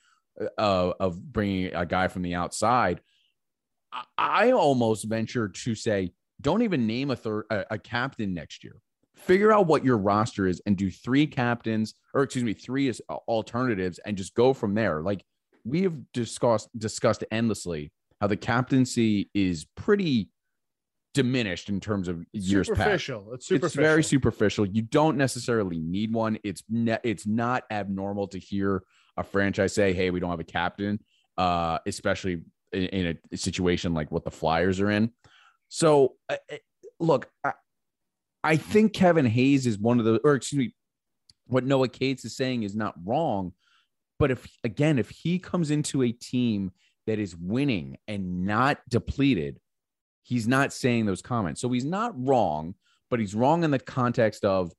uh, 0.57 0.93
of 0.99 1.21
bringing 1.21 1.73
a 1.73 1.85
guy 1.85 2.07
from 2.07 2.21
the 2.21 2.35
outside. 2.35 3.01
I, 3.91 4.03
I 4.17 4.51
almost 4.51 5.05
venture 5.05 5.49
to 5.49 5.75
say, 5.75 6.11
don't 6.41 6.61
even 6.61 6.87
name 6.87 7.11
a 7.11 7.15
third 7.15 7.45
a, 7.49 7.65
a 7.71 7.77
captain 7.77 8.33
next 8.33 8.63
year. 8.63 8.77
Figure 9.15 9.51
out 9.53 9.67
what 9.67 9.85
your 9.85 9.97
roster 9.97 10.47
is 10.47 10.61
and 10.65 10.75
do 10.75 10.91
three 10.91 11.25
captains, 11.25 11.93
or 12.13 12.23
excuse 12.23 12.43
me, 12.43 12.53
three 12.53 12.87
is 12.87 13.01
uh, 13.09 13.15
alternatives, 13.27 13.99
and 14.05 14.17
just 14.17 14.35
go 14.35 14.53
from 14.53 14.73
there. 14.73 15.01
Like 15.01 15.23
we 15.63 15.83
have 15.83 15.95
discussed 16.13 16.69
discussed 16.77 17.23
endlessly 17.31 17.91
how 18.21 18.27
the 18.27 18.37
captaincy 18.37 19.29
is 19.33 19.65
pretty 19.75 20.29
diminished 21.15 21.69
in 21.69 21.79
terms 21.79 22.07
of 22.07 22.23
years 22.33 22.69
past. 22.69 23.09
It's 23.33 23.47
superficial. 23.47 23.65
it's 23.65 23.75
very 23.75 24.03
superficial. 24.03 24.65
You 24.67 24.83
don't 24.83 25.17
necessarily 25.17 25.79
need 25.79 26.13
one. 26.13 26.37
It's 26.43 26.63
ne- 26.69 26.99
it's 27.03 27.25
not 27.25 27.63
abnormal 27.71 28.27
to 28.27 28.37
hear 28.37 28.83
a 29.17 29.23
franchise 29.23 29.73
say, 29.73 29.93
"Hey, 29.93 30.11
we 30.11 30.19
don't 30.19 30.29
have 30.29 30.41
a 30.41 30.43
captain," 30.43 30.99
uh, 31.37 31.79
especially 31.87 32.43
in, 32.71 32.83
in 32.83 33.17
a 33.31 33.37
situation 33.37 33.93
like 33.93 34.11
what 34.11 34.25
the 34.25 34.31
Flyers 34.31 34.79
are 34.79 34.91
in. 34.91 35.11
So, 35.69 36.15
uh, 36.29 36.35
uh, 36.51 36.57
look, 36.99 37.29
I, 37.43 37.53
I 38.43 38.57
think 38.57 38.93
Kevin 38.93 39.25
Hayes 39.25 39.65
is 39.65 39.79
one 39.79 39.97
of 39.99 40.05
the, 40.05 40.19
or 40.23 40.35
excuse 40.35 40.67
me, 40.67 40.75
what 41.47 41.63
Noah 41.63 41.87
Cates 41.87 42.25
is 42.25 42.35
saying 42.35 42.63
is 42.63 42.75
not 42.75 42.93
wrong. 43.03 43.53
But 44.19 44.31
if 44.31 44.45
again, 44.63 44.99
if 44.99 45.09
he 45.09 45.39
comes 45.39 45.71
into 45.71 46.03
a 46.03 46.11
team 46.11 46.71
that 47.07 47.19
is 47.19 47.35
winning 47.35 47.97
and 48.07 48.45
not 48.45 48.79
depleted, 48.89 49.59
he's 50.25 50.47
not 50.47 50.73
saying 50.73 51.05
those 51.05 51.21
comments. 51.21 51.61
So 51.61 51.69
he's 51.71 51.85
not 51.85 52.13
wrong, 52.17 52.73
but 53.09 53.19
he's 53.19 53.33
wrong 53.35 53.63
in 53.63 53.71
the 53.71 53.79
context 53.79 54.43
of 54.43 54.73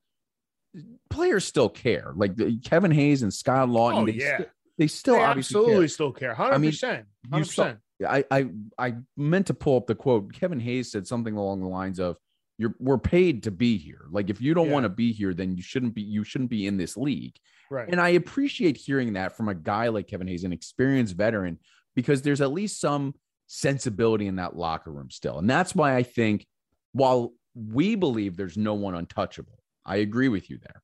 players 1.11 1.45
still 1.45 1.69
care. 1.69 2.13
Like 2.15 2.33
Kevin 2.65 2.91
Hayes 2.91 3.23
and 3.23 3.33
Scott 3.33 3.69
Laughton, 3.69 4.03
Oh, 4.03 4.07
they, 4.07 4.13
yeah. 4.13 4.39
sti- 4.39 4.51
they 4.79 4.87
still 4.89 5.15
They 5.15 5.21
obviously 5.23 5.59
absolutely 5.61 5.85
care. 5.85 5.89
still 5.89 6.13
care. 6.13 6.35
100%. 6.35 6.61
mean, 6.61 6.73
100%. 6.73 7.39
you 7.39 7.45
saw- 7.45 7.73
I, 8.07 8.25
I 8.31 8.47
I 8.79 8.95
meant 9.17 9.47
to 9.47 9.55
pull 9.55 9.79
up 9.79 9.87
the 9.87 9.95
quote. 9.95 10.31
Kevin 10.35 10.61
Hayes 10.61 10.91
said 10.93 11.07
something 11.07 11.35
along 11.35 11.61
the 11.63 11.67
lines 11.69 11.99
of, 11.99 12.19
"You're 12.59 12.75
we're 12.79 12.99
paid 12.99 13.45
to 13.45 13.51
be 13.51 13.79
here. 13.79 14.03
Like 14.11 14.29
if 14.29 14.39
you 14.39 14.53
don't 14.53 14.67
Yeah. 14.67 14.73
want 14.75 14.85
to 14.85 14.91
be 14.91 15.13
here, 15.13 15.33
then 15.33 15.57
you 15.57 15.63
shouldn't 15.63 15.95
be. 15.95 16.03
You 16.03 16.23
shouldn't 16.23 16.51
be 16.51 16.67
in 16.67 16.77
this 16.77 16.99
league." 16.99 17.37
right. 17.71 17.89
And 17.89 17.99
I 17.99 18.11
appreciate 18.11 18.77
hearing 18.77 19.15
that 19.15 19.35
from 19.35 19.49
a 19.49 19.55
guy 19.55 19.89
like 19.89 20.09
Kevin 20.09 20.27
Hayes, 20.27 20.45
an 20.45 20.53
experienced 20.53 21.17
veteran, 21.17 21.59
because 21.95 22.21
there's 22.21 22.43
at 22.43 22.53
least 22.53 22.81
some 22.81 23.15
sensibility 23.47 24.27
in 24.27 24.37
that 24.37 24.57
locker 24.57 24.91
room 24.91 25.11
still. 25.11 25.39
And 25.39 25.49
that's 25.49 25.75
why 25.75 25.97
I 25.97 26.03
think 26.03 26.47
while 26.93 27.33
we 27.55 27.95
believe 27.95 28.37
there's 28.37 28.57
no 28.57 28.75
one 28.75 28.95
untouchable, 28.95 29.59
I 29.85 29.97
agree 29.97 30.29
with 30.29 30.51
you 30.51 30.59
there. 30.59 30.83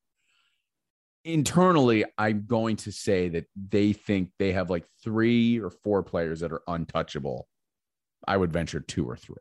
Internally, 1.25 2.05
I'm 2.17 2.45
going 2.47 2.75
to 2.77 2.91
say 2.91 3.29
that 3.29 3.45
they 3.69 3.93
think 3.93 4.31
they 4.39 4.51
have 4.53 4.69
like 4.69 4.85
three 5.03 5.59
or 5.59 5.69
four 5.69 6.03
players 6.03 6.41
that 6.41 6.51
are 6.51 6.63
untouchable. 6.67 7.47
I 8.27 8.37
would 8.37 8.51
venture 8.51 8.79
two 8.79 9.09
or 9.09 9.15
three. 9.17 9.37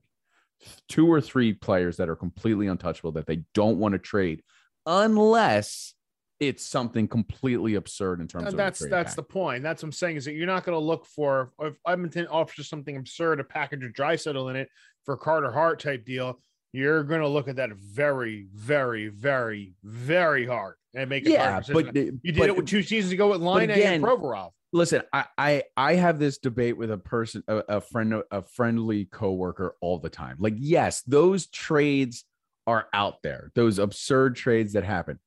two 0.88 1.10
or 1.10 1.20
three 1.20 1.52
players 1.52 1.96
that 1.96 2.08
are 2.08 2.16
completely 2.16 2.68
untouchable 2.68 3.12
that 3.12 3.26
they 3.26 3.42
don't 3.52 3.78
want 3.78 3.92
to 3.92 3.98
trade 3.98 4.42
unless 4.86 5.94
it's 6.42 6.66
something 6.66 7.06
completely 7.06 7.76
absurd 7.76 8.20
in 8.20 8.26
terms 8.26 8.42
And 8.46 8.54
of 8.54 8.56
that's 8.56 8.80
that's 8.80 9.10
pack. 9.12 9.16
the 9.16 9.22
point. 9.22 9.62
That's 9.62 9.82
what 9.82 9.88
I'm 9.88 9.92
saying 9.92 10.16
is 10.16 10.24
that 10.24 10.32
you're 10.32 10.46
not 10.46 10.64
going 10.64 10.74
to 10.74 10.84
look 10.84 11.06
for 11.06 11.52
if 11.60 11.74
Edmonton 11.86 12.26
offers 12.26 12.68
something 12.68 12.96
absurd, 12.96 13.38
a 13.38 13.44
package 13.44 13.84
of 13.84 13.94
Drysdale 13.94 14.48
in 14.48 14.56
it 14.56 14.68
for 15.04 15.16
Carter 15.16 15.52
Hart 15.52 15.78
type 15.80 16.04
deal. 16.04 16.40
You're 16.72 17.04
going 17.04 17.20
to 17.20 17.28
look 17.28 17.46
at 17.48 17.56
that 17.56 17.70
very, 17.74 18.48
very, 18.54 19.06
very, 19.08 19.74
very 19.84 20.46
hard 20.46 20.74
and 20.94 21.08
make 21.08 21.26
it. 21.26 21.32
yeah, 21.32 21.60
but 21.72 21.94
you 21.94 22.18
did 22.24 22.36
but- 22.36 22.48
it 22.48 22.56
with 22.56 22.66
two 22.66 22.82
seasons 22.82 23.12
ago 23.12 23.28
with 23.30 23.40
Line 23.40 23.70
again, 23.70 23.94
and 23.94 24.04
Provorov. 24.04 24.50
listen 24.72 25.02
I, 25.12 25.24
I 25.38 25.62
i 25.76 25.94
have 25.94 26.18
this 26.18 26.38
debate 26.38 26.76
with 26.76 26.90
a 26.90 26.98
person 26.98 27.42
a, 27.46 27.56
a 27.68 27.80
friend 27.80 28.22
a 28.30 28.42
friendly 28.42 29.04
coworker 29.06 29.74
all 29.80 29.98
the 29.98 30.10
time 30.10 30.36
like 30.38 30.54
yes 30.58 31.02
those 31.02 31.46
trades 31.46 32.24
are 32.66 32.86
out 32.92 33.22
there 33.22 33.50
those 33.54 33.78
absurd 33.78 34.36
trades 34.36 34.72
that 34.74 34.84
happen 34.84 35.18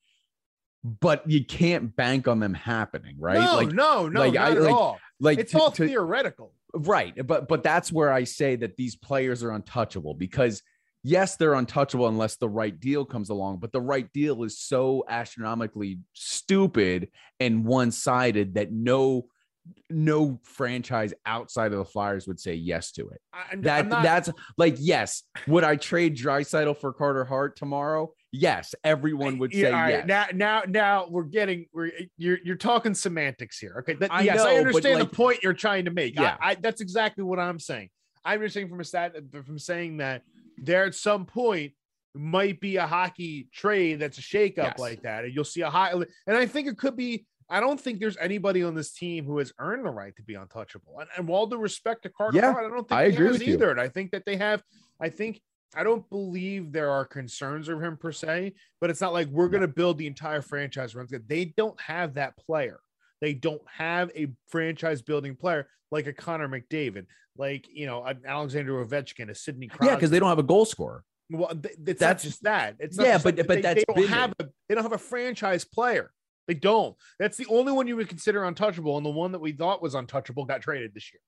but 0.86 1.28
you 1.30 1.44
can't 1.44 1.96
bank 1.96 2.28
on 2.28 2.40
them 2.40 2.54
happening 2.54 3.16
right 3.20 3.40
No, 3.40 3.56
like 3.56 3.72
no, 3.72 4.08
no, 4.08 4.20
like, 4.20 4.34
not 4.34 4.44
I- 4.44 4.52
at 4.52 4.62
like- 4.62 4.74
all. 4.74 5.00
like 5.20 5.40
It's 5.40 5.52
to- 5.54 5.60
all 5.60 5.72
to- 5.72 5.88
theoretical. 5.88 6.54
right 6.76 7.14
but 7.26 7.48
but 7.48 7.64
that's 7.64 7.92
where 7.92 8.12
i 8.12 8.24
say 8.24 8.56
that 8.58 8.76
these 8.76 8.96
players 8.96 9.44
are 9.44 9.52
untouchable 9.52 10.14
because 10.14 10.62
yes 11.04 11.38
they're 11.38 11.54
untouchable 11.56 12.08
unless 12.08 12.36
the 12.36 12.50
right 12.50 12.78
deal 12.80 13.04
comes 13.06 13.30
along 13.30 13.58
but 13.58 13.72
the 13.72 13.82
right 13.82 14.12
deal 14.14 14.44
is 14.44 14.60
so 14.60 15.04
astronomically 15.10 16.00
stupid 16.14 17.08
and 17.40 17.66
one-sided 17.66 18.54
that 18.56 18.72
no 18.72 19.26
no 19.90 20.40
franchise 20.44 21.14
outside 21.26 21.72
of 21.72 21.80
the 21.80 21.86
flyers 21.86 22.28
would 22.28 22.40
say 22.40 22.54
yes 22.54 22.92
to 22.92 23.08
it 23.10 23.22
I'm- 23.34 23.62
that 23.62 23.80
I'm 23.86 23.90
not- 23.90 24.04
that's 24.04 24.30
like 24.58 24.76
yes 24.78 25.24
would 25.48 25.64
i 25.64 25.76
trade 25.78 26.16
Drysdale 26.16 26.74
for 26.76 26.94
carter 26.94 27.26
hart 27.26 27.56
tomorrow 27.56 28.12
yes 28.36 28.76
everyone 28.84 29.38
would 29.38 29.54
say 29.54 29.72
right, 29.72 29.90
yes 29.90 30.06
Now, 30.08 30.26
now, 30.34 30.64
now 30.68 31.08
we're 31.10 31.24
getting 31.24 31.66
we're 31.74 31.92
you're 32.18 32.40
you're 32.44 32.56
talking 32.56 32.94
semantics 32.94 33.58
here. 33.60 33.76
Okay, 33.80 33.94
that, 33.94 34.12
I 34.14 34.22
yes, 34.22 34.38
know, 34.38 34.48
I 34.50 34.56
understand 34.56 35.00
like- 35.00 35.10
the 35.10 35.16
point 35.16 35.44
you're 35.44 35.54
trying 35.54 35.86
to 35.86 35.92
make. 35.92 36.16
Yeah. 36.16 36.38
I, 36.42 36.52
I, 36.52 36.56
that's 36.56 36.82
exactly 36.82 37.24
what 37.24 37.40
I'm 37.40 37.60
saying. 37.60 37.90
I'm 38.24 38.42
just 38.42 38.54
saying 38.54 38.70
from 38.70 38.80
a 38.80 38.84
stat 38.84 39.16
from 39.46 39.60
saying 39.60 39.98
that 39.98 40.24
there 40.58 40.86
at 40.86 40.96
some 40.96 41.26
point 41.26 41.74
might 42.14 42.60
be 42.60 42.78
a 42.78 42.88
hockey 42.88 43.48
trade 43.54 44.00
that's 44.00 44.18
a 44.18 44.22
shakeup 44.22 44.58
Yes. 44.58 44.80
like 44.80 45.02
that, 45.04 45.26
and 45.26 45.34
you'll 45.36 45.44
see 45.44 45.62
a 45.62 45.70
high. 45.70 45.92
And 45.92 46.38
I 46.38 46.46
think 46.46 46.68
it 46.68 46.78
could 46.78 46.96
be. 46.96 47.26
I 47.48 47.60
don't 47.60 47.80
think 47.80 48.00
there's 48.00 48.18
anybody 48.18 48.64
on 48.64 48.74
this 48.74 48.92
team 48.92 49.26
who 49.26 49.38
has 49.38 49.54
earned 49.60 49.86
the 49.86 49.92
right 49.92 50.16
to 50.16 50.24
be 50.24 50.34
untouchable. 50.34 51.00
And, 51.00 51.08
and 51.16 51.30
all 51.30 51.46
due 51.46 51.58
respect 51.58 52.02
to 52.04 52.10
Carter 52.10 52.38
Yeah, 52.38 52.56
I 52.58 52.62
don't 52.62 52.88
think 52.90 52.92
I 52.92 53.04
agree 53.04 53.30
with 53.30 53.46
you. 53.46 53.54
either. 53.54 53.70
And 53.70 53.80
I 53.80 53.88
think 53.88 54.12
that 54.12 54.24
they 54.26 54.38
have. 54.38 54.64
I 55.00 55.10
think 55.10 55.40
I 55.76 55.84
don't 55.84 56.08
believe 56.10 56.72
there 56.72 56.90
are 56.92 57.06
concerns 57.06 57.68
of 57.70 57.82
him 57.82 57.98
per 57.98 58.12
se, 58.12 58.54
but 58.80 58.90
it's 58.90 59.02
not 59.02 59.14
like 59.14 59.28
we're 59.28 59.50
going 59.50 59.62
to 59.62 59.68
build 59.68 59.98
the 59.98 60.08
entire 60.08 60.42
franchise 60.42 60.96
around. 60.96 61.10
They 61.28 61.46
don't 61.58 61.80
have 61.82 62.14
that 62.16 62.38
player. 62.38 62.80
They 63.22 63.34
don't 63.34 63.62
have 63.78 64.12
a 64.16 64.28
franchise 64.48 65.02
building 65.02 65.36
player 65.36 65.68
like 65.92 66.08
a 66.08 66.14
Connor 66.14 66.48
McDavid, 66.48 67.06
like 67.38 67.68
you 67.72 67.86
know, 67.88 68.04
an 68.04 68.22
Alexander 68.26 68.84
Ovechkin, 68.86 69.30
a 69.30 69.36
Sidney 69.36 69.68
Crosby. 69.68 69.88
yeah 69.88 69.96
because 69.96 70.10
they 70.12 70.20
don't 70.20 70.30
have 70.30 70.40
a 70.40 70.44
goal 70.44 70.66
scorer 70.66 71.04
Well, 71.30 71.52
it's 71.64 72.00
That's- 72.00 72.02
not 72.02 72.20
just 72.20 72.44
that. 72.44 72.76
It's 72.80 72.98
not 72.98 73.08
Yeah, 73.08 73.18
but- 73.18 73.36
that. 73.38 73.48
but 73.48 73.56
they, 73.56 73.62
that's 73.62 73.84
they 73.88 73.94
don't 74.02 74.10
have 74.10 74.34
a 74.40 74.46
they 74.70 74.76
don't 74.76 74.84
have 74.84 74.94
a 74.94 74.98
franchise 74.98 75.66
player. 75.66 76.12
They 76.48 76.54
don't. 76.54 76.96
That's 77.18 77.38
the 77.38 77.48
only 77.50 77.72
one 77.74 77.88
you 77.88 77.96
would 77.96 78.08
consider 78.10 78.44
untouchable, 78.44 78.98
and 78.98 79.06
the 79.06 79.10
one 79.10 79.32
that 79.32 79.40
we 79.40 79.52
thought 79.52 79.82
was 79.82 79.96
untouchable 79.96 80.46
got 80.46 80.62
traded 80.62 80.94
this 80.94 81.12
year. 81.12 81.20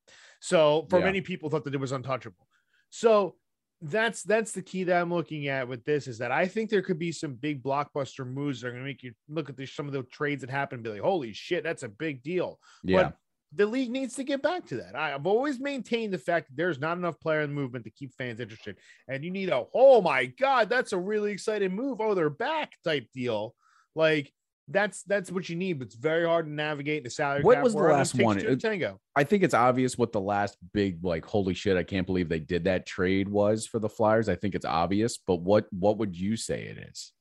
So, 0.42 0.86
for 0.92 1.00
Yeah. 1.00 1.06
many 1.06 1.22
people, 1.22 1.50
thought 1.50 1.64
that 1.66 1.74
it 1.74 1.80
was 1.80 1.92
untouchable. 1.92 2.48
So 2.92 3.36
that's 3.82 4.24
that's 4.24 4.54
the 4.54 4.62
key 4.62 4.84
that 4.86 5.00
I'm 5.00 5.14
looking 5.14 5.48
at 5.48 5.68
with 5.68 5.86
this 5.86 6.08
is 6.08 6.18
that 6.18 6.32
I 6.32 6.48
think 6.48 6.70
there 6.70 6.82
could 6.82 6.98
be 6.98 7.12
some 7.12 7.36
big 7.36 7.62
blockbuster 7.62 8.26
moves 8.26 8.62
that 8.62 8.68
are 8.68 8.72
going 8.72 8.84
to 8.84 8.88
make 8.88 9.04
you 9.04 9.14
look 9.30 9.50
at 9.50 9.58
the, 9.58 9.68
some 9.68 9.86
of 9.86 9.94
the 9.94 10.04
trades 10.04 10.42
that 10.42 10.50
happen 10.50 10.78
and 10.78 10.84
be 10.84 10.90
like, 10.90 11.02
holy 11.02 11.32
shit, 11.34 11.64
that's 11.64 11.84
a 11.84 11.90
big 11.90 12.24
deal 12.24 12.60
yeah 12.84 13.04
but 13.04 13.18
the 13.56 13.66
league 13.66 13.92
needs 13.92 14.16
to 14.16 14.24
get 14.24 14.42
back 14.42 14.66
to 14.68 14.76
that. 14.78 14.96
I, 14.96 15.10
have 15.10 15.26
always 15.26 15.60
maintained 15.60 16.14
the 16.14 16.18
fact 16.18 16.48
that 16.48 16.58
there's 16.58 16.80
not 16.80 16.98
enough 16.98 17.20
player 17.20 17.42
in 17.42 17.50
the 17.50 17.56
movement 17.56 17.86
to 17.86 17.92
keep 17.92 18.14
fans 18.14 18.40
interested. 18.40 18.78
And 19.08 19.24
you 19.24 19.32
need 19.32 19.50
a, 19.50 19.64
oh 19.74 20.02
my 20.02 20.26
God, 20.26 20.70
that's 20.70 20.92
a 20.92 20.98
really 20.98 21.32
exciting 21.32 21.74
move. 21.74 22.02
Oh, 22.02 22.14
they're 22.14 22.30
back 22.30 22.74
type 22.84 23.08
deal. 23.14 23.56
Like 23.96 24.34
that's 24.70 25.04
that's 25.04 25.32
what 25.32 25.48
you 25.48 25.56
need, 25.56 25.74
but 25.80 25.88
it's 25.88 25.96
very 25.96 26.26
hard 26.26 26.46
to 26.46 26.52
navigate 26.52 27.04
the 27.04 27.10
salary. 27.10 27.42
What 27.42 27.56
cap 27.56 27.64
was 27.64 27.74
the 27.74 27.82
last 27.82 28.16
one? 28.16 28.38
It- 28.38 28.60
Tango. 28.60 29.00
I 29.16 29.24
think 29.24 29.44
it's 29.44 29.54
obvious 29.54 29.98
what 29.98 30.12
the 30.12 30.22
last 30.22 30.58
big 30.74 31.04
like 31.04 31.26
holy 31.26 31.54
shit 31.54 31.78
I 31.78 31.84
can't 31.84 32.06
believe 32.06 32.28
they 32.30 32.40
did 32.40 32.66
that 32.66 32.86
trade 32.86 33.30
was 33.30 33.66
for 33.66 33.80
the 33.80 33.90
Flyers. 33.90 34.28
I 34.30 34.36
think 34.36 34.56
it's 34.56 34.66
obvious, 34.66 35.18
but 35.18 35.38
what 35.38 35.68
what 35.72 35.98
would 35.98 36.16
you 36.16 36.36
say 36.36 36.64
it 36.64 36.78
is? 36.78 37.14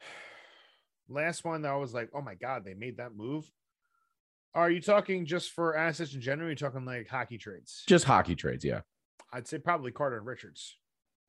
Last 1.08 1.44
one 1.44 1.62
that 1.62 1.72
I 1.72 1.76
was 1.76 1.92
like, 1.92 2.10
oh 2.14 2.22
my 2.22 2.34
God, 2.34 2.64
they 2.64 2.74
made 2.74 2.98
that 2.98 3.14
move. 3.14 3.50
Are 4.54 4.70
you 4.70 4.80
talking 4.80 5.26
just 5.26 5.50
for 5.50 5.76
assets 5.76 6.14
in 6.14 6.20
general? 6.20 6.46
Or 6.46 6.48
are 6.48 6.50
you 6.50 6.56
talking 6.56 6.84
like 6.84 7.08
hockey 7.08 7.38
trades? 7.38 7.82
Just 7.86 8.04
hockey 8.04 8.34
trades, 8.34 8.64
yeah. 8.64 8.80
I'd 9.32 9.46
say 9.46 9.58
probably 9.58 9.90
Carter 9.90 10.16
and 10.16 10.26
Richards. 10.26 10.76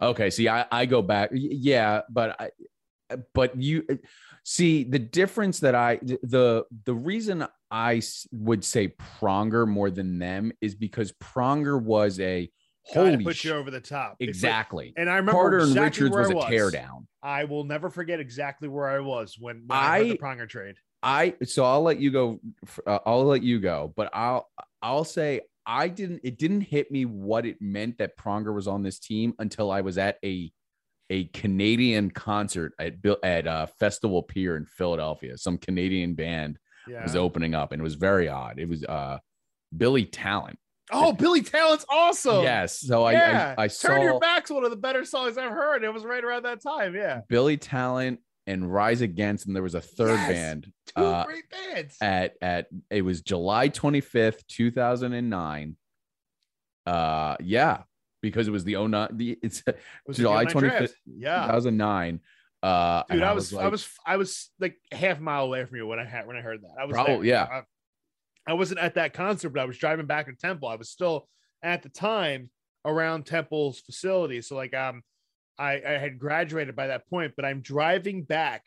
Okay, 0.02 0.30
see, 0.30 0.48
I, 0.48 0.66
I 0.72 0.86
go 0.86 1.02
back, 1.02 1.32
yeah, 1.34 2.02
but 2.10 2.40
I, 2.40 2.52
but 3.34 3.60
you 3.62 3.86
see 4.44 4.84
the 4.84 5.00
difference 5.00 5.60
that 5.60 5.76
I 5.76 6.00
the 6.04 6.66
the 6.86 6.94
reason 6.94 7.46
I 7.70 8.02
would 8.32 8.64
say 8.64 8.90
Pronger 9.20 9.68
more 9.68 9.90
than 9.90 10.20
them 10.20 10.52
is 10.62 10.76
because 10.76 11.12
Pronger 11.14 11.82
was 11.82 12.20
a 12.20 12.50
holy 12.86 13.24
put 13.24 13.44
you 13.44 13.54
over 13.54 13.72
the 13.72 13.82
top. 13.82 14.16
It's 14.20 14.28
like- 14.28 14.30
exactly. 14.30 14.94
and 14.96 15.10
I 15.10 15.18
remember 15.18 15.34
Carter 15.34 15.60
and 15.60 15.76
Richards 15.76 16.12
where 16.12 16.22
was 16.22 16.32
a 16.32 16.36
was. 16.36 16.46
teardown. 16.46 17.06
I 17.22 17.44
will 17.44 17.66
never 17.66 17.90
forget 17.90 18.20
exactly 18.20 18.68
where 18.68 18.88
I 18.88 19.00
was 19.00 19.36
when, 19.38 19.64
when 19.68 19.78
I, 19.78 20.00
heard 20.00 20.10
the 20.12 20.18
Pronger 20.18 20.48
trade. 20.48 20.76
I 21.04 21.36
so 21.44 21.64
I'll 21.66 21.84
let 21.84 22.00
you 22.00 22.12
go. 22.12 22.40
Uh, 22.86 23.00
I'll 23.06 23.26
let 23.26 23.44
you 23.44 23.60
go, 23.60 23.94
but 23.96 24.10
I'll 24.14 24.50
I'll 24.82 25.04
say 25.04 25.42
I 25.66 25.90
didn't. 25.90 26.22
It 26.24 26.40
didn't 26.40 26.62
hit 26.62 26.92
me 26.92 27.06
what 27.06 27.46
it 27.46 27.62
meant 27.62 27.98
that 27.98 28.18
Pronger 28.18 28.54
was 28.54 28.68
on 28.68 28.84
this 28.84 29.00
team 29.00 29.34
until 29.38 29.70
I 29.70 29.82
was 29.82 29.98
at 29.98 30.18
a 30.24 30.52
a 31.10 31.26
Canadian 31.26 32.12
concert 32.12 32.74
at 32.80 32.94
at 33.24 33.48
uh, 33.48 33.66
Festival 33.80 34.24
Pier 34.24 34.58
in 34.58 34.66
Philadelphia. 34.66 35.38
Some 35.38 35.58
Canadian 35.58 36.16
band 36.16 36.58
Yeah. 36.88 37.04
was 37.04 37.16
opening 37.16 37.56
up, 37.56 37.72
and 37.72 37.80
it 37.80 37.84
was 37.84 37.96
very 37.96 38.28
odd. 38.28 38.60
It 38.60 38.68
was 38.68 38.84
uh 38.84 39.20
Billy 39.76 40.06
Talent. 40.06 40.60
oh, 40.92 41.12
Billy 41.14 41.42
Talent's 41.42 41.86
awesome. 41.90 42.44
yes. 42.44 42.80
So 42.80 43.08
yeah. 43.10 43.56
I 43.58 43.62
I, 43.62 43.66
I 43.66 43.68
Turn 43.68 44.02
Your 44.02 44.14
saw 44.14 44.20
Back's 44.20 44.50
one 44.50 44.64
of 44.64 44.70
the 44.70 44.78
better 44.78 45.04
songs 45.06 45.38
I've 45.38 45.52
heard. 45.52 45.84
It 45.84 45.94
was 45.94 46.04
right 46.06 46.24
around 46.24 46.44
that 46.44 46.62
time. 46.62 46.96
Yeah. 46.96 47.22
Billy 47.30 47.58
Talent 47.58 48.20
and 48.46 48.72
Rise 48.74 49.02
Against, 49.02 49.46
and 49.48 49.54
there 49.56 49.64
was 49.64 49.76
a 49.76 49.82
third 49.82 50.16
Yes. 50.16 50.30
band. 50.32 50.72
Two 50.96 51.04
Uh, 51.04 51.26
great 51.26 51.44
bands. 51.50 51.98
at 52.02 52.36
at 52.42 52.68
it 52.90 53.02
was 53.02 53.22
July 53.22 53.68
25th, 53.70 54.46
2009. 54.48 55.76
Uh 56.86 57.36
yeah, 57.42 57.84
because 58.22 58.48
it 58.48 58.52
was 58.52 58.64
the 58.64 58.76
09 58.76 59.10
the 59.14 59.38
it's 59.42 59.64
It 59.68 59.78
was 60.06 60.18
the 60.18 60.24
July 60.24 60.46
25th, 60.46 60.60
draft. 60.60 60.94
Yeah. 61.06 61.42
2009. 61.44 62.20
Uh 62.64 63.04
Dude, 63.04 63.16
and 63.18 63.26
I 63.26 63.34
was, 63.34 63.54
I 63.54 63.64
like, 63.64 63.72
was, 63.72 63.90
I 64.06 64.18
was 64.18 64.50
like 64.60 64.78
half 64.92 65.20
a 65.20 65.22
mile 65.22 65.44
away 65.44 65.64
from 65.66 65.78
you 65.78 65.86
when 65.88 66.00
I 66.00 66.06
had 66.06 66.26
when 66.28 66.36
I 66.38 66.42
heard 66.42 66.62
that. 66.64 66.72
I 66.80 66.86
was 66.86 66.94
Probably, 66.94 67.30
there. 67.30 67.48
yeah. 67.50 67.62
I, 68.48 68.52
I 68.52 68.54
wasn't 68.54 68.80
at 68.80 68.96
that 68.96 69.14
concert, 69.14 69.50
but 69.50 69.62
I 69.62 69.66
was 69.66 69.78
driving 69.78 70.06
back 70.06 70.26
to 70.26 70.34
Temple. 70.34 70.68
I 70.68 70.76
was 70.76 70.90
still 70.90 71.28
at 71.62 71.84
the 71.84 71.90
time 71.90 72.50
around 72.86 73.26
Temple's 73.26 73.80
facility. 73.82 74.42
So 74.42 74.56
like 74.56 74.76
um 74.76 75.04
I, 75.60 75.82
I 75.86 75.92
had 75.94 76.20
graduated 76.20 76.76
by 76.76 76.88
that 76.88 77.10
point, 77.10 77.34
but 77.36 77.46
I'm 77.46 77.62
driving 77.62 78.24
back 78.24 78.66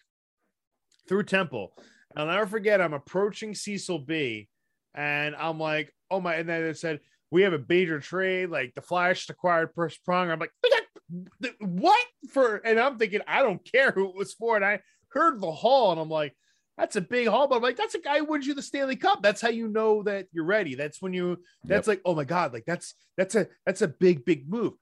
through 1.09 1.25
Temple. 1.25 1.73
I'll 2.17 2.27
never 2.27 2.47
forget 2.47 2.81
I'm 2.81 2.95
approaching 2.95 3.55
Cecil 3.55 4.01
B 4.01 4.49
and 4.95 5.37
I'm 5.37 5.59
like, 5.59 5.93
oh 6.11 6.21
my, 6.21 6.35
and 6.35 6.49
then 6.49 6.65
it 6.65 6.79
said, 6.79 7.01
we 7.31 7.43
have 7.43 7.53
a 7.53 7.64
major 7.69 8.01
trade, 8.01 8.51
like 8.51 8.75
the 8.75 8.83
Flash 8.83 9.29
acquired 9.29 9.75
Pers 9.75 9.99
Pronger. 10.07 10.33
I'm 10.33 10.38
like, 10.38 10.53
"We 10.62 10.71
got- 10.71 11.55
what 11.61 12.07
for? 12.31 12.57
And 12.57 12.79
I'm 12.79 12.99
thinking, 12.99 13.21
I 13.27 13.43
don't 13.43 13.64
care 13.71 13.90
who 13.90 14.09
it 14.09 14.14
was 14.14 14.33
for. 14.35 14.57
And 14.57 14.64
I 14.64 14.81
heard 15.09 15.40
the 15.40 15.51
haul, 15.51 15.93
and 15.93 16.01
I'm 16.01 16.09
like, 16.09 16.37
that's 16.77 16.97
a 16.97 17.01
big 17.01 17.29
haul. 17.29 17.49
But 17.49 17.57
I'm 17.57 17.62
like, 17.62 17.77
that's 17.77 17.95
a 17.95 18.01
guy 18.01 18.19
who 18.19 18.25
wins 18.25 18.47
you 18.47 18.55
the 18.55 18.62
Stanley 18.62 18.97
Cup. 18.97 19.23
That's 19.23 19.40
how 19.40 19.49
you 19.51 19.69
know 19.69 20.03
that 20.05 20.27
you're 20.33 20.45
ready. 20.45 20.75
That's 20.75 21.03
when 21.03 21.12
you 21.12 21.38
that's 21.64 21.88
like, 21.88 22.01
oh 22.05 22.14
my 22.14 22.25
God, 22.25 22.53
like 22.53 22.64
that's 22.66 22.95
that's 23.16 23.35
a 23.35 23.49
that's 23.66 23.83
a 23.83 23.88
big, 23.88 24.25
big 24.25 24.49
move. 24.49 24.75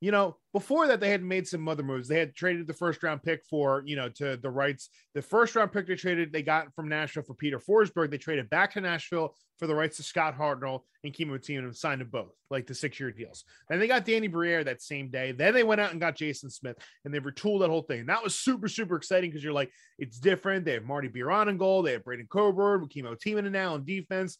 You 0.00 0.12
know, 0.12 0.38
before 0.54 0.86
that, 0.86 0.98
they 0.98 1.10
had 1.10 1.22
made 1.22 1.46
some 1.46 1.68
other 1.68 1.82
moves. 1.82 2.08
They 2.08 2.18
had 2.18 2.34
traded 2.34 2.66
the 2.66 2.72
first 2.72 3.02
round 3.02 3.22
pick 3.22 3.44
for, 3.44 3.82
you 3.84 3.96
know, 3.96 4.08
to 4.08 4.38
the 4.38 4.48
rights. 4.48 4.88
The 5.14 5.20
first 5.20 5.54
round 5.54 5.72
pick 5.72 5.86
they 5.86 5.94
traded, 5.94 6.32
they 6.32 6.42
got 6.42 6.74
from 6.74 6.88
Nashville 6.88 7.22
for 7.22 7.34
Peter 7.34 7.58
Forsberg. 7.58 8.10
They 8.10 8.16
traded 8.16 8.48
back 8.48 8.72
to 8.72 8.80
Nashville 8.80 9.34
for 9.58 9.66
the 9.66 9.74
rights 9.74 9.98
to 9.98 10.02
Scott 10.02 10.38
Hartnell 10.38 10.80
and 11.04 11.12
Kimo 11.12 11.36
Timonen 11.36 11.64
and 11.64 11.76
signed 11.76 12.00
them 12.00 12.08
both, 12.10 12.32
like 12.50 12.66
the 12.66 12.74
six 12.74 12.98
year 12.98 13.12
deals. 13.12 13.44
Then 13.68 13.78
they 13.78 13.88
got 13.88 14.06
Danny 14.06 14.26
Briere 14.26 14.64
that 14.64 14.80
same 14.80 15.10
day. 15.10 15.32
Then 15.32 15.52
they 15.52 15.64
went 15.64 15.82
out 15.82 15.90
and 15.90 16.00
got 16.00 16.16
Jason 16.16 16.48
Smith 16.48 16.78
and 17.04 17.12
they 17.12 17.20
retooled 17.20 17.60
that 17.60 17.68
whole 17.68 17.82
thing. 17.82 18.00
And 18.00 18.08
that 18.08 18.24
was 18.24 18.34
super, 18.34 18.68
super 18.68 18.96
exciting 18.96 19.28
because 19.28 19.44
you're 19.44 19.52
like, 19.52 19.70
it's 19.98 20.18
different. 20.18 20.64
They 20.64 20.72
have 20.72 20.84
Marty 20.84 21.08
Biron 21.08 21.50
in 21.50 21.58
goal. 21.58 21.82
They 21.82 21.92
have 21.92 22.04
Braydon 22.04 22.28
Coburn, 22.30 22.80
with 22.80 22.90
Kimo 22.90 23.16
Timonen 23.16 23.52
now 23.52 23.74
in 23.74 23.84
defense. 23.84 24.38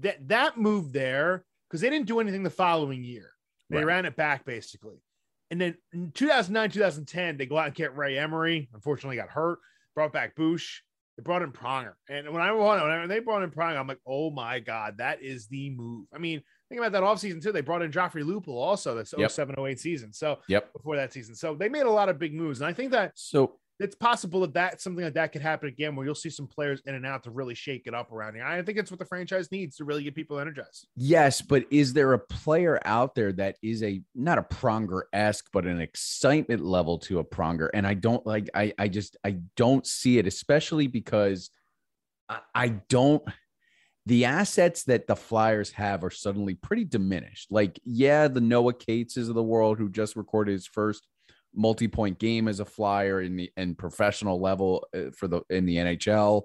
That 0.00 0.28
that 0.28 0.58
move 0.58 0.92
there, 0.92 1.44
because 1.70 1.80
they 1.80 1.90
didn't 1.90 2.08
do 2.08 2.18
anything 2.18 2.42
the 2.42 2.50
following 2.50 3.04
year. 3.04 3.30
They 3.70 3.76
Right. 3.78 3.86
ran 3.86 4.06
it 4.06 4.16
back 4.16 4.44
basically. 4.44 4.96
And 5.50 5.60
then 5.60 5.76
in 5.92 6.12
2009, 6.12 6.70
2010, 6.70 7.36
they 7.38 7.46
go 7.46 7.56
out 7.56 7.66
and 7.66 7.74
get 7.74 7.96
Ray 7.96 8.18
Emery. 8.18 8.68
Unfortunately, 8.74 9.16
got 9.16 9.30
hurt. 9.30 9.58
Brought 9.94 10.12
back 10.12 10.34
Bush. 10.36 10.82
They 11.16 11.22
brought 11.22 11.42
in 11.42 11.52
Pronger. 11.52 11.94
And 12.08 12.30
when 12.32 12.42
I 12.42 12.52
when 12.52 13.08
they 13.08 13.18
brought 13.20 13.42
in 13.42 13.50
Pronger, 13.50 13.76
I'm 13.78 13.88
like, 13.88 13.98
oh 14.06 14.30
my 14.30 14.60
God, 14.60 14.98
that 14.98 15.22
is 15.22 15.48
the 15.48 15.70
move. 15.70 16.06
I 16.14 16.18
mean, 16.18 16.42
think 16.68 16.80
about 16.80 16.92
that 16.92 17.02
offseason 17.02 17.42
too. 17.42 17.50
They 17.50 17.60
brought 17.62 17.82
in 17.82 17.90
Joffrey 17.90 18.22
Lupul 18.22 18.48
also. 18.54 18.94
That's 18.94 19.12
Yep. 19.16 19.30
07, 19.30 19.54
08 19.58 19.80
season. 19.80 20.12
So 20.12 20.38
Yep. 20.48 20.72
before 20.74 20.96
that 20.96 21.12
season. 21.12 21.34
So 21.34 21.54
they 21.54 21.68
made 21.68 21.86
a 21.86 21.90
lot 21.90 22.08
of 22.08 22.18
big 22.18 22.34
moves. 22.34 22.60
And 22.60 22.68
I 22.68 22.72
think 22.72 22.92
that 22.92 23.12
So 23.18 23.58
it's 23.80 23.94
possible 23.94 24.40
that 24.40 24.54
that 24.54 24.80
something 24.80 25.04
like 25.04 25.14
that 25.14 25.32
could 25.32 25.42
happen 25.42 25.68
again, 25.68 25.94
where 25.94 26.04
you'll 26.04 26.14
see 26.14 26.30
some 26.30 26.48
players 26.48 26.82
in 26.86 26.94
and 26.94 27.06
out 27.06 27.22
to 27.24 27.30
really 27.30 27.54
shake 27.54 27.86
it 27.86 27.94
up 27.94 28.12
around 28.12 28.34
here. 28.34 28.44
I 28.44 28.60
think 28.62 28.78
it's 28.78 28.90
what 28.90 28.98
the 28.98 29.06
franchise 29.06 29.52
needs 29.52 29.76
to 29.76 29.84
really 29.84 30.02
get 30.02 30.14
people 30.14 30.40
energized. 30.40 30.88
Yes, 30.96 31.40
but 31.40 31.64
is 31.70 31.92
there 31.92 32.12
a 32.12 32.18
player 32.18 32.80
out 32.84 33.14
there 33.14 33.32
that 33.32 33.56
is 33.62 33.82
a 33.82 34.02
not 34.14 34.38
a 34.38 34.42
Pronger 34.42 35.02
esque, 35.12 35.48
but 35.52 35.64
an 35.64 35.80
excitement 35.80 36.64
level 36.64 36.98
to 37.00 37.20
a 37.20 37.24
Pronger? 37.24 37.68
And 37.72 37.86
I 37.86 37.94
don't 37.94 38.26
like. 38.26 38.48
I 38.54 38.72
I 38.78 38.88
just 38.88 39.16
I 39.24 39.38
don't 39.56 39.86
see 39.86 40.18
it, 40.18 40.26
especially 40.26 40.88
because 40.88 41.50
I, 42.28 42.40
I 42.54 42.68
don't. 42.88 43.22
The 44.06 44.24
assets 44.24 44.84
that 44.84 45.06
the 45.06 45.16
Flyers 45.16 45.70
have 45.72 46.02
are 46.02 46.10
suddenly 46.10 46.54
pretty 46.54 46.84
diminished. 46.84 47.48
Like, 47.50 47.78
yeah, 47.84 48.26
the 48.26 48.40
Noah 48.40 48.72
Cateses 48.72 49.28
of 49.28 49.34
the 49.34 49.42
world 49.42 49.78
who 49.78 49.90
just 49.90 50.16
recorded 50.16 50.52
his 50.52 50.66
first 50.66 51.06
multi-point 51.54 52.18
game 52.18 52.48
as 52.48 52.60
a 52.60 52.64
Flyer 52.64 53.20
in 53.20 53.36
the 53.36 53.50
and 53.56 53.76
professional 53.76 54.40
level 54.40 54.86
uh, 54.94 55.10
for 55.16 55.28
the 55.28 55.42
in 55.50 55.66
the 55.66 55.76
NHL. 55.76 56.42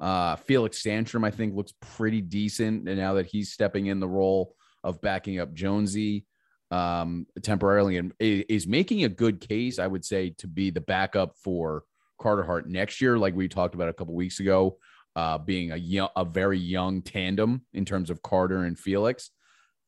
Uh, 0.00 0.36
Felix 0.36 0.82
Sandstrom, 0.82 1.24
I 1.24 1.30
think, 1.30 1.54
looks 1.54 1.72
pretty 1.80 2.20
decent 2.20 2.88
and 2.88 2.98
now 2.98 3.14
that 3.14 3.26
he's 3.26 3.52
stepping 3.52 3.86
in 3.86 4.00
the 4.00 4.08
role 4.08 4.54
of 4.82 5.00
backing 5.00 5.38
up 5.38 5.54
Jonesy 5.54 6.26
um, 6.70 7.26
temporarily 7.42 7.98
and 7.98 8.12
is 8.18 8.66
making 8.66 9.04
a 9.04 9.08
good 9.08 9.40
case, 9.40 9.78
I 9.78 9.86
would 9.86 10.04
say, 10.04 10.30
to 10.38 10.46
be 10.46 10.70
the 10.70 10.80
backup 10.80 11.36
for 11.42 11.84
Carter 12.20 12.42
Hart 12.42 12.68
next 12.68 13.00
year, 13.00 13.18
like 13.18 13.34
we 13.34 13.48
talked 13.48 13.74
about 13.74 13.88
a 13.88 13.92
couple 13.92 14.14
weeks 14.14 14.40
ago, 14.40 14.78
uh, 15.16 15.38
being 15.38 15.72
a 15.72 15.76
young, 15.76 16.08
a 16.16 16.24
very 16.24 16.58
young 16.58 17.02
tandem 17.02 17.62
in 17.72 17.84
terms 17.84 18.10
of 18.10 18.22
Carter 18.22 18.64
and 18.64 18.78
Felix. 18.78 19.30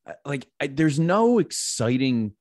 Uh, 0.08 0.12
Like, 0.24 0.46
I, 0.60 0.68
there's 0.68 1.00
no 1.00 1.38
exciting 1.38 2.32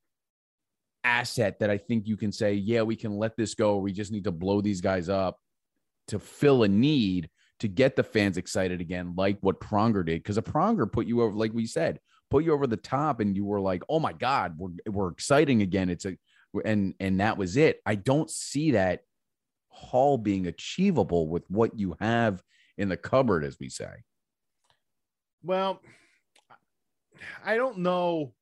asset 1.06 1.60
that 1.60 1.70
I 1.70 1.78
think 1.78 2.08
you 2.08 2.18
can 2.18 2.32
say, 2.32 2.54
yeah, 2.54 2.82
we 2.82 2.96
can 2.96 3.18
let 3.18 3.38
this 3.38 3.54
go. 3.54 3.78
We 3.78 3.94
just 3.94 4.12
need 4.12 4.26
to 4.26 4.32
blow 4.32 4.60
these 4.60 4.82
guys 4.82 5.08
up 5.08 5.40
to 6.08 6.20
fill 6.20 6.64
a 6.64 6.68
need 6.68 7.30
to 7.60 7.68
get 7.68 7.96
the 7.96 8.04
fans 8.04 8.38
excited 8.38 8.82
again, 8.82 9.14
like 9.16 9.38
what 9.42 9.62
Pronger 9.62 10.06
did. 10.06 10.22
Because 10.22 10.38
a 10.38 10.42
Pronger 10.42 10.92
put 10.92 11.08
you 11.08 11.22
over, 11.22 11.34
like 11.34 11.54
we 11.54 11.66
said, 11.66 12.00
put 12.30 12.44
you 12.44 12.54
over 12.54 12.68
the 12.68 12.76
top, 12.76 13.20
and 13.20 13.36
you 13.36 13.46
were 13.46 13.62
like, 13.62 13.84
"Oh 13.88 14.00
my 14.00 14.14
God, 14.14 14.56
we're 14.58 14.72
we're 14.90 15.12
exciting 15.12 15.62
again." 15.62 15.90
It's 15.90 16.06
a 16.06 16.18
and 16.66 16.94
and 17.00 17.20
that 17.22 17.38
was 17.38 17.56
it. 17.56 17.82
I 17.86 17.96
don't 17.96 18.30
see 18.30 18.72
that 18.72 19.02
haul 19.70 20.18
being 20.18 20.48
achievable 20.48 21.28
with 21.28 21.44
what 21.50 21.78
you 21.78 21.96
have 22.00 22.42
in 22.78 22.90
the 22.90 22.98
cupboard, 22.98 23.46
as 23.46 23.58
we 23.60 23.70
say. 23.70 23.92
Well, 25.44 25.82
I 27.44 27.56
don't 27.56 27.80
know 27.80 28.34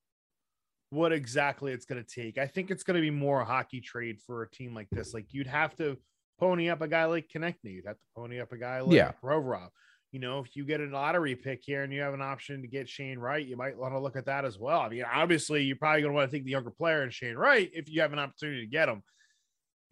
what 0.94 1.12
exactly 1.12 1.74
it's 1.74 1.86
going 1.86 2.04
to 2.04 2.08
take. 2.08 2.38
I 2.38 2.48
think 2.48 2.72
it's 2.72 2.84
going 2.84 2.96
to 2.96 3.02
be 3.02 3.10
more 3.10 3.42
a 3.42 3.46
hockey 3.46 3.82
trade 3.82 4.20
for 4.26 4.44
a 4.44 4.50
team 4.50 4.74
like 4.76 4.90
this. 4.92 5.14
Like 5.14 5.28
you'd 5.32 5.48
have 5.48 5.76
to 5.78 5.98
pony 6.40 6.70
up 6.70 6.82
a 6.82 6.88
guy 6.88 7.06
like 7.06 7.28
Konecny. 7.34 7.74
You'd 7.74 7.88
have 7.88 7.98
to 7.98 8.06
pony 8.16 8.40
up 8.40 8.52
a 8.52 8.58
guy 8.58 8.82
like 8.82 8.96
Yeah. 8.96 9.12
Provorov. 9.24 9.70
You 10.12 10.20
know, 10.20 10.40
if 10.40 10.56
you 10.56 10.64
get 10.64 10.80
a 10.80 10.86
lottery 10.86 11.36
pick 11.36 11.62
here 11.64 11.82
and 11.82 11.92
you 11.92 12.02
have 12.02 12.14
an 12.14 12.22
option 12.22 12.62
to 12.62 12.68
get 12.68 12.88
Shane 12.88 13.18
Wright, 13.18 13.46
you 13.46 13.58
might 13.58 13.76
want 13.76 13.96
to 13.96 14.00
look 14.00 14.16
at 14.16 14.28
that 14.28 14.46
as 14.46 14.60
well. 14.60 14.80
I 14.80 14.90
mean, 14.90 15.04
obviously, 15.12 15.64
you're 15.64 15.76
probably 15.76 16.02
going 16.02 16.12
to 16.12 16.16
want 16.16 16.30
to 16.30 16.38
take 16.38 16.46
the 16.46 16.52
younger 16.52 16.70
player 16.70 17.02
and 17.02 17.12
Shane 17.12 17.36
Wright 17.36 17.72
if 17.74 17.90
you 17.90 18.02
have 18.02 18.14
an 18.14 18.20
opportunity 18.20 18.62
to 18.62 18.68
get 18.68 18.90
him. 18.90 19.02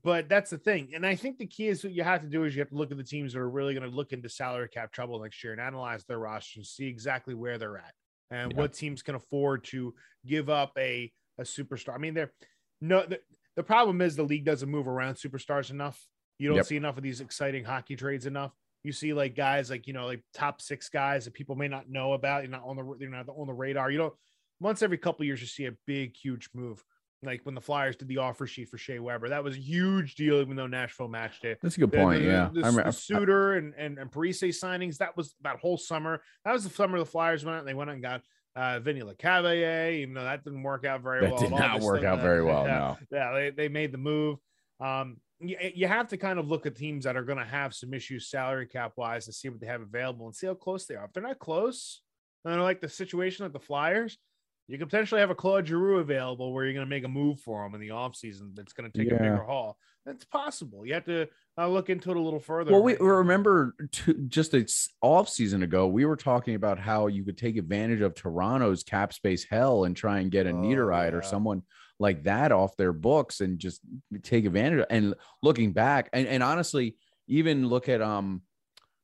But 0.03 0.29
that's 0.29 0.51
the 0.51 0.59
thing. 0.59 0.91
And 0.93 1.05
I 1.05 1.15
think 1.15 1.37
the 1.37 1.47
key 1.47 1.67
is 1.67 1.83
what 1.83 1.93
you 1.93 2.03
have 2.03 2.21
to 2.21 2.27
do 2.27 2.43
is 2.43 2.55
you 2.55 2.61
have 2.61 2.69
to 2.69 2.75
look 2.75 2.91
at 2.91 2.97
the 2.97 3.03
teams 3.03 3.33
that 3.33 3.39
are 3.39 3.49
really 3.49 3.73
going 3.73 3.89
to 3.89 3.95
look 3.95 4.13
into 4.13 4.29
salary 4.29 4.67
cap 4.67 4.91
trouble 4.91 5.21
next 5.21 5.43
year 5.43 5.53
and 5.53 5.61
analyze 5.61 6.03
their 6.05 6.19
rosters, 6.19 6.57
and 6.57 6.65
see 6.65 6.87
exactly 6.87 7.33
where 7.33 7.57
they're 7.57 7.77
at 7.77 7.93
and 8.31 8.51
Yeah. 8.51 8.57
what 8.57 8.73
teams 8.73 9.03
can 9.03 9.15
afford 9.15 9.63
to 9.65 9.93
give 10.25 10.49
up 10.49 10.71
a, 10.77 11.11
a 11.37 11.43
superstar. 11.43 11.93
I 11.93 11.97
mean, 11.99 12.13
they're 12.15 12.33
no, 12.79 13.05
the, 13.05 13.19
the 13.55 13.63
problem 13.63 14.01
is 14.01 14.15
the 14.15 14.23
league 14.23 14.45
doesn't 14.45 14.69
move 14.69 14.87
around 14.87 15.15
superstars 15.15 15.69
enough. 15.69 16.03
You 16.39 16.47
don't 16.47 16.57
Yep. 16.57 16.65
see 16.65 16.77
enough 16.77 16.97
of 16.97 17.03
these 17.03 17.21
exciting 17.21 17.63
hockey 17.63 17.95
trades 17.95 18.25
enough. 18.25 18.53
You 18.83 18.91
see 18.91 19.13
like 19.13 19.35
guys 19.35 19.69
like, 19.69 19.85
you 19.85 19.93
know, 19.93 20.07
like 20.07 20.23
top 20.33 20.59
six 20.61 20.89
guys 20.89 21.25
that 21.25 21.35
people 21.35 21.55
may 21.55 21.67
not 21.67 21.87
know 21.87 22.13
about. 22.13 22.41
You're 22.41 22.51
not 22.51 22.63
on 22.65 22.77
the, 22.77 22.95
you're 22.99 23.11
not 23.11 23.29
on 23.29 23.45
the 23.45 23.53
radar. 23.53 23.91
You 23.91 23.99
don't, 23.99 24.13
once 24.59 24.81
every 24.81 24.97
couple 24.97 25.21
of 25.21 25.27
years, 25.27 25.41
you 25.41 25.47
see 25.47 25.65
a 25.65 25.73
big, 25.85 26.15
huge 26.15 26.49
move. 26.55 26.83
Like 27.23 27.41
when 27.43 27.53
the 27.53 27.61
Flyers 27.61 27.95
did 27.95 28.07
the 28.07 28.17
offer 28.17 28.47
sheet 28.47 28.69
for 28.69 28.79
Shea 28.79 28.97
Weber, 28.97 29.29
that 29.29 29.43
was 29.43 29.55
a 29.55 29.59
huge 29.59 30.15
deal, 30.15 30.37
even 30.37 30.55
though 30.55 30.65
Nashville 30.65 31.07
matched 31.07 31.45
it. 31.45 31.59
That's 31.61 31.77
a 31.77 31.81
good 31.81 31.93
point. 31.93 32.21
the- 32.21 32.25
yeah, 32.27 32.49
The, 32.51 32.61
remember- 32.61 32.83
the 32.85 32.91
Suter 32.93 33.53
and, 33.53 33.73
and, 33.77 33.99
and 33.99 34.11
Parise 34.11 34.41
signings, 34.59 34.97
that 34.97 35.15
was 35.15 35.35
that 35.43 35.57
whole 35.57 35.77
summer. 35.77 36.21
That 36.45 36.53
was 36.53 36.63
the 36.63 36.71
summer 36.71 36.97
the 36.97 37.05
Flyers 37.05 37.45
went 37.45 37.55
out 37.57 37.59
and 37.59 37.67
they 37.67 37.75
went 37.75 37.91
out 37.91 37.93
and 37.93 38.01
got 38.01 38.21
uh, 38.55 38.79
Vinny 38.79 39.01
Lecavalier, 39.01 39.93
even 40.01 40.15
though 40.15 40.23
that 40.23 40.43
didn't 40.43 40.63
work 40.63 40.83
out 40.83 41.03
very 41.03 41.21
that 41.21 41.31
well. 41.31 41.39
did 41.39 41.51
not 41.51 41.81
work 41.81 42.03
out 42.03 42.21
very 42.21 42.43
well. 42.43 42.65
Yeah, 42.67 42.95
No. 43.11 43.17
yeah 43.17 43.33
they, 43.33 43.49
they 43.51 43.67
made 43.69 43.91
the 43.91 43.97
move. 43.99 44.39
Um, 44.79 45.17
you, 45.39 45.57
you 45.75 45.87
have 45.87 46.07
to 46.09 46.17
kind 46.17 46.39
of 46.39 46.47
look 46.47 46.65
at 46.65 46.75
teams 46.75 47.05
that 47.05 47.15
are 47.15 47.23
going 47.23 47.37
to 47.37 47.45
have 47.45 47.75
some 47.75 47.93
issues 47.93 48.29
salary 48.31 48.65
cap 48.65 48.93
wise 48.95 49.25
to 49.27 49.33
see 49.33 49.47
what 49.49 49.59
they 49.61 49.67
have 49.67 49.81
available 49.81 50.25
and 50.25 50.35
see 50.35 50.47
how 50.47 50.55
close 50.55 50.87
they 50.87 50.95
are. 50.95 51.05
If 51.05 51.13
they're 51.13 51.21
not 51.23 51.37
close, 51.39 52.01
and 52.43 52.53
they're 52.53 52.61
like 52.61 52.81
the 52.81 52.89
situation 52.89 53.45
like 53.45 53.53
the 53.53 53.59
Flyers, 53.59 54.17
you 54.71 54.77
could 54.77 54.89
potentially 54.89 55.19
have 55.19 55.29
a 55.29 55.35
Claude 55.35 55.67
Giroux 55.67 55.97
available 55.99 56.53
where 56.53 56.63
you're 56.63 56.73
going 56.73 56.85
to 56.85 56.89
make 56.89 57.03
a 57.03 57.09
move 57.09 57.41
for 57.41 57.65
him 57.65 57.75
in 57.75 57.81
the 57.81 57.89
offseason 57.89 58.55
that's 58.55 58.71
going 58.71 58.89
to 58.89 58.97
take 58.97 59.07
a 59.11 59.15
Yeah. 59.15 59.21
bigger 59.21 59.43
haul. 59.43 59.77
That's 60.05 60.23
possible. 60.23 60.85
You 60.85 60.93
have 60.93 61.03
to 61.05 61.27
uh, 61.57 61.67
look 61.67 61.89
into 61.89 62.09
it 62.09 62.15
a 62.15 62.19
little 62.21 62.39
further. 62.39 62.71
Well, 62.71 62.81
we 62.81 62.95
remember 62.95 63.75
to, 63.91 64.13
just 64.29 64.53
a 64.53 64.65
off 65.01 65.27
season 65.27 65.61
ago, 65.63 65.87
we 65.87 66.05
were 66.05 66.15
talking 66.15 66.55
about 66.55 66.79
how 66.79 67.07
you 67.07 67.25
could 67.25 67.37
take 67.37 67.57
advantage 67.57 67.99
of 67.99 68.15
Toronto's 68.15 68.81
cap 68.81 69.11
space 69.13 69.43
hell 69.43 69.83
and 69.83 69.95
try 69.95 70.19
and 70.19 70.31
get 70.31 70.47
a 70.47 70.51
Oh, 70.51 70.53
Niederreiter 70.53 71.15
or 71.15 71.21
someone 71.21 71.63
like 71.99 72.23
that 72.23 72.53
off 72.53 72.77
their 72.77 72.93
books 72.93 73.41
and 73.41 73.59
just 73.59 73.81
take 74.23 74.45
advantage. 74.45 74.79
Of, 74.79 74.85
and 74.89 75.15
looking 75.43 75.73
back, 75.73 76.09
and, 76.13 76.25
and 76.27 76.41
honestly, 76.41 76.95
even 77.27 77.67
look 77.67 77.89
at 77.89 78.01
um, 78.01 78.41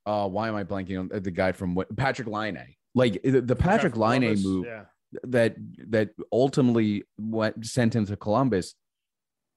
uh, 0.06 0.27
why 0.30 0.47
am 0.47 0.56
I 0.56 0.63
blanking 0.63 0.97
on 0.97 1.10
the 1.21 1.30
guy 1.30 1.51
from 1.51 1.75
what 1.75 1.93
Patrik 1.93 2.27
Laine? 2.27 2.75
Like 2.95 3.21
the, 3.21 3.41
the 3.41 3.56
Patrik 3.56 3.97
Laine 3.97 4.41
move 4.41 4.65
Yeah. 4.65 4.86
That 5.23 5.55
that 5.89 6.09
ultimately 6.31 7.03
went 7.17 7.65
sent 7.65 7.95
him 7.95 8.05
to 8.05 8.17
Columbus. 8.17 8.75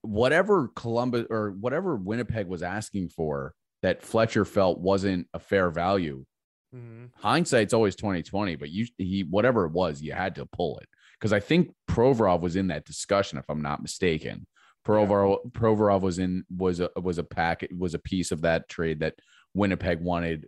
Whatever 0.03 0.69
Columbus 0.75 1.27
or 1.29 1.51
whatever 1.51 1.95
Winnipeg 1.95 2.47
was 2.47 2.63
asking 2.63 3.09
for, 3.09 3.53
that 3.83 4.01
Fletcher 4.01 4.45
felt 4.45 4.79
wasn't 4.79 5.27
a 5.33 5.39
fair 5.39 5.69
value. 5.69 6.25
Mhm. 6.73 7.11
Hindsight's 7.15 7.73
always 7.73 7.95
twenty 7.95 8.23
twenty, 8.23 8.55
but 8.55 8.69
you 8.69 8.87
he 8.97 9.21
whatever 9.23 9.65
it 9.65 9.73
was, 9.73 10.01
you 10.01 10.13
had 10.13 10.35
to 10.35 10.45
pull 10.45 10.79
it 10.79 10.87
because 11.19 11.33
I 11.33 11.39
think 11.39 11.73
Provorov 11.89 12.41
was 12.41 12.55
in 12.55 12.67
that 12.67 12.85
discussion, 12.85 13.37
if 13.37 13.45
I'm 13.49 13.61
not 13.61 13.81
mistaken. 13.81 14.47
Provorov 14.87 15.51
Provorov 15.51 16.01
was 16.01 16.17
in 16.17 16.45
was 16.49 16.79
a 16.79 16.89
was 16.95 17.17
a 17.17 17.23
packet 17.23 17.71
was 17.77 17.93
a 17.93 17.99
piece 17.99 18.31
of 18.31 18.41
that 18.41 18.69
trade 18.69 19.01
that 19.01 19.15
Winnipeg 19.53 19.99
wanted. 19.99 20.47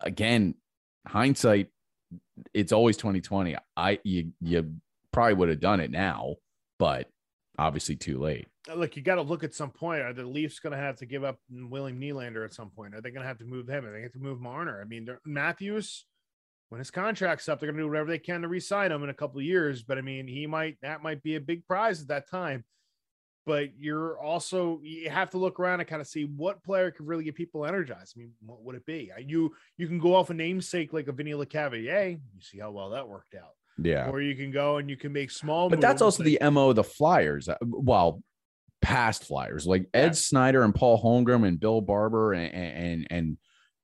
Again, 0.00 0.54
hindsight, 1.06 1.68
it's 2.54 2.72
always 2.72 2.96
2020. 2.96 3.56
I 3.76 3.98
you 4.04 4.32
you 4.40 4.74
probably 5.12 5.34
would 5.34 5.48
have 5.48 5.60
done 5.60 5.80
it 5.80 5.90
now, 5.90 6.36
but 6.78 7.08
obviously 7.58 7.96
too 7.96 8.18
late. 8.18 8.46
Uh, 8.68 8.74
Look, 8.74 8.96
you 8.96 9.02
got 9.02 9.16
to 9.16 9.22
look 9.22 9.44
at 9.44 9.54
some 9.54 9.70
point. 9.70 10.02
Are 10.02 10.12
the 10.12 10.24
Leafs 10.24 10.58
going 10.58 10.72
to 10.72 10.78
have 10.78 10.96
to 10.96 11.06
give 11.06 11.24
up 11.24 11.38
William 11.50 12.00
Nylander 12.00 12.44
at 12.44 12.54
some 12.54 12.70
point? 12.70 12.94
Are 12.94 13.00
they 13.00 13.10
going 13.10 13.22
to 13.22 13.28
have 13.28 13.38
to 13.38 13.44
move 13.44 13.68
him? 13.68 13.84
Are 13.84 13.92
they 13.92 14.00
going 14.00 14.10
to 14.10 14.18
move 14.18 14.40
Marner? 14.40 14.80
I 14.80 14.84
mean, 14.84 15.08
Matthews, 15.24 16.04
when 16.68 16.78
his 16.80 16.90
contract's 16.90 17.48
up, 17.48 17.60
they're 17.60 17.68
going 17.68 17.78
to 17.78 17.84
do 17.84 17.88
whatever 17.88 18.10
they 18.10 18.18
can 18.18 18.42
to 18.42 18.48
re-sign 18.48 18.92
him 18.92 19.02
in 19.02 19.10
a 19.10 19.14
couple 19.14 19.38
of 19.38 19.44
years. 19.44 19.82
But 19.82 19.98
I 19.98 20.02
mean, 20.02 20.26
he 20.26 20.46
might 20.46 20.76
that 20.82 21.02
might 21.02 21.22
be 21.22 21.36
a 21.36 21.40
big 21.40 21.64
prize 21.66 22.02
at 22.02 22.08
that 22.08 22.28
time. 22.28 22.64
But 23.46 23.78
you're 23.78 24.18
also 24.18 24.80
you 24.82 25.08
have 25.08 25.30
to 25.30 25.38
look 25.38 25.60
around 25.60 25.78
and 25.80 25.88
kind 25.88 26.00
of 26.02 26.08
see 26.08 26.24
what 26.24 26.62
player 26.64 26.90
could 26.90 27.06
really 27.06 27.24
get 27.24 27.36
people 27.36 27.64
energized. 27.64 28.14
I 28.16 28.20
mean, 28.20 28.32
what 28.44 28.62
would 28.64 28.74
it 28.74 28.84
be? 28.84 29.10
You 29.24 29.54
you 29.78 29.86
can 29.86 29.98
go 30.00 30.14
off 30.16 30.30
a 30.30 30.34
namesake 30.34 30.92
like 30.92 31.06
a 31.06 31.12
Vinny 31.12 31.32
Lecavalier. 31.32 32.10
You 32.12 32.40
see 32.40 32.58
how 32.58 32.72
well 32.72 32.90
that 32.90 33.08
worked 33.08 33.34
out. 33.36 33.50
Yeah. 33.78 34.08
Or 34.10 34.20
you 34.20 34.34
can 34.34 34.50
go 34.50 34.78
and 34.78 34.90
you 34.90 34.96
can 34.96 35.12
make 35.12 35.30
small. 35.30 35.68
But 35.70 35.80
that's 35.80 36.02
also 36.02 36.24
like- 36.24 36.38
the 36.40 36.50
MO 36.50 36.70
of 36.70 36.76
the 36.76 36.82
Flyers. 36.84 37.48
uh, 37.48 37.56
Well, 37.62 38.22
past 38.82 39.24
Flyers 39.24 39.66
like 39.66 39.82
Yeah. 39.94 40.00
Ed 40.02 40.16
Snider 40.16 40.62
and 40.62 40.74
Paul 40.74 41.00
Holmgren 41.02 41.46
and 41.46 41.60
Bill 41.60 41.80
Barber 41.80 42.32
and 42.32 42.52
and 42.52 43.06
and 43.10 43.38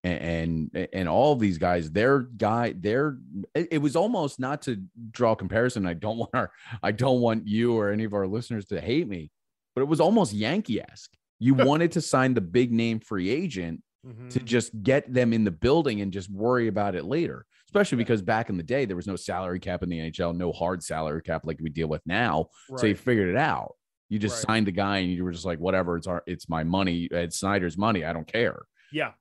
and 0.04 0.70
and, 0.74 0.88
and 0.92 1.08
all 1.08 1.36
these 1.36 1.58
guys. 1.58 1.88
Their 1.92 2.20
guy, 2.20 2.74
their 2.76 3.18
it, 3.54 3.68
it 3.72 3.78
was 3.78 3.94
almost 3.94 4.40
not 4.40 4.62
to 4.62 4.82
draw 5.12 5.36
comparison. 5.36 5.86
I 5.86 5.94
don't 5.94 6.16
want 6.18 6.30
our 6.34 6.50
I 6.82 6.90
don't 6.90 7.20
want 7.20 7.46
you 7.46 7.76
or 7.76 7.90
any 7.92 8.02
of 8.02 8.12
our 8.12 8.26
listeners 8.26 8.64
to 8.66 8.80
hate 8.80 9.06
me, 9.08 9.30
but 9.74 9.82
it 9.82 9.88
was 9.88 10.00
almost 10.00 10.32
Yankee 10.32 10.80
esque. 10.80 11.12
You 11.38 11.54
wanted 11.54 11.92
to 11.92 12.00
sign 12.00 12.34
the 12.34 12.40
big 12.40 12.72
name 12.72 13.00
free 13.00 13.28
agent 13.30 13.82
Mhm. 14.06 14.30
to 14.30 14.40
just 14.40 14.82
get 14.82 15.12
them 15.12 15.32
in 15.32 15.44
the 15.44 15.50
building 15.50 16.00
and 16.00 16.12
just 16.12 16.30
worry 16.30 16.68
about 16.68 16.94
it 16.94 17.04
later. 17.04 17.46
Especially 17.66 17.96
because 17.96 18.20
back 18.20 18.50
in 18.50 18.56
the 18.56 18.62
day, 18.62 18.84
there 18.84 18.96
was 18.96 19.06
no 19.06 19.16
salary 19.16 19.58
cap 19.58 19.82
in 19.82 19.88
the 19.88 19.98
NHL, 19.98 20.34
no 20.34 20.52
hard 20.52 20.82
salary 20.82 21.22
cap 21.22 21.46
like 21.46 21.58
we 21.60 21.70
deal 21.70 21.88
with 21.88 22.02
now. 22.04 22.48
So 22.76 22.86
you 22.86 22.94
figured 22.94 23.28
it 23.28 23.36
out. 23.36 23.76
You 24.10 24.18
just 24.18 24.36
Right. 24.44 24.54
signed 24.54 24.66
the 24.66 24.72
guy 24.72 24.98
and 24.98 25.10
you 25.10 25.24
were 25.24 25.32
just 25.32 25.46
like, 25.46 25.58
whatever, 25.58 25.96
it's 25.96 26.06
our 26.06 26.22
it's 26.26 26.48
my 26.48 26.64
money, 26.64 27.04
it's 27.10 27.38
Snider's 27.38 27.78
money. 27.78 28.04
I 28.04 28.12
don't 28.12 28.26
care. 28.26 28.62
Yeah. 28.92 29.12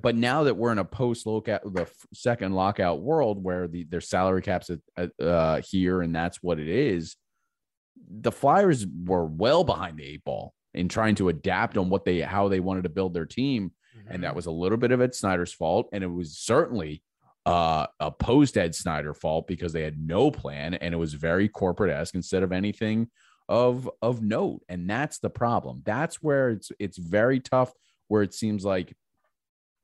But 0.00 0.16
now 0.16 0.44
that 0.44 0.56
we're 0.56 0.72
in 0.72 0.78
a 0.78 0.84
post 0.84 1.26
lockout, 1.26 1.62
the 1.74 1.86
second 2.14 2.54
lockout 2.54 3.02
world 3.02 3.44
where 3.44 3.68
the 3.68 3.84
their 3.84 4.00
salary 4.00 4.40
caps 4.42 4.70
at, 4.96 5.10
uh, 5.20 5.60
here 5.60 6.00
and 6.00 6.14
that's 6.14 6.42
what 6.42 6.58
it 6.58 6.68
is, 6.68 7.16
the 8.10 8.32
Flyers 8.32 8.86
were 8.86 9.24
well 9.24 9.64
behind 9.64 9.98
the 9.98 10.04
eight 10.04 10.24
ball 10.24 10.54
in 10.74 10.88
trying 10.88 11.14
to 11.16 11.28
adapt 11.28 11.76
on 11.76 11.90
what 11.90 12.04
they 12.04 12.20
how 12.20 12.48
they 12.48 12.60
wanted 12.60 12.82
to 12.82 12.88
build 12.88 13.14
their 13.14 13.26
team, 13.26 13.72
and 14.08 14.24
that 14.24 14.34
was 14.34 14.46
a 14.46 14.50
little 14.50 14.78
bit 14.78 14.92
of 14.92 15.00
Ed 15.00 15.14
Snider's 15.14 15.52
fault, 15.52 15.88
and 15.92 16.02
it 16.04 16.08
was 16.08 16.38
certainly 16.38 17.02
uh, 17.46 17.86
a 18.00 18.10
post 18.10 18.56
Ed 18.56 18.74
Snyder 18.74 19.14
fault 19.14 19.46
because 19.46 19.72
they 19.72 19.82
had 19.82 19.98
no 19.98 20.30
plan 20.30 20.74
and 20.74 20.92
it 20.92 20.98
was 20.98 21.14
very 21.14 21.48
corporate 21.48 21.90
esque 21.90 22.14
instead 22.14 22.42
of 22.42 22.52
anything 22.52 23.08
of 23.48 23.88
of 24.02 24.22
note, 24.22 24.62
and 24.68 24.88
that's 24.88 25.18
the 25.18 25.30
problem. 25.30 25.82
That's 25.84 26.22
where 26.22 26.50
it's 26.50 26.70
it's 26.78 26.98
very 26.98 27.40
tough. 27.40 27.72
Where 28.08 28.22
it 28.22 28.34
seems 28.34 28.64
like 28.64 28.94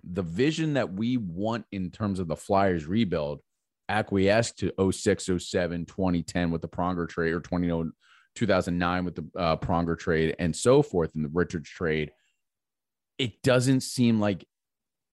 the 0.02 0.22
vision 0.22 0.74
that 0.74 0.92
we 0.92 1.16
want 1.16 1.64
in 1.72 1.90
terms 1.90 2.18
of 2.18 2.28
the 2.28 2.36
Flyers 2.36 2.86
rebuild 2.86 3.40
acquiesced 3.88 4.58
to 4.58 4.92
06, 4.92 5.30
07, 5.38 5.86
2010 5.86 6.50
with 6.50 6.62
the 6.62 6.68
Pronger 6.68 7.08
trade 7.08 7.32
or 7.32 7.40
20, 7.40 7.90
2009 8.34 9.04
with 9.04 9.14
the 9.14 9.26
uh, 9.38 9.56
Pronger 9.56 9.98
trade 9.98 10.36
and 10.38 10.54
so 10.54 10.82
forth 10.82 11.14
in 11.14 11.22
the 11.22 11.30
Richards 11.32 11.68
trade. 11.68 12.12
It 13.18 13.42
doesn't 13.42 13.82
seem 13.82 14.20
like 14.20 14.44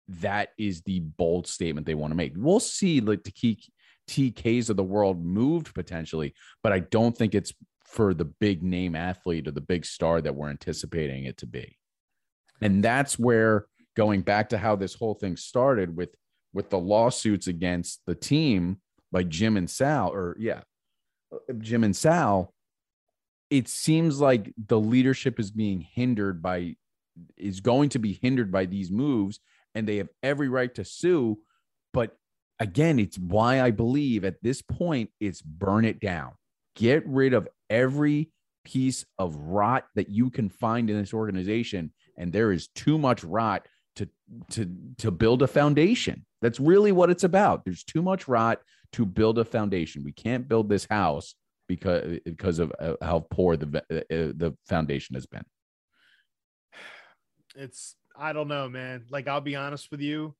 that 0.07 0.49
is 0.57 0.81
the 0.81 0.99
bold 0.99 1.47
statement 1.47 1.85
they 1.85 1.95
want 1.95 2.11
to 2.11 2.17
make. 2.17 2.33
We'll 2.35 2.59
see 2.59 2.99
like 2.99 3.23
the 3.23 3.31
key 3.31 3.59
TKs 4.09 4.69
of 4.69 4.75
the 4.75 4.83
world 4.83 5.23
moved 5.23 5.73
potentially, 5.73 6.33
but 6.63 6.73
I 6.73 6.79
don't 6.79 7.15
think 7.15 7.35
it's 7.35 7.53
for 7.85 8.13
the 8.13 8.25
big 8.25 8.63
name 8.63 8.95
athlete 8.95 9.47
or 9.47 9.51
the 9.51 9.61
big 9.61 9.85
star 9.85 10.21
that 10.21 10.35
we're 10.35 10.49
anticipating 10.49 11.25
it 11.25 11.37
to 11.37 11.45
be. 11.45 11.77
And 12.61 12.83
that's 12.83 13.19
where 13.19 13.65
going 13.95 14.21
back 14.21 14.49
to 14.49 14.57
how 14.57 14.75
this 14.75 14.93
whole 14.93 15.13
thing 15.13 15.37
started 15.37 15.95
with 15.95 16.15
with 16.53 16.69
the 16.69 16.79
lawsuits 16.79 17.47
against 17.47 18.01
the 18.05 18.15
team 18.15 18.81
by 19.11 19.23
Jim 19.23 19.57
and 19.57 19.69
Sal 19.69 20.11
or 20.13 20.35
yeah, 20.39 20.61
Jim 21.59 21.83
and 21.83 21.95
Sal, 21.95 22.53
it 23.51 23.67
seems 23.67 24.19
like 24.19 24.53
the 24.57 24.79
leadership 24.79 25.39
is 25.39 25.51
being 25.51 25.81
hindered 25.81 26.41
by 26.41 26.75
is 27.37 27.59
going 27.59 27.89
to 27.89 27.99
be 27.99 28.13
hindered 28.13 28.51
by 28.51 28.65
these 28.65 28.89
moves 28.89 29.39
and 29.75 29.85
they 29.87 29.97
have 29.97 30.07
every 30.23 30.47
right 30.47 30.73
to 30.73 30.85
sue. 30.85 31.37
But 31.93 32.15
again 32.59 32.99
it's 32.99 33.17
why 33.17 33.59
i 33.59 33.71
believe 33.71 34.23
at 34.23 34.35
this 34.43 34.61
point 34.61 35.09
it's 35.19 35.41
burn 35.41 35.85
it 35.85 35.99
down. 35.99 36.31
Get 36.75 37.05
rid 37.05 37.33
of 37.33 37.47
every 37.69 38.31
piece 38.63 39.03
of 39.19 39.35
rot 39.35 39.85
that 39.95 40.09
you 40.09 40.29
can 40.29 40.47
find 40.47 40.89
in 40.89 40.97
this 40.97 41.13
organization 41.13 41.91
and 42.17 42.31
there 42.31 42.51
is 42.51 42.69
too 42.69 42.97
much 42.97 43.23
rot 43.23 43.67
to 43.97 44.07
to 44.51 44.73
to 44.99 45.11
build 45.11 45.41
a 45.41 45.47
foundation. 45.47 46.25
That's 46.41 46.59
really 46.59 46.93
what 46.93 47.09
it's 47.09 47.25
about. 47.25 47.65
There's 47.65 47.83
too 47.83 48.01
much 48.01 48.29
rot 48.29 48.61
to 48.93 49.05
build 49.05 49.37
a 49.39 49.45
foundation. 49.45 50.03
We 50.03 50.13
can't 50.13 50.47
build 50.47 50.69
this 50.69 50.87
house 50.89 51.35
because 51.67 52.19
because 52.25 52.59
of 52.59 52.71
uh, 52.79 52.93
how 53.01 53.25
poor 53.31 53.55
the 53.57 53.67
uh, 53.89 54.33
the 54.35 54.55
foundation 54.67 55.13
has 55.15 55.25
been 55.25 55.43
it's 57.55 57.95
I 58.17 58.33
don't 58.33 58.47
know, 58.47 58.69
man. 58.69 59.05
Like 59.09 59.27
I'll 59.27 59.41
be 59.41 59.55
honest 59.55 59.89
with 59.91 60.01
you, 60.01 60.35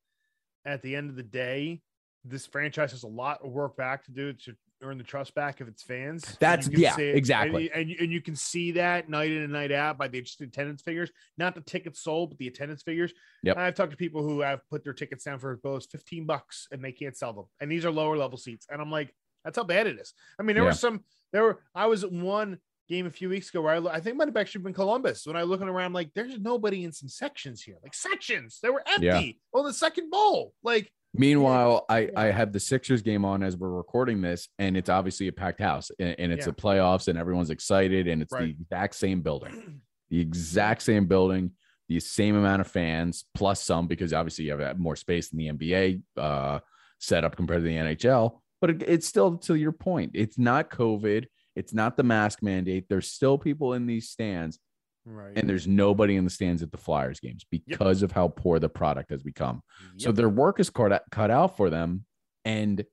at 0.64 0.82
the 0.82 0.94
end 0.94 1.10
of 1.10 1.16
the 1.16 1.22
day, 1.22 1.80
this 2.24 2.46
franchise 2.46 2.92
has 2.92 3.02
a 3.02 3.08
lot 3.08 3.40
of 3.44 3.50
work 3.50 3.76
back 3.76 4.04
to 4.04 4.12
do 4.12 4.32
to 4.34 4.54
earn 4.82 4.98
the 4.98 5.04
trust 5.04 5.34
back 5.34 5.60
of 5.60 5.68
its 5.68 5.82
fans. 5.82 6.36
That's- 6.40 6.68
yeah, 6.68 6.98
it- 6.98 7.16
exactly. 7.16 7.70
And, 7.70 7.82
and, 7.82 7.90
you- 7.90 7.96
and 8.00 8.12
you 8.12 8.20
can 8.20 8.34
see 8.34 8.72
that 8.72 9.08
night 9.08 9.30
in 9.30 9.42
and 9.42 9.52
night 9.52 9.70
out 9.72 9.96
by 9.96 10.08
the 10.08 10.18
attendance 10.40 10.82
figures, 10.82 11.10
not 11.38 11.54
the 11.54 11.60
tickets 11.60 12.02
sold, 12.02 12.30
but 12.30 12.38
the 12.38 12.48
attendance 12.48 12.82
figures. 12.82 13.12
Yep. 13.44 13.56
I've 13.56 13.74
talked 13.74 13.92
to 13.92 13.96
people 13.96 14.22
who 14.22 14.40
have 14.40 14.60
put 14.70 14.82
their 14.82 14.92
tickets 14.92 15.24
down 15.24 15.38
for 15.38 15.52
as 15.52 15.60
low 15.62 15.76
as 15.76 15.86
15 15.86 16.26
bucks 16.26 16.66
and 16.72 16.84
they 16.84 16.92
can't 16.92 17.16
sell 17.16 17.32
them. 17.32 17.44
And 17.60 17.70
these 17.70 17.84
are 17.84 17.90
lower 17.92 18.16
level 18.16 18.36
seats. 18.38 18.66
And 18.70 18.80
I'm 18.82 18.90
like, 18.90 19.14
that's 19.44 19.56
how 19.56 19.64
bad 19.64 19.86
it 19.86 19.98
is. 19.98 20.12
I 20.38 20.42
mean, 20.42 20.54
there 20.56 20.64
Yeah. 20.64 20.70
were 20.70 20.74
some, 20.74 21.04
there 21.32 21.42
were, 21.42 21.62
I 21.74 21.86
was 21.86 22.04
at 22.04 22.12
one 22.12 22.58
game 22.88 23.06
a 23.06 23.10
few 23.10 23.28
weeks 23.28 23.48
ago 23.50 23.62
where 23.62 23.74
I, 23.74 23.94
I 23.96 24.00
think 24.00 24.16
might 24.16 24.28
have 24.28 24.36
actually 24.36 24.64
been 24.64 24.74
Columbus. 24.74 25.26
When 25.26 25.36
I 25.36 25.42
looking 25.42 25.68
around, 25.68 25.92
like, 25.92 26.10
there's 26.14 26.38
nobody 26.38 26.84
in 26.84 26.92
some 26.92 27.08
sections 27.08 27.62
here, 27.62 27.76
like 27.82 27.94
sections. 27.94 28.58
They 28.62 28.70
were 28.70 28.82
empty 28.86 29.06
Yeah. 29.52 29.58
on 29.58 29.64
the 29.64 29.72
second 29.72 30.10
bowl. 30.10 30.52
Like, 30.62 30.90
Meanwhile, 31.14 31.84
I, 31.90 32.08
I 32.16 32.24
have 32.26 32.52
the 32.52 32.60
Sixers 32.60 33.02
game 33.02 33.24
on 33.26 33.42
as 33.42 33.54
we're 33.56 33.68
recording 33.68 34.22
this, 34.22 34.48
and 34.58 34.76
it's 34.78 34.88
obviously 34.88 35.28
a 35.28 35.32
packed 35.32 35.60
house, 35.60 35.90
and, 35.98 36.14
and 36.18 36.32
it's 36.32 36.46
Yeah. 36.46 36.52
the 36.52 36.56
playoffs, 36.56 37.06
and 37.08 37.18
everyone's 37.18 37.50
excited, 37.50 38.08
and 38.08 38.22
it's 38.22 38.32
Right. 38.32 38.44
the 38.56 38.62
exact 38.62 38.94
same 38.94 39.20
building, 39.20 39.82
the 40.10 40.20
exact 40.20 40.80
same 40.82 41.06
building, 41.06 41.50
the 41.88 42.00
same 42.00 42.34
amount 42.34 42.62
of 42.62 42.66
fans 42.66 43.24
plus 43.34 43.62
some, 43.62 43.86
because 43.88 44.12
obviously 44.14 44.46
you 44.46 44.56
have 44.56 44.78
more 44.78 44.96
space 44.96 45.30
in 45.32 45.38
the 45.38 45.48
NBA 45.48 46.02
uh, 46.16 46.60
setup 46.98 47.36
compared 47.36 47.60
to 47.60 47.68
the 47.68 47.76
NHL. 47.76 48.41
But 48.62 48.70
it, 48.70 48.82
it's 48.86 49.06
still 49.06 49.36
to 49.38 49.56
your 49.56 49.72
point, 49.72 50.12
it's 50.14 50.38
not 50.38 50.70
COVID, 50.70 51.26
it's 51.56 51.74
not 51.74 51.98
the 51.98 52.02
mask 52.04 52.42
mandate. 52.42 52.86
There's 52.88 53.08
still 53.10 53.36
people 53.36 53.74
in 53.74 53.86
these 53.86 54.08
stands, 54.08 54.58
right. 55.04 55.32
and 55.36 55.46
there's 55.50 55.66
nobody 55.66 56.16
in 56.16 56.24
the 56.24 56.30
stands 56.30 56.62
at 56.62 56.70
the 56.70 56.78
Flyers 56.78 57.20
games 57.20 57.44
because 57.50 58.02
of 58.02 58.12
how 58.12 58.28
poor 58.28 58.58
the 58.58 58.68
product 58.70 59.10
has 59.10 59.22
become. 59.22 59.62
So 59.98 60.12
their 60.12 60.28
work 60.28 60.60
is 60.60 60.70
cut 60.70 60.92
out, 60.92 61.02
cut 61.10 61.30
out 61.30 61.56
for 61.56 61.68
them, 61.68 62.06
and 62.44 62.84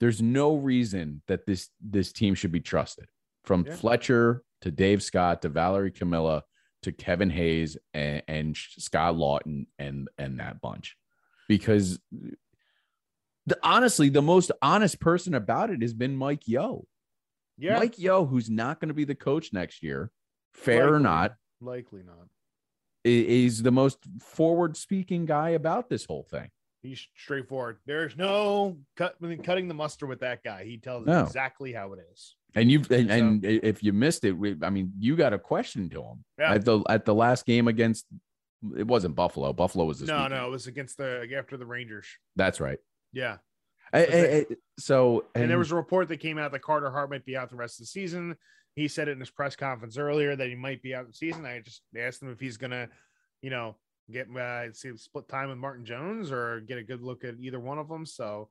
there's 0.00 0.22
no 0.22 0.56
reason 0.56 1.22
that 1.28 1.46
this 1.46 1.68
this 1.80 2.10
team 2.10 2.34
should 2.34 2.52
be 2.52 2.60
trusted. 2.60 3.06
From 3.44 3.66
Yeah. 3.66 3.74
Fletcher 3.76 4.42
to 4.62 4.70
Dave 4.70 5.02
Scott 5.02 5.42
to 5.42 5.50
Valerie 5.50 5.90
Camillo 5.90 6.42
to 6.82 6.92
Kevin 6.92 7.28
Hayes 7.30 7.76
and, 7.92 8.22
and 8.26 8.56
Scott 8.56 9.14
Laughton 9.14 9.66
and 9.78 10.08
and 10.16 10.40
that 10.40 10.62
bunch, 10.62 10.96
because 11.48 12.00
the, 13.50 13.58
honestly, 13.62 14.08
the 14.08 14.22
most 14.22 14.50
honest 14.62 14.98
person 15.00 15.34
about 15.34 15.70
it 15.70 15.82
has 15.82 15.92
been 15.94 16.16
Mike 16.16 16.48
Yeo. 16.48 16.84
yeah, 17.58 17.78
Mike 17.78 17.98
Yeo, 17.98 18.24
who's 18.24 18.48
not 18.50 18.80
going 18.80 18.88
to 18.88 18.94
be 18.94 19.04
the 19.04 19.14
coach 19.14 19.52
next 19.52 19.82
year, 19.82 20.10
fair 20.54 20.94
or 20.94 20.98
not, 21.00 21.34
likely 21.60 22.02
not. 22.02 22.28
is 23.04 23.62
the 23.62 23.70
most 23.70 23.98
forward 24.22 24.76
speaking 24.76 25.26
guy 25.26 25.50
about 25.50 25.88
this 25.88 26.04
whole 26.06 26.24
thing. 26.30 26.50
He's 26.82 27.06
straightforward. 27.14 27.76
There's 27.84 28.16
no 28.16 28.78
cut, 28.96 29.14
I 29.22 29.26
mean, 29.26 29.42
cutting 29.42 29.68
the 29.68 29.74
mustard 29.74 30.08
with 30.08 30.20
that 30.20 30.42
guy. 30.42 30.64
He 30.64 30.78
tells 30.78 31.06
No. 31.06 31.24
exactly 31.24 31.74
how 31.74 31.92
it 31.92 31.98
is. 32.10 32.36
And 32.54 32.70
you've 32.70 32.90
and, 32.90 33.08
So- 33.08 33.14
and 33.14 33.44
if 33.44 33.82
you 33.82 33.92
missed 33.92 34.24
it, 34.24 34.32
we, 34.32 34.56
I 34.62 34.70
mean, 34.70 34.92
you 34.98 35.14
got 35.14 35.32
a 35.34 35.38
question 35.38 35.90
to 35.90 36.02
him 36.02 36.24
Yeah. 36.38 36.54
at 36.54 36.64
the 36.64 36.80
at 36.88 37.04
the 37.04 37.14
last 37.14 37.44
game 37.44 37.68
against. 37.68 38.06
It 38.76 38.86
wasn't 38.86 39.14
Buffalo. 39.14 39.52
Buffalo 39.52 39.84
was 39.86 40.00
this. 40.00 40.08
No, 40.08 40.16
weekend. 40.16 40.34
no, 40.34 40.46
it 40.46 40.50
was 40.50 40.66
against 40.66 40.96
the 40.98 41.26
after 41.36 41.56
the 41.58 41.64
Rangers. 41.66 42.06
that's 42.36 42.60
right. 42.60 42.78
Yeah. 43.12 43.38
I- 43.92 44.04
I- 44.06 44.36
I- 44.38 44.46
so 44.78 45.26
And, 45.34 45.50
there 45.50 45.58
was 45.58 45.72
a 45.72 45.76
report 45.76 46.08
that 46.08 46.18
came 46.18 46.38
out 46.38 46.52
that 46.52 46.62
Carter 46.62 46.90
Hart 46.90 47.10
might 47.10 47.24
be 47.24 47.36
out 47.36 47.50
the 47.50 47.56
rest 47.56 47.78
of 47.80 47.84
the 47.84 47.88
season. 47.88 48.36
He 48.76 48.86
said 48.88 49.08
it 49.08 49.12
in 49.12 49.20
his 49.20 49.30
press 49.30 49.56
conference 49.56 49.98
earlier 49.98 50.36
that 50.36 50.48
he 50.48 50.54
might 50.54 50.80
be 50.82 50.94
out 50.94 51.06
the 51.08 51.12
season. 51.12 51.44
I 51.44 51.58
just 51.60 51.82
asked 51.98 52.22
him 52.22 52.30
if 52.30 52.38
he's 52.38 52.56
gonna, 52.56 52.88
you 53.42 53.50
know, 53.50 53.76
get 54.10 54.28
uh, 54.34 54.72
see 54.72 54.96
split 54.96 55.28
time 55.28 55.48
with 55.48 55.58
Martin 55.58 55.84
Jones 55.84 56.30
or 56.30 56.60
get 56.60 56.78
a 56.78 56.82
good 56.84 57.02
look 57.02 57.24
at 57.24 57.34
either 57.40 57.58
one 57.58 57.78
of 57.78 57.88
them. 57.88 58.06
So, 58.06 58.48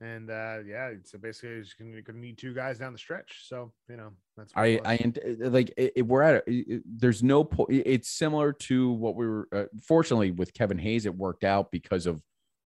and 0.00 0.30
uh 0.30 0.58
yeah, 0.66 0.92
so 1.04 1.18
basically 1.18 1.56
he's 1.56 1.74
gonna, 1.74 2.00
gonna 2.00 2.18
need 2.18 2.38
two 2.38 2.54
guys 2.54 2.78
down 2.78 2.92
the 2.92 2.98
stretch. 2.98 3.44
So 3.46 3.72
you 3.90 3.96
know 3.98 4.10
that's 4.38 4.52
I 4.56 4.80
I 4.84 5.12
like 5.38 5.72
it, 5.76 5.92
it- 5.96 6.06
we're 6.06 6.22
at 6.22 6.36
a, 6.46 6.50
it- 6.50 6.66
it- 6.68 6.82
there's 6.86 7.22
no 7.22 7.44
point. 7.44 7.70
It's 7.84 8.08
similar 8.08 8.52
to 8.54 8.90
what 8.92 9.16
we 9.16 9.26
were. 9.26 9.48
Uh, 9.52 9.64
fortunately, 9.82 10.30
with 10.30 10.54
Kevin 10.54 10.78
Hayes, 10.78 11.04
it 11.04 11.14
worked 11.14 11.44
out 11.44 11.70
because 11.70 12.06
of 12.06 12.22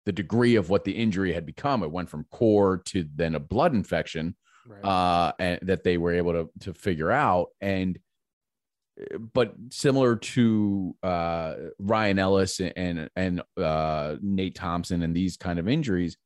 the 0.09 0.13
degree 0.13 0.55
of 0.55 0.71
what 0.71 0.85
the 0.85 0.91
injury 0.91 1.33
had 1.33 1.45
become. 1.45 1.83
It 1.83 1.91
went 1.91 2.09
from 2.09 2.25
core 2.31 2.81
to 2.85 3.05
then 3.13 3.35
a 3.35 3.39
blood 3.39 3.75
infection. 3.75 4.35
right. 4.65 4.83
uh, 4.83 5.33
and 5.37 5.59
that 5.61 5.83
they 5.83 5.97
were 5.99 6.13
able 6.13 6.33
to 6.33 6.49
to 6.61 6.73
figure 6.73 7.11
out. 7.11 7.49
And 7.61 7.99
but 9.33 9.53
similar 9.69 10.15
to 10.15 10.95
uh, 11.03 11.53
Ryan 11.77 12.17
Ellis 12.17 12.59
and 12.59 13.09
and 13.15 13.43
uh, 13.55 14.15
Nate 14.19 14.55
Thompson 14.55 15.03
and 15.03 15.15
these 15.15 15.37
kind 15.37 15.59
of 15.59 15.67
injuries, 15.67 16.17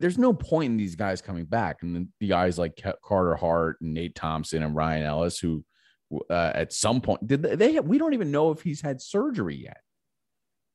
there's 0.00 0.16
no 0.16 0.32
point 0.32 0.70
in 0.70 0.76
these 0.78 0.96
guys 0.96 1.20
coming 1.20 1.44
back. 1.44 1.82
And 1.82 2.08
the 2.20 2.26
guys 2.26 2.58
like 2.58 2.82
Carter 3.04 3.36
Hart 3.36 3.82
and 3.82 3.92
Nate 3.92 4.14
Thompson 4.14 4.62
and 4.62 4.74
Ryan 4.74 5.04
Ellis, 5.04 5.38
who 5.38 5.62
uh, 6.30 6.52
at 6.54 6.72
some 6.72 7.02
point 7.02 7.26
did 7.26 7.42
they, 7.42 7.56
they 7.56 7.80
we 7.80 7.98
don't 7.98 8.14
even 8.14 8.30
know 8.30 8.50
if 8.50 8.62
he's 8.62 8.80
had 8.80 9.02
surgery 9.02 9.56
yet, 9.56 9.82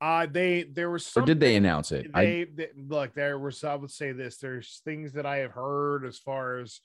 uh 0.05 0.27
they 0.29 0.63
there 0.63 0.91
was 0.91 1.11
or 1.15 1.23
did 1.23 1.39
they 1.39 1.55
announce 1.55 1.91
it? 1.91 2.07
I, 2.13 2.25
they, 2.25 2.43
they 2.43 2.67
look 2.77 3.13
there 3.15 3.39
was 3.39 3.63
i 3.63 3.73
would 3.73 3.89
say 3.91 4.11
this 4.11 4.37
there's 4.37 4.81
things 4.85 5.13
that 5.13 5.25
i 5.25 5.37
have 5.37 5.51
heard 5.51 6.05
as 6.05 6.19
far 6.19 6.59
as 6.59 6.79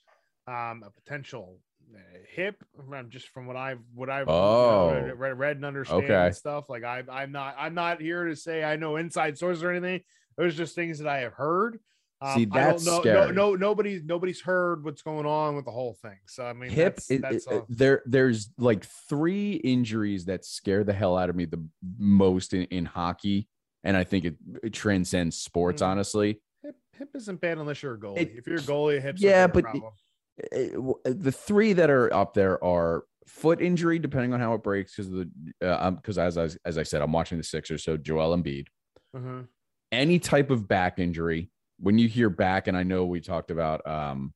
um 0.47 0.83
a 0.83 0.89
potential 0.89 1.59
uh, 1.93 1.99
hip 2.27 2.63
um, 2.79 3.09
just 3.09 3.27
from 3.29 3.45
what 3.45 3.55
i've 3.57 3.81
what 3.93 4.09
i've 4.09 4.27
you 4.27 4.33
know, 4.33 4.33
Oh. 4.33 5.13
read, 5.15 5.37
read 5.37 5.55
and 5.57 5.65
understand 5.65 6.03
Okay. 6.03 6.25
and 6.27 6.35
stuff 6.35 6.69
like 6.69 6.83
I, 6.83 7.03
i'm 7.11 7.31
not 7.31 7.55
i'm 7.59 7.75
not 7.75 8.01
here 8.01 8.25
to 8.25 8.35
say 8.35 8.63
i 8.63 8.75
know 8.75 8.95
inside 8.95 9.37
sources 9.37 9.63
or 9.63 9.69
anything 9.71 10.01
it 10.37 10.41
was 10.41 10.55
just 10.55 10.73
things 10.73 10.97
that 10.99 11.07
i 11.07 11.19
have 11.19 11.33
heard 11.33 11.79
Um, 12.23 12.37
See, 12.37 12.47
I 12.51 12.59
that's 12.71 12.85
know. 12.85 12.97
No, 12.97 13.01
scary. 13.01 13.33
no, 13.33 13.55
nobody's 13.55 14.03
nobody's 14.03 14.41
heard 14.41 14.83
what's 14.83 15.01
going 15.01 15.25
on 15.25 15.55
with 15.55 15.65
the 15.65 15.71
whole 15.71 15.95
thing. 16.01 16.17
So 16.27 16.45
I 16.45 16.53
mean, 16.53 16.69
hip 16.69 16.95
that's, 16.95 17.09
it- 17.11 17.21
that's 17.21 17.47
it- 17.47 17.63
there 17.69 18.03
there's 18.05 18.49
like 18.57 18.85
three 19.09 19.53
injuries 19.53 20.25
that 20.25 20.45
scare 20.45 20.83
the 20.83 20.93
hell 20.93 21.17
out 21.17 21.29
of 21.31 21.35
me 21.35 21.45
the 21.45 21.63
most 21.97 22.53
in, 22.53 22.63
in 22.65 22.85
hockey 22.85 23.47
and 23.83 23.97
i 23.97 24.03
think 24.03 24.25
it, 24.25 24.35
it 24.61 24.71
transcends 24.73 25.35
sports 25.37 25.81
Mm. 25.81 25.87
honestly 25.87 26.41
hip, 26.61 26.75
hip 26.95 27.09
isn't 27.15 27.41
bad 27.41 27.57
unless 27.57 27.81
you're 27.81 27.95
a 27.95 27.99
goalie. 27.99 28.37
If 28.37 28.45
you're 28.45 28.57
a 28.57 28.61
goalie, 28.61 29.01
hips. 29.01 29.19
yeah, 29.21 29.29
Yeah, 29.41 29.47
but 29.47 29.65
Uh, 29.65 30.95
the 31.05 31.31
three 31.31 31.73
that 31.73 31.89
are 31.89 32.13
up 32.13 32.33
there 32.35 32.63
are 32.63 33.03
foot 33.27 33.61
injury 33.61 33.97
depending 33.99 34.33
on 34.33 34.39
how 34.39 34.53
it 34.53 34.61
breaks 34.63 34.95
because 34.95 35.09
the 35.09 35.29
because 35.95 36.17
as, 36.17 36.37
as 36.37 36.57
as 36.65 36.77
i 36.77 36.83
said 36.83 37.01
i'm 37.01 37.11
watching 37.11 37.37
the 37.37 37.43
sixers 37.43 37.83
so 37.83 37.97
joel 37.97 38.35
Embiid. 38.37 38.67
Mhm. 39.15 39.47
any 39.91 40.19
type 40.19 40.49
of 40.51 40.67
back 40.67 40.99
injury 40.99 41.49
when 41.81 41.97
you 41.97 42.07
hear 42.07 42.29
back 42.29 42.67
and 42.67 42.77
i 42.77 42.83
know 42.83 43.05
we 43.05 43.19
talked 43.19 43.51
about 43.51 43.85
um 43.87 44.33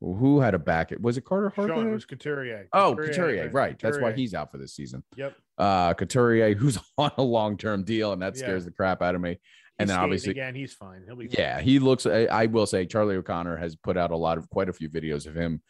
who 0.00 0.40
had 0.40 0.54
a 0.54 0.58
back 0.58 0.92
It 0.92 1.00
was 1.00 1.16
it 1.16 1.24
carter 1.24 1.48
Hart? 1.48 1.70
Sean, 1.70 1.86
it 1.86 1.90
was 1.92 2.04
Couturier. 2.04 2.68
Oh, 2.74 2.90
Couturier, 2.94 3.12
Couturier, 3.12 3.50
right. 3.50 3.78
That's 3.78 3.98
why 3.98 4.12
he's 4.12 4.34
out 4.34 4.50
for 4.52 4.58
this 4.58 4.74
season. 4.74 5.02
Yep. 5.16 5.34
Uh, 5.56 5.94
Couturier, 5.94 6.54
who's 6.54 6.78
on 6.98 7.10
a 7.16 7.22
long 7.22 7.56
term 7.56 7.84
deal, 7.84 8.12
and 8.12 8.20
that 8.20 8.34
Yeah. 8.36 8.42
scares 8.42 8.66
the 8.66 8.70
crap 8.70 9.00
out 9.00 9.14
of 9.14 9.22
me. 9.22 9.38
And 9.78 9.88
He's 9.88 9.96
then 9.96 10.04
obviously, 10.04 10.30
again, 10.32 10.54
he's 10.54 10.74
fine. 10.74 11.04
He'll 11.06 11.16
be. 11.16 11.28
yeah, 11.30 11.58
he 11.60 11.78
looks. 11.78 12.04
I, 12.04 12.24
I 12.26 12.46
will 12.46 12.66
say, 12.66 12.84
Charlie 12.84 13.16
O'Connor 13.16 13.56
has 13.56 13.76
put 13.76 13.96
out 13.96 14.10
a 14.10 14.16
lot 14.16 14.36
of 14.36 14.50
quite 14.50 14.68
a 14.68 14.74
few 14.74 14.90
videos 14.90 15.26
of 15.26 15.34
him 15.34 15.62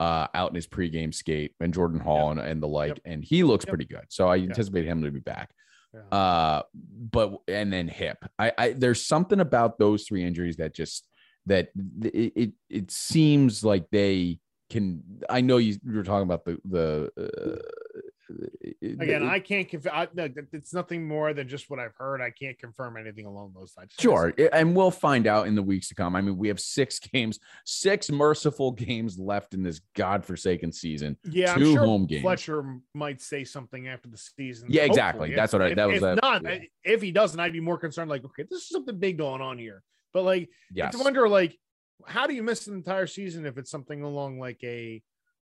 uh, 0.00 0.26
out 0.32 0.48
in 0.50 0.54
his 0.54 0.66
pregame 0.66 1.12
skate 1.14 1.54
and 1.60 1.74
Jordan 1.74 2.00
Hall 2.00 2.30
and, 2.30 2.40
and 2.40 2.62
the 2.62 2.68
like, 2.68 2.88
Yep. 2.90 2.98
and 3.04 3.22
he 3.22 3.44
looks 3.44 3.66
Yep. 3.66 3.68
pretty 3.70 3.84
good. 3.84 4.06
So 4.08 4.26
I 4.26 4.38
anticipate 4.38 4.86
him 4.86 5.02
to 5.02 5.10
be 5.10 5.20
back. 5.20 5.50
Yeah. 5.94 6.18
Uh, 6.18 6.62
but 7.10 7.36
and 7.48 7.72
then 7.72 7.88
hip. 7.88 8.24
I, 8.38 8.52
I 8.56 8.72
there's 8.72 9.04
something 9.04 9.40
about 9.40 9.78
those 9.78 10.04
three 10.04 10.24
injuries 10.24 10.56
that 10.56 10.74
just 10.74 11.06
that 11.46 11.68
it 12.02 12.32
it, 12.34 12.52
it 12.70 12.90
seems 12.90 13.64
like 13.64 13.86
they 13.90 14.38
can. 14.70 15.02
I 15.28 15.40
know 15.42 15.58
you, 15.58 15.78
you 15.84 15.96
were 15.96 16.04
talking 16.04 16.22
about 16.22 16.44
the 16.44 16.58
the. 16.64 17.60
Again, 18.82 19.22
the- 19.22 19.30
I 19.30 19.40
can't 19.40 19.68
confirm. 19.68 19.92
I, 19.94 20.08
no, 20.14 20.28
it's 20.52 20.72
nothing 20.74 21.06
more 21.06 21.32
than 21.34 21.48
just 21.48 21.68
what 21.70 21.78
I've 21.78 21.94
heard. 21.96 22.20
I 22.20 22.30
can't 22.30 22.58
confirm 22.58 22.96
anything 22.96 23.26
along 23.26 23.52
those 23.54 23.72
lines. 23.76 23.92
Sure. 23.98 24.32
And 24.52 24.74
we'll 24.76 24.90
find 24.90 25.26
out 25.26 25.46
in 25.46 25.54
the 25.54 25.62
weeks 25.62 25.88
to 25.88 25.94
come. 25.94 26.14
I 26.16 26.20
mean, 26.20 26.36
we 26.36 26.48
have 26.48 26.60
six 26.60 26.98
games, 27.12 27.38
six 27.64 28.10
merciful 28.10 28.72
games 28.72 29.18
left 29.18 29.54
in 29.54 29.62
this 29.62 29.80
godforsaken 29.96 30.72
season. 30.72 31.16
Yeah, 31.24 31.54
two 31.54 31.60
I'm 31.60 31.72
sure 31.74 31.84
home 31.84 32.06
games. 32.06 32.22
Fletcher 32.22 32.78
might 32.94 33.20
say 33.20 33.44
something 33.44 33.88
after 33.88 34.08
the 34.08 34.18
season. 34.18 34.68
Yeah, 34.70 34.82
hopefully. 34.82 34.90
exactly. 34.90 35.30
If- 35.30 35.36
That's 35.36 35.52
what 35.52 35.62
I- 35.62 35.68
if- 35.68 35.76
that 35.76 35.86
was 35.88 35.96
If 35.96 36.02
that- 36.02 36.22
not, 36.22 36.42
yeah. 36.42 36.58
If 36.84 37.02
he 37.02 37.12
doesn't, 37.12 37.38
I'd 37.38 37.52
be 37.52 37.60
more 37.60 37.78
concerned. 37.78 38.10
Like, 38.10 38.24
okay, 38.24 38.44
this 38.48 38.62
is 38.62 38.68
something 38.68 38.98
big 38.98 39.18
going 39.18 39.40
on 39.40 39.58
here. 39.58 39.82
But 40.12 40.22
like, 40.22 40.48
Yes. 40.72 40.92
to 40.96 41.02
wonder, 41.02 41.28
like, 41.28 41.56
how 42.06 42.26
do 42.26 42.34
you 42.34 42.42
miss 42.42 42.66
an 42.66 42.74
entire 42.74 43.06
season 43.06 43.46
if 43.46 43.56
it's 43.58 43.70
something 43.70 44.02
along 44.02 44.38
like 44.38 44.58
a 44.64 45.00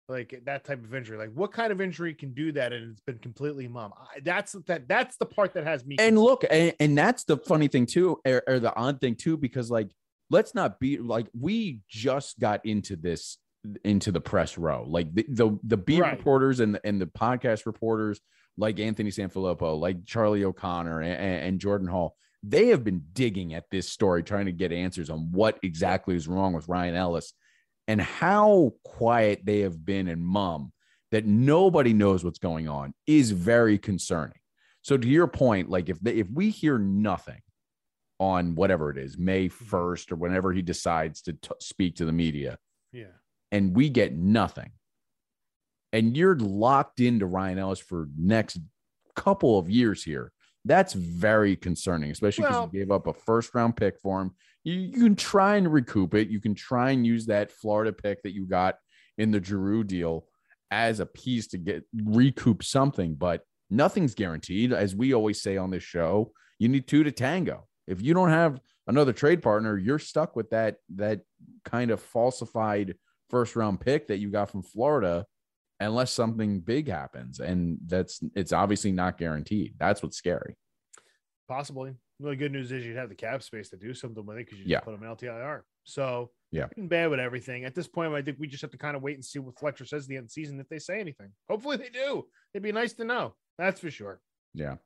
like 0.10 0.41
that 0.45 0.64
type 0.66 0.84
of 0.84 0.93
injury? 0.93 1.18
Like, 1.18 1.32
what 1.34 1.51
kind 1.53 1.72
of 1.72 1.80
injury 1.80 2.14
can 2.14 2.34
do 2.34 2.51
that 2.53 2.74
and 2.74 2.91
it's 2.91 3.01
been 3.01 3.20
completely 3.20 3.68
mum? 3.68 3.93
I, 3.97 4.20
that's 4.22 4.53
that. 4.68 4.88
That's 4.88 5.18
the 5.18 5.26
part 5.26 5.53
that 5.53 5.66
has 5.66 5.86
me. 5.86 5.95
And 5.99 6.16
concerned. 6.16 6.20
look, 6.20 6.45
and, 6.49 6.74
and 6.80 6.97
that's 6.97 7.24
the 7.24 7.38
funny 7.38 7.68
thing 7.68 7.86
too, 7.86 8.20
or, 8.26 8.43
or 8.47 8.60
the 8.60 8.76
odd 8.76 8.99
thing 8.99 9.16
too, 9.16 9.38
because 9.38 9.70
like, 9.70 9.89
let's 10.30 10.53
not 10.55 10.80
be 10.80 10.97
like 10.97 11.28
we 11.39 11.82
just 11.89 12.39
got 12.39 12.66
into 12.66 12.95
this 12.95 13.38
into 13.84 14.12
the 14.12 14.22
press 14.22 14.57
row, 14.57 14.86
like 14.88 15.14
the 15.14 15.26
the, 15.30 15.60
the 15.64 15.78
beat 15.78 16.01
Right. 16.01 16.18
reporters 16.18 16.60
and 16.60 16.76
the, 16.76 16.86
and 16.86 16.99
the 17.01 17.05
podcast 17.05 17.66
reporters, 17.66 18.20
like 18.57 18.80
Anthony 18.80 19.10
Sanfilippo, 19.12 19.80
like 19.80 20.05
Charlie 20.05 20.43
O'Connor 20.43 21.01
and, 21.01 21.43
and 21.45 21.60
Jordan 21.60 21.88
Hall. 21.88 22.16
They 22.41 22.68
have 22.68 22.86
been 22.86 23.03
digging 23.12 23.53
at 23.53 23.66
this 23.70 23.89
story, 23.89 24.24
trying 24.24 24.45
to 24.45 24.53
get 24.53 24.72
answers 24.72 25.10
on 25.10 25.30
what 25.32 25.60
exactly 25.62 26.16
is 26.16 26.26
wrong 26.26 26.53
with 26.53 26.70
Ryan 26.70 26.95
Ellis 26.95 27.34
and 27.90 28.00
how 28.00 28.72
quiet 28.84 29.42
they 29.44 29.62
have 29.62 29.84
been 29.84 30.08
and 30.08 30.24
mum 30.24 30.72
that 31.12 31.26
nobody 31.26 31.92
knows 31.92 32.24
what's 32.24 32.38
going 32.38 32.68
on 32.68 32.94
is 33.08 33.32
very 33.32 33.80
concerning. 33.80 34.38
So 34.84 34.96
to 34.96 35.08
your 35.08 35.26
point, 35.28 35.72
like 35.72 35.90
if 35.90 36.00
they, 36.00 36.14
if 36.14 36.30
we 36.30 36.52
hear 36.52 36.78
nothing 36.78 37.42
on 38.20 38.54
whatever 38.54 38.92
it 38.92 38.98
is, 39.00 39.18
May 39.18 39.48
Mm-hmm. 39.50 39.76
1st 39.76 40.12
or 40.12 40.16
whenever 40.18 40.54
he 40.54 40.62
decides 40.62 41.24
to 41.24 41.34
t- 41.34 41.50
speak 41.60 41.96
to 41.96 42.06
the 42.06 42.12
media 42.12 42.60
yeah, 42.94 43.06
and 43.52 43.76
we 43.76 43.90
get 43.90 44.16
nothing 44.16 44.70
and 45.92 46.16
you're 46.16 46.38
locked 46.38 47.00
into 47.00 47.26
Ryan 47.26 47.58
Ellis 47.58 47.80
for 47.80 48.08
next 48.16 48.60
couple 49.16 49.58
of 49.58 49.68
years 49.68 50.04
here, 50.04 50.32
that's 50.64 50.94
very 50.94 51.56
concerning, 51.56 52.12
especially 52.12 52.44
because 52.44 52.56
Well- 52.56 52.70
you 52.72 52.80
gave 52.82 52.92
up 52.92 53.08
a 53.08 53.14
first 53.14 53.56
round 53.56 53.76
pick 53.76 53.98
for 54.00 54.22
him. 54.22 54.36
You, 54.64 54.74
you 54.74 55.03
can 55.03 55.16
try 55.16 55.55
and 55.55 55.72
recoup 55.72 56.14
it. 56.14 56.30
You 56.30 56.41
can 56.41 56.55
try 56.55 56.91
and 56.91 57.05
use 57.05 57.28
that 57.28 57.51
Florida 57.51 57.93
pick 57.93 58.22
that 58.24 58.34
you 58.34 58.45
got 58.45 58.76
in 59.18 59.32
the 59.32 59.43
Giroux 59.43 59.84
deal 59.84 60.26
as 60.72 60.99
a 60.99 61.05
piece 61.05 61.47
to 61.47 61.57
get 61.57 61.84
recoup 62.03 62.64
something, 62.64 63.16
but 63.16 63.41
nothing's 63.70 64.16
guaranteed. 64.16 64.74
As 64.74 64.95
we 64.95 65.14
always 65.14 65.41
say 65.41 65.57
on 65.57 65.72
this 65.72 65.84
show, 65.84 66.32
you 66.60 66.68
need 66.68 66.88
two 66.88 67.03
to 67.03 67.12
tango. 67.12 67.68
If 67.88 68.01
you 68.01 68.14
don't 68.14 68.30
have 68.30 68.60
another 68.88 69.14
trade 69.14 69.41
partner, 69.41 69.78
you're 69.78 69.99
stuck 69.99 70.36
with 70.36 70.49
that 70.51 70.78
that 70.95 71.22
kind 71.66 71.91
of 71.91 72.01
falsified 72.01 72.95
first 73.30 73.55
round 73.55 73.80
pick 73.80 74.07
that 74.07 74.18
you 74.18 74.30
got 74.30 74.49
from 74.49 74.64
Florida 74.64 75.26
unless 75.80 76.12
something 76.12 76.60
big 76.60 76.89
happens 76.89 77.39
and 77.39 77.78
that's 77.86 78.22
it's 78.36 78.51
obviously 78.51 78.91
not 78.91 79.18
guaranteed. 79.18 79.76
That's 79.80 80.03
what's 80.03 80.18
scary. 80.18 80.57
possibly. 81.47 81.95
The 82.20 82.36
good 82.36 82.52
news 82.52 82.72
is 82.72 82.86
you'd 82.86 82.98
have 82.98 83.10
the 83.10 83.16
cap 83.16 83.42
space 83.44 83.70
to 83.70 83.78
do 83.78 83.94
something 83.94 84.26
with 84.26 84.38
it 84.38 84.46
because 84.46 84.60
you 84.60 84.66
Yeah. 84.68 84.78
just 84.78 84.86
put 84.86 84.92
them 85.00 85.04
in 85.04 85.10
LTIR. 85.10 85.62
So 85.86 86.32
Yeah. 86.52 86.68
bad 86.78 87.10
with 87.10 87.20
everything. 87.20 87.64
At 87.66 87.76
this 87.76 87.88
point, 87.88 88.14
I 88.14 88.22
think 88.22 88.38
we 88.40 88.48
just 88.48 88.62
have 88.62 88.72
to 88.72 88.78
kind 88.78 88.98
of 88.98 89.02
wait 89.02 89.16
and 89.16 89.24
see 89.24 89.40
what 89.40 89.58
Fletcher 89.58 89.86
says 89.86 90.04
at 90.04 90.10
the 90.10 90.16
end 90.18 90.24
of 90.24 90.28
the 90.30 90.34
season 90.34 90.60
if 90.60 90.68
they 90.68 90.80
say 90.80 91.00
anything. 91.00 91.32
Hopefully 91.50 91.78
they 91.78 91.90
do. 91.90 92.28
It'd 92.54 92.64
be 92.64 92.72
nice 92.72 92.94
to 92.94 93.06
know. 93.06 93.36
That's 93.58 93.80
for 93.80 93.90
sure. 93.90 94.20
Yeah. 94.54 94.78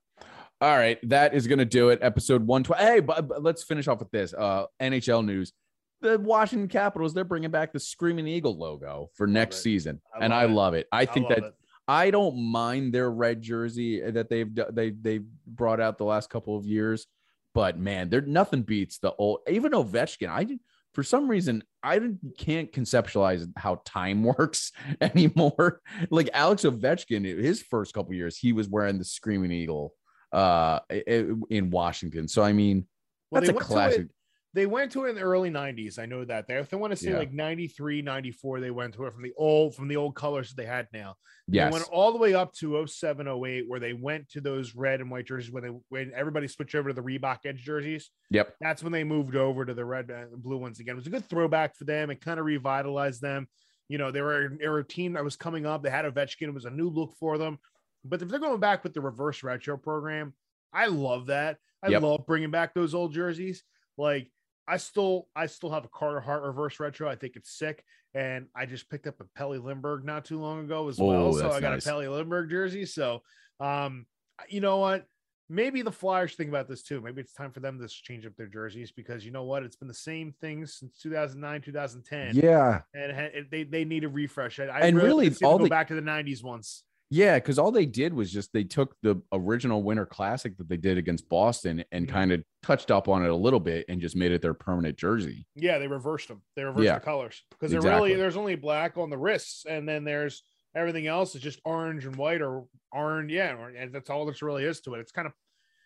All 0.62 0.78
right, 0.78 1.00
that 1.10 1.34
is 1.34 1.48
going 1.48 1.60
to 1.60 1.66
do 1.66 1.90
it. 1.90 2.00
Episode 2.02 2.46
120. 2.46 2.82
Hey, 2.84 3.00
but, 3.00 3.28
but 3.28 3.42
let's 3.44 3.64
finish 3.64 3.88
off 3.88 4.00
with 4.00 4.12
this. 4.12 4.34
Uh 4.34 4.66
NHL 4.80 5.26
news. 5.26 5.54
The 6.02 6.20
Washington 6.20 6.68
Capitals, 6.68 7.14
they're 7.14 7.24
bringing 7.24 7.50
back 7.50 7.72
the 7.74 7.80
Screaming 7.80 8.28
Eagle 8.28 8.56
logo 8.58 9.10
for 9.16 9.26
next 9.26 9.64
season. 9.64 10.02
I 10.14 10.24
and 10.26 10.34
I 10.34 10.44
it. 10.46 10.50
love 10.52 10.74
it. 10.76 10.88
I 10.92 11.06
think 11.06 11.30
that 11.30 11.38
it. 11.40 11.54
I 11.88 12.12
don't 12.12 12.38
mind 12.38 12.94
their 12.94 13.10
red 13.12 13.42
jersey 13.42 14.00
that 14.12 14.30
they've 14.30 14.48
they 14.72 14.92
they've 14.92 15.26
brought 15.48 15.80
out 15.82 15.98
the 15.98 16.06
last 16.06 16.30
couple 16.30 16.56
of 16.58 16.66
years, 16.66 17.08
but 17.54 17.78
man, 17.78 18.10
there 18.10 18.22
nothing 18.22 18.64
beats 18.64 19.00
the 19.00 19.14
old 19.16 19.40
even 19.50 19.72
Ovechkin. 19.72 20.30
I 20.30 20.58
for 20.94 21.04
some 21.04 21.28
reason 21.28 21.64
I 21.82 22.00
can't 22.38 22.72
conceptualize 22.72 23.48
how 23.58 23.82
time 23.86 24.24
works 24.38 24.72
anymore. 25.02 25.82
Like 26.10 26.30
Alex 26.34 26.64
Ovechkin, 26.64 27.26
his 27.26 27.62
first 27.62 27.94
couple 27.94 28.14
years, 28.14 28.38
he 28.38 28.54
was 28.54 28.68
wearing 28.68 28.98
the 28.98 29.06
Screaming 29.06 29.52
Eagle 29.52 29.94
uh 30.32 30.80
in 30.90 31.70
Washington. 31.70 32.28
So 32.28 32.42
I 32.42 32.54
mean, 32.54 32.88
Well, 33.30 33.42
that's 33.42 33.56
a 33.56 33.60
classic. 33.60 34.08
They 34.56 34.68
went 34.68 34.92
to 34.92 35.06
it 35.06 35.10
in 35.10 35.16
the 35.16 35.22
early 35.22 35.50
90s. 35.50 35.98
I 35.98 36.06
know 36.06 36.24
that. 36.26 36.48
They, 36.48 36.56
if 36.58 36.70
they 36.70 36.78
want 36.78 36.92
to 36.92 36.96
say 36.98 37.10
Yeah. 37.12 37.18
like 37.18 37.34
93, 37.34 38.04
94, 38.04 38.60
they 38.60 38.70
went 38.70 38.94
to 38.94 39.06
it 39.06 39.14
from 39.14 39.24
the 39.24 39.34
old 39.36 39.74
from 39.76 39.88
the 39.88 39.96
old 39.96 40.16
colors 40.16 40.50
that 40.50 40.58
they 40.58 40.66
had 40.68 40.88
now. 40.94 41.16
They 41.48 41.68
went 41.70 41.90
all 41.92 42.12
the 42.12 42.20
way 42.20 42.36
up 42.36 42.54
to 42.60 42.86
07, 42.88 43.28
08, 43.28 43.66
where 43.68 43.80
they 43.80 43.94
went 43.94 44.30
to 44.30 44.42
those 44.42 44.76
red 44.76 45.02
and 45.02 45.10
white 45.10 45.26
jerseys 45.26 45.52
when 45.52 45.64
they 45.64 45.72
when 45.90 46.12
everybody 46.16 46.48
switched 46.48 46.76
over 46.76 46.90
to 46.90 46.94
the 46.94 47.02
Reebok 47.02 47.40
Edge 47.46 47.64
jerseys. 47.64 48.12
Yep. 48.30 48.56
That's 48.62 48.84
when 48.84 48.92
they 48.92 49.04
moved 49.04 49.36
over 49.36 49.66
to 49.66 49.74
the 49.74 49.84
red 49.86 50.10
and 50.12 50.42
blue 50.44 50.58
ones 50.58 50.80
again. 50.80 50.94
It 50.94 50.98
was 50.98 51.08
a 51.08 51.12
good 51.12 51.28
throwback 51.28 51.76
for 51.76 51.86
them. 51.86 52.12
It 52.12 52.22
kind 52.22 52.40
of 52.40 52.46
revitalized 52.46 53.22
them. 53.22 53.48
You 53.90 53.98
know, 53.98 54.12
they 54.12 54.22
were, 54.22 54.56
they 54.60 54.68
were 54.70 54.80
a 54.80 54.88
team 54.88 55.14
that 55.14 55.24
was 55.24 55.36
coming 55.36 55.66
up. 55.66 55.84
They 55.84 55.90
had 55.90 56.06
Ovechkin. 56.06 56.44
It 56.48 56.54
was 56.54 56.66
a 56.66 56.70
new 56.70 56.90
look 56.90 57.14
for 57.20 57.38
them. 57.38 57.58
But 58.06 58.22
if 58.22 58.30
they're 58.30 58.40
going 58.40 58.60
back 58.60 58.84
with 58.84 58.94
the 58.94 59.02
reverse 59.02 59.44
retro 59.44 59.78
program, 59.78 60.34
I 60.72 60.86
love 60.88 61.26
that. 61.28 61.58
I 61.84 61.90
Yep. 61.90 62.02
love 62.02 62.26
bringing 62.26 62.52
back 62.52 62.74
those 62.74 62.94
old 62.94 63.14
jerseys. 63.14 63.64
Like 63.98 64.32
I 64.68 64.78
still, 64.78 65.28
I 65.36 65.48
still 65.48 65.72
have 65.72 65.86
a 65.86 65.90
Carter 65.90 66.20
Hart 66.20 66.44
reverse 66.44 66.80
retro. 66.80 67.10
I 67.10 67.16
think 67.16 67.36
it's 67.36 67.52
sick. 67.58 67.84
And 68.14 68.48
I 68.56 68.66
just 68.66 68.90
picked 68.90 69.08
up 69.08 69.20
a 69.20 69.26
Pelle 69.36 69.58
Lindbergh 69.58 70.06
not 70.06 70.24
too 70.26 70.40
long 70.40 70.60
ago 70.66 70.88
as 70.88 71.00
well. 71.00 71.34
So 71.34 71.50
I 71.52 71.60
got 71.60 71.72
nice. 71.72 71.86
a 71.86 71.90
Pelle 71.90 72.00
Lindbergh 72.12 72.50
jersey. 72.50 72.86
So, 72.86 73.24
um, 73.60 74.06
you 74.48 74.62
know 74.62 74.78
what? 74.78 75.06
Maybe 75.50 75.82
the 75.82 75.92
Flyers 75.92 76.36
think 76.36 76.50
about 76.50 76.70
this 76.70 76.84
too. 76.84 77.02
Maybe 77.02 77.22
it's 77.22 77.34
time 77.34 77.52
for 77.52 77.60
them 77.60 77.80
to 77.80 77.88
change 77.88 78.26
up 78.26 78.36
their 78.38 78.48
jerseys 78.48 78.92
because 78.92 79.26
you 79.26 79.32
know 79.32 79.44
what? 79.44 79.64
It's 79.64 79.76
been 79.76 79.88
the 79.88 79.94
same 79.94 80.34
thing 80.42 80.66
since 80.66 80.98
2009, 81.00 81.62
2010. 81.62 82.36
Yeah. 82.36 82.82
And 82.94 83.12
it, 83.12 83.52
they, 83.52 83.64
they 83.64 83.84
need 83.84 84.04
a 84.04 84.10
refresh. 84.10 84.60
I, 84.60 84.66
I 84.66 84.80
And 84.82 84.98
really, 84.98 85.30
them 85.30 85.38
all 85.44 85.58
go 85.58 85.66
the- 85.66 85.70
back 85.70 85.90
to 85.90 85.96
the 85.96 86.02
90s 86.02 86.44
once. 86.44 86.84
Yeah, 87.14 87.36
because 87.36 87.60
all 87.60 87.72
they 87.72 87.86
did 87.86 88.12
was 88.12 88.32
just 88.32 88.52
they 88.54 88.64
took 88.64 88.96
the 89.04 89.22
original 89.32 89.84
Winter 89.84 90.06
Classic 90.08 90.58
that 90.58 90.68
they 90.68 90.78
did 90.78 90.98
against 90.98 91.30
Boston 91.30 91.84
and 91.92 92.08
Mhm. 92.08 92.12
kind 92.12 92.32
of 92.32 92.44
touched 92.64 92.90
up 92.90 93.08
on 93.08 93.24
it 93.24 93.30
a 93.30 93.36
little 93.36 93.60
bit 93.60 93.86
and 93.88 94.02
just 94.02 94.16
made 94.16 94.32
it 94.32 94.42
their 94.42 94.56
permanent 94.56 94.98
jersey. 94.98 95.46
Yeah, 95.54 95.78
they 95.78 95.88
reversed 95.88 96.28
them. 96.30 96.42
They 96.56 96.64
reversed 96.64 96.86
Yeah. 96.86 96.96
the 96.98 97.06
colors 97.06 97.44
because 97.52 97.70
they're 97.70 97.78
Exactly. 97.82 98.10
really 98.10 98.20
there's 98.20 98.36
only 98.36 98.56
black 98.56 98.98
on 98.98 99.12
the 99.12 99.18
wrists, 99.20 99.64
and 99.66 99.88
then 99.88 100.04
there's 100.06 100.44
everything 100.74 101.06
else 101.06 101.36
is 101.36 101.42
just 101.44 101.60
orange 101.66 102.04
and 102.08 102.16
white 102.16 102.42
or 102.42 102.66
orange. 102.92 103.32
Yeah, 103.32 103.58
or- 103.58 103.70
and 103.70 103.94
that's 103.94 104.10
all 104.10 104.26
there 104.26 104.34
really 104.42 104.66
is 104.66 104.82
to 104.82 104.96
it. 104.96 105.00
It's 105.00 105.12
kind 105.12 105.28
of, 105.28 105.34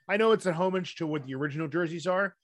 I 0.08 0.16
know 0.16 0.32
it's 0.32 0.46
a 0.46 0.54
homage 0.54 0.96
to 0.96 1.08
what 1.08 1.26
the 1.26 1.36
original 1.36 1.68
jerseys 1.68 2.08
are, 2.08 2.38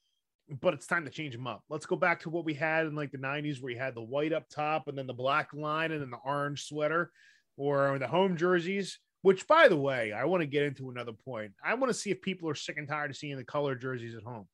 but 0.60 0.74
it's 0.74 0.86
time 0.86 1.06
to 1.06 1.10
change 1.10 1.34
them 1.34 1.46
up. 1.46 1.64
Let's 1.70 1.86
go 1.86 1.96
back 1.96 2.20
to 2.20 2.28
what 2.28 2.44
we 2.44 2.52
had 2.52 2.84
in 2.84 2.94
like 2.94 3.12
the 3.12 3.16
90s 3.18 3.62
where 3.62 3.72
you 3.72 3.78
had 3.78 3.94
the 3.94 4.02
white 4.02 4.34
up 4.34 4.50
top 4.50 4.88
and 4.88 4.98
then 4.98 5.06
the 5.06 5.14
black 5.14 5.54
line 5.54 5.90
and 5.90 6.02
then 6.02 6.10
the 6.10 6.18
orange 6.18 6.64
sweater 6.64 7.10
or 7.56 7.98
the 7.98 8.06
home 8.08 8.36
jerseys, 8.36 8.98
which 9.22 9.46
by 9.46 9.68
the 9.68 9.76
way, 9.76 10.12
I 10.12 10.24
want 10.24 10.42
to 10.42 10.46
get 10.46 10.64
into 10.64 10.90
another 10.90 11.12
point. 11.12 11.52
I 11.64 11.74
want 11.74 11.90
to 11.92 11.98
see 11.98 12.10
if 12.10 12.20
people 12.20 12.48
are 12.48 12.54
sick 12.54 12.76
and 12.78 12.88
tired 12.88 13.10
of 13.10 13.16
seeing 13.16 13.36
the 13.36 13.44
color 13.44 13.74
jerseys 13.74 14.14
at 14.14 14.22
home. 14.22 14.46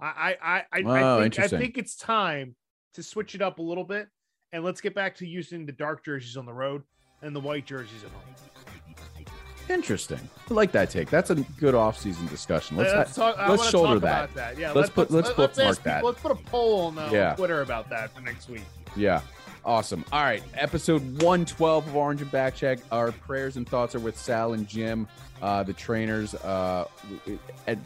I 0.00 0.36
I 0.42 0.54
I, 0.72 0.80
I, 0.80 1.02
Oh, 1.02 1.18
I, 1.18 1.22
think, 1.28 1.38
I 1.38 1.48
think 1.48 1.78
it's 1.78 1.96
time 1.96 2.56
to 2.94 3.02
switch 3.02 3.34
it 3.34 3.42
up 3.42 3.58
a 3.58 3.62
little 3.62 3.84
bit 3.84 4.08
and 4.52 4.62
let's 4.64 4.80
get 4.80 4.94
back 4.94 5.16
to 5.16 5.26
using 5.26 5.66
the 5.66 5.72
dark 5.72 6.04
jerseys 6.04 6.36
on 6.36 6.46
the 6.46 6.52
road 6.52 6.82
and 7.22 7.34
the 7.34 7.40
white 7.40 7.66
jerseys 7.66 8.04
at 8.04 8.10
home. 8.10 8.34
Interesting. 9.70 10.20
I 10.50 10.54
like 10.54 10.72
that 10.72 10.90
take. 10.90 11.08
That's 11.08 11.30
a 11.30 11.36
good 11.36 11.74
off-season 11.74 12.26
discussion. 12.26 12.76
Let's 12.76 12.92
let's, 12.92 13.14
talk, 13.14 13.36
let's 13.48 13.70
shoulder 13.70 13.94
talk 13.94 14.02
that. 14.02 14.24
About 14.24 14.34
that. 14.34 14.58
Yeah, 14.58 14.72
Let's 14.72 14.90
put- 14.90 15.10
let's 15.10 15.28
let- 15.28 15.36
bookmark 15.54 15.82
that. 15.84 15.96
people- 16.00 16.10
Let's 16.10 16.20
put 16.20 16.32
a 16.32 16.34
poll 16.34 16.80
on, 16.88 16.98
uh, 16.98 17.08
Yeah. 17.10 17.30
on 17.30 17.36
Twitter 17.36 17.62
about 17.62 17.88
that 17.88 18.14
for 18.14 18.20
next 18.20 18.50
week. 18.50 18.62
Yeah. 18.94 19.22
Awesome. 19.64 20.04
All 20.12 20.22
right. 20.22 20.42
Episode 20.54 21.00
112 21.22 21.86
of 21.86 21.96
Orange 21.96 22.20
and 22.20 22.30
Back 22.30 22.54
Check. 22.54 22.80
Our 22.92 23.12
prayers 23.12 23.56
and 23.56 23.66
thoughts 23.66 23.94
are 23.94 24.00
with 24.00 24.18
Sal 24.18 24.52
and 24.52 24.68
Jim, 24.68 25.08
uh, 25.40 25.62
the 25.62 25.72
trainers. 25.72 26.34
Uh, 26.34 26.86
at, 27.66 27.78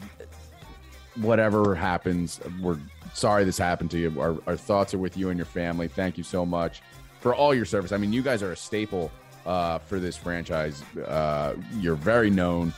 whatever 1.15 1.75
happens, 1.75 2.41
we're 2.61 2.77
sorry 3.13 3.45
this 3.45 3.57
happened 3.57 3.91
to 3.91 3.97
you. 3.97 4.19
Our, 4.19 4.37
our 4.45 4.57
thoughts 4.57 4.93
are 4.93 4.97
with 4.97 5.15
you 5.15 5.29
and 5.29 5.37
your 5.37 5.45
family. 5.45 5.87
Thank 5.87 6.17
you 6.17 6.23
so 6.23 6.45
much 6.45 6.81
for 7.21 7.33
all 7.33 7.53
your 7.53 7.65
service. 7.65 7.93
I 7.93 7.97
mean, 7.97 8.11
you 8.11 8.21
guys 8.21 8.43
are 8.43 8.51
a 8.51 8.57
staple 8.57 9.09
uh, 9.45 9.79
for 9.79 9.99
this 9.99 10.17
franchise. 10.17 10.83
Uh, 11.07 11.55
you're 11.77 11.95
very 11.95 12.29
known 12.29 12.73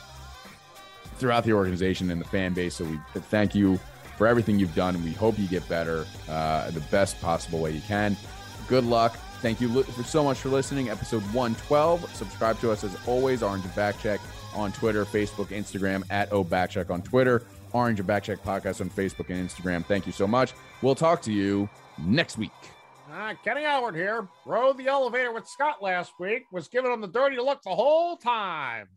throughout 1.16 1.44
the 1.44 1.52
organization 1.52 2.10
and 2.10 2.20
the 2.20 2.24
fan 2.24 2.52
base. 2.52 2.76
So 2.76 2.84
we 2.84 2.98
thank 3.14 3.54
you 3.54 3.80
for 4.16 4.26
everything 4.26 4.58
you've 4.58 4.74
done. 4.74 5.02
We 5.02 5.12
hope 5.12 5.38
you 5.38 5.48
get 5.48 5.68
better 5.68 6.06
uh, 6.28 6.70
the 6.70 6.80
best 6.92 7.20
possible 7.20 7.58
way 7.58 7.72
you 7.72 7.80
can. 7.82 8.16
Good 8.68 8.84
luck. 8.84 9.16
Thank 9.40 9.60
you 9.60 9.82
for 9.82 10.04
so 10.04 10.22
much 10.22 10.38
for 10.38 10.48
listening. 10.48 10.88
Episode 10.88 11.22
112. 11.32 12.14
Subscribe 12.14 12.58
to 12.60 12.70
us 12.70 12.84
as 12.84 12.96
always. 13.06 13.42
Orange 13.42 13.64
and 13.64 13.74
Backcheck 13.74 14.20
on 14.54 14.72
Twitter, 14.72 15.04
Facebook, 15.04 15.46
Instagram, 15.46 16.04
at 16.10 16.32
O 16.32 16.44
Backcheck 16.44 16.90
on 16.90 17.02
Twitter, 17.02 17.42
Orange 17.72 17.98
and 18.00 18.08
Backcheck 18.08 18.38
podcast 18.38 18.80
on 18.80 18.90
Facebook 18.90 19.30
and 19.30 19.48
Instagram. 19.48 19.84
Thank 19.84 20.06
you 20.06 20.12
so 20.12 20.26
much. 20.26 20.52
We'll 20.80 20.94
talk 20.94 21.22
to 21.22 21.32
you 21.32 21.68
next 21.98 22.38
week. 22.38 22.52
Ah, 23.10 23.34
Kenny 23.44 23.64
Howard 23.64 23.94
here. 23.94 24.28
Rode 24.46 24.78
the 24.78 24.86
elevator 24.86 25.32
with 25.32 25.46
Scott 25.46 25.82
last 25.82 26.12
week. 26.18 26.44
Was 26.50 26.68
giving 26.68 26.92
him 26.92 27.00
the 27.00 27.08
dirty 27.08 27.36
look 27.36 27.62
the 27.62 27.74
whole 27.74 28.16
time. 28.16 28.88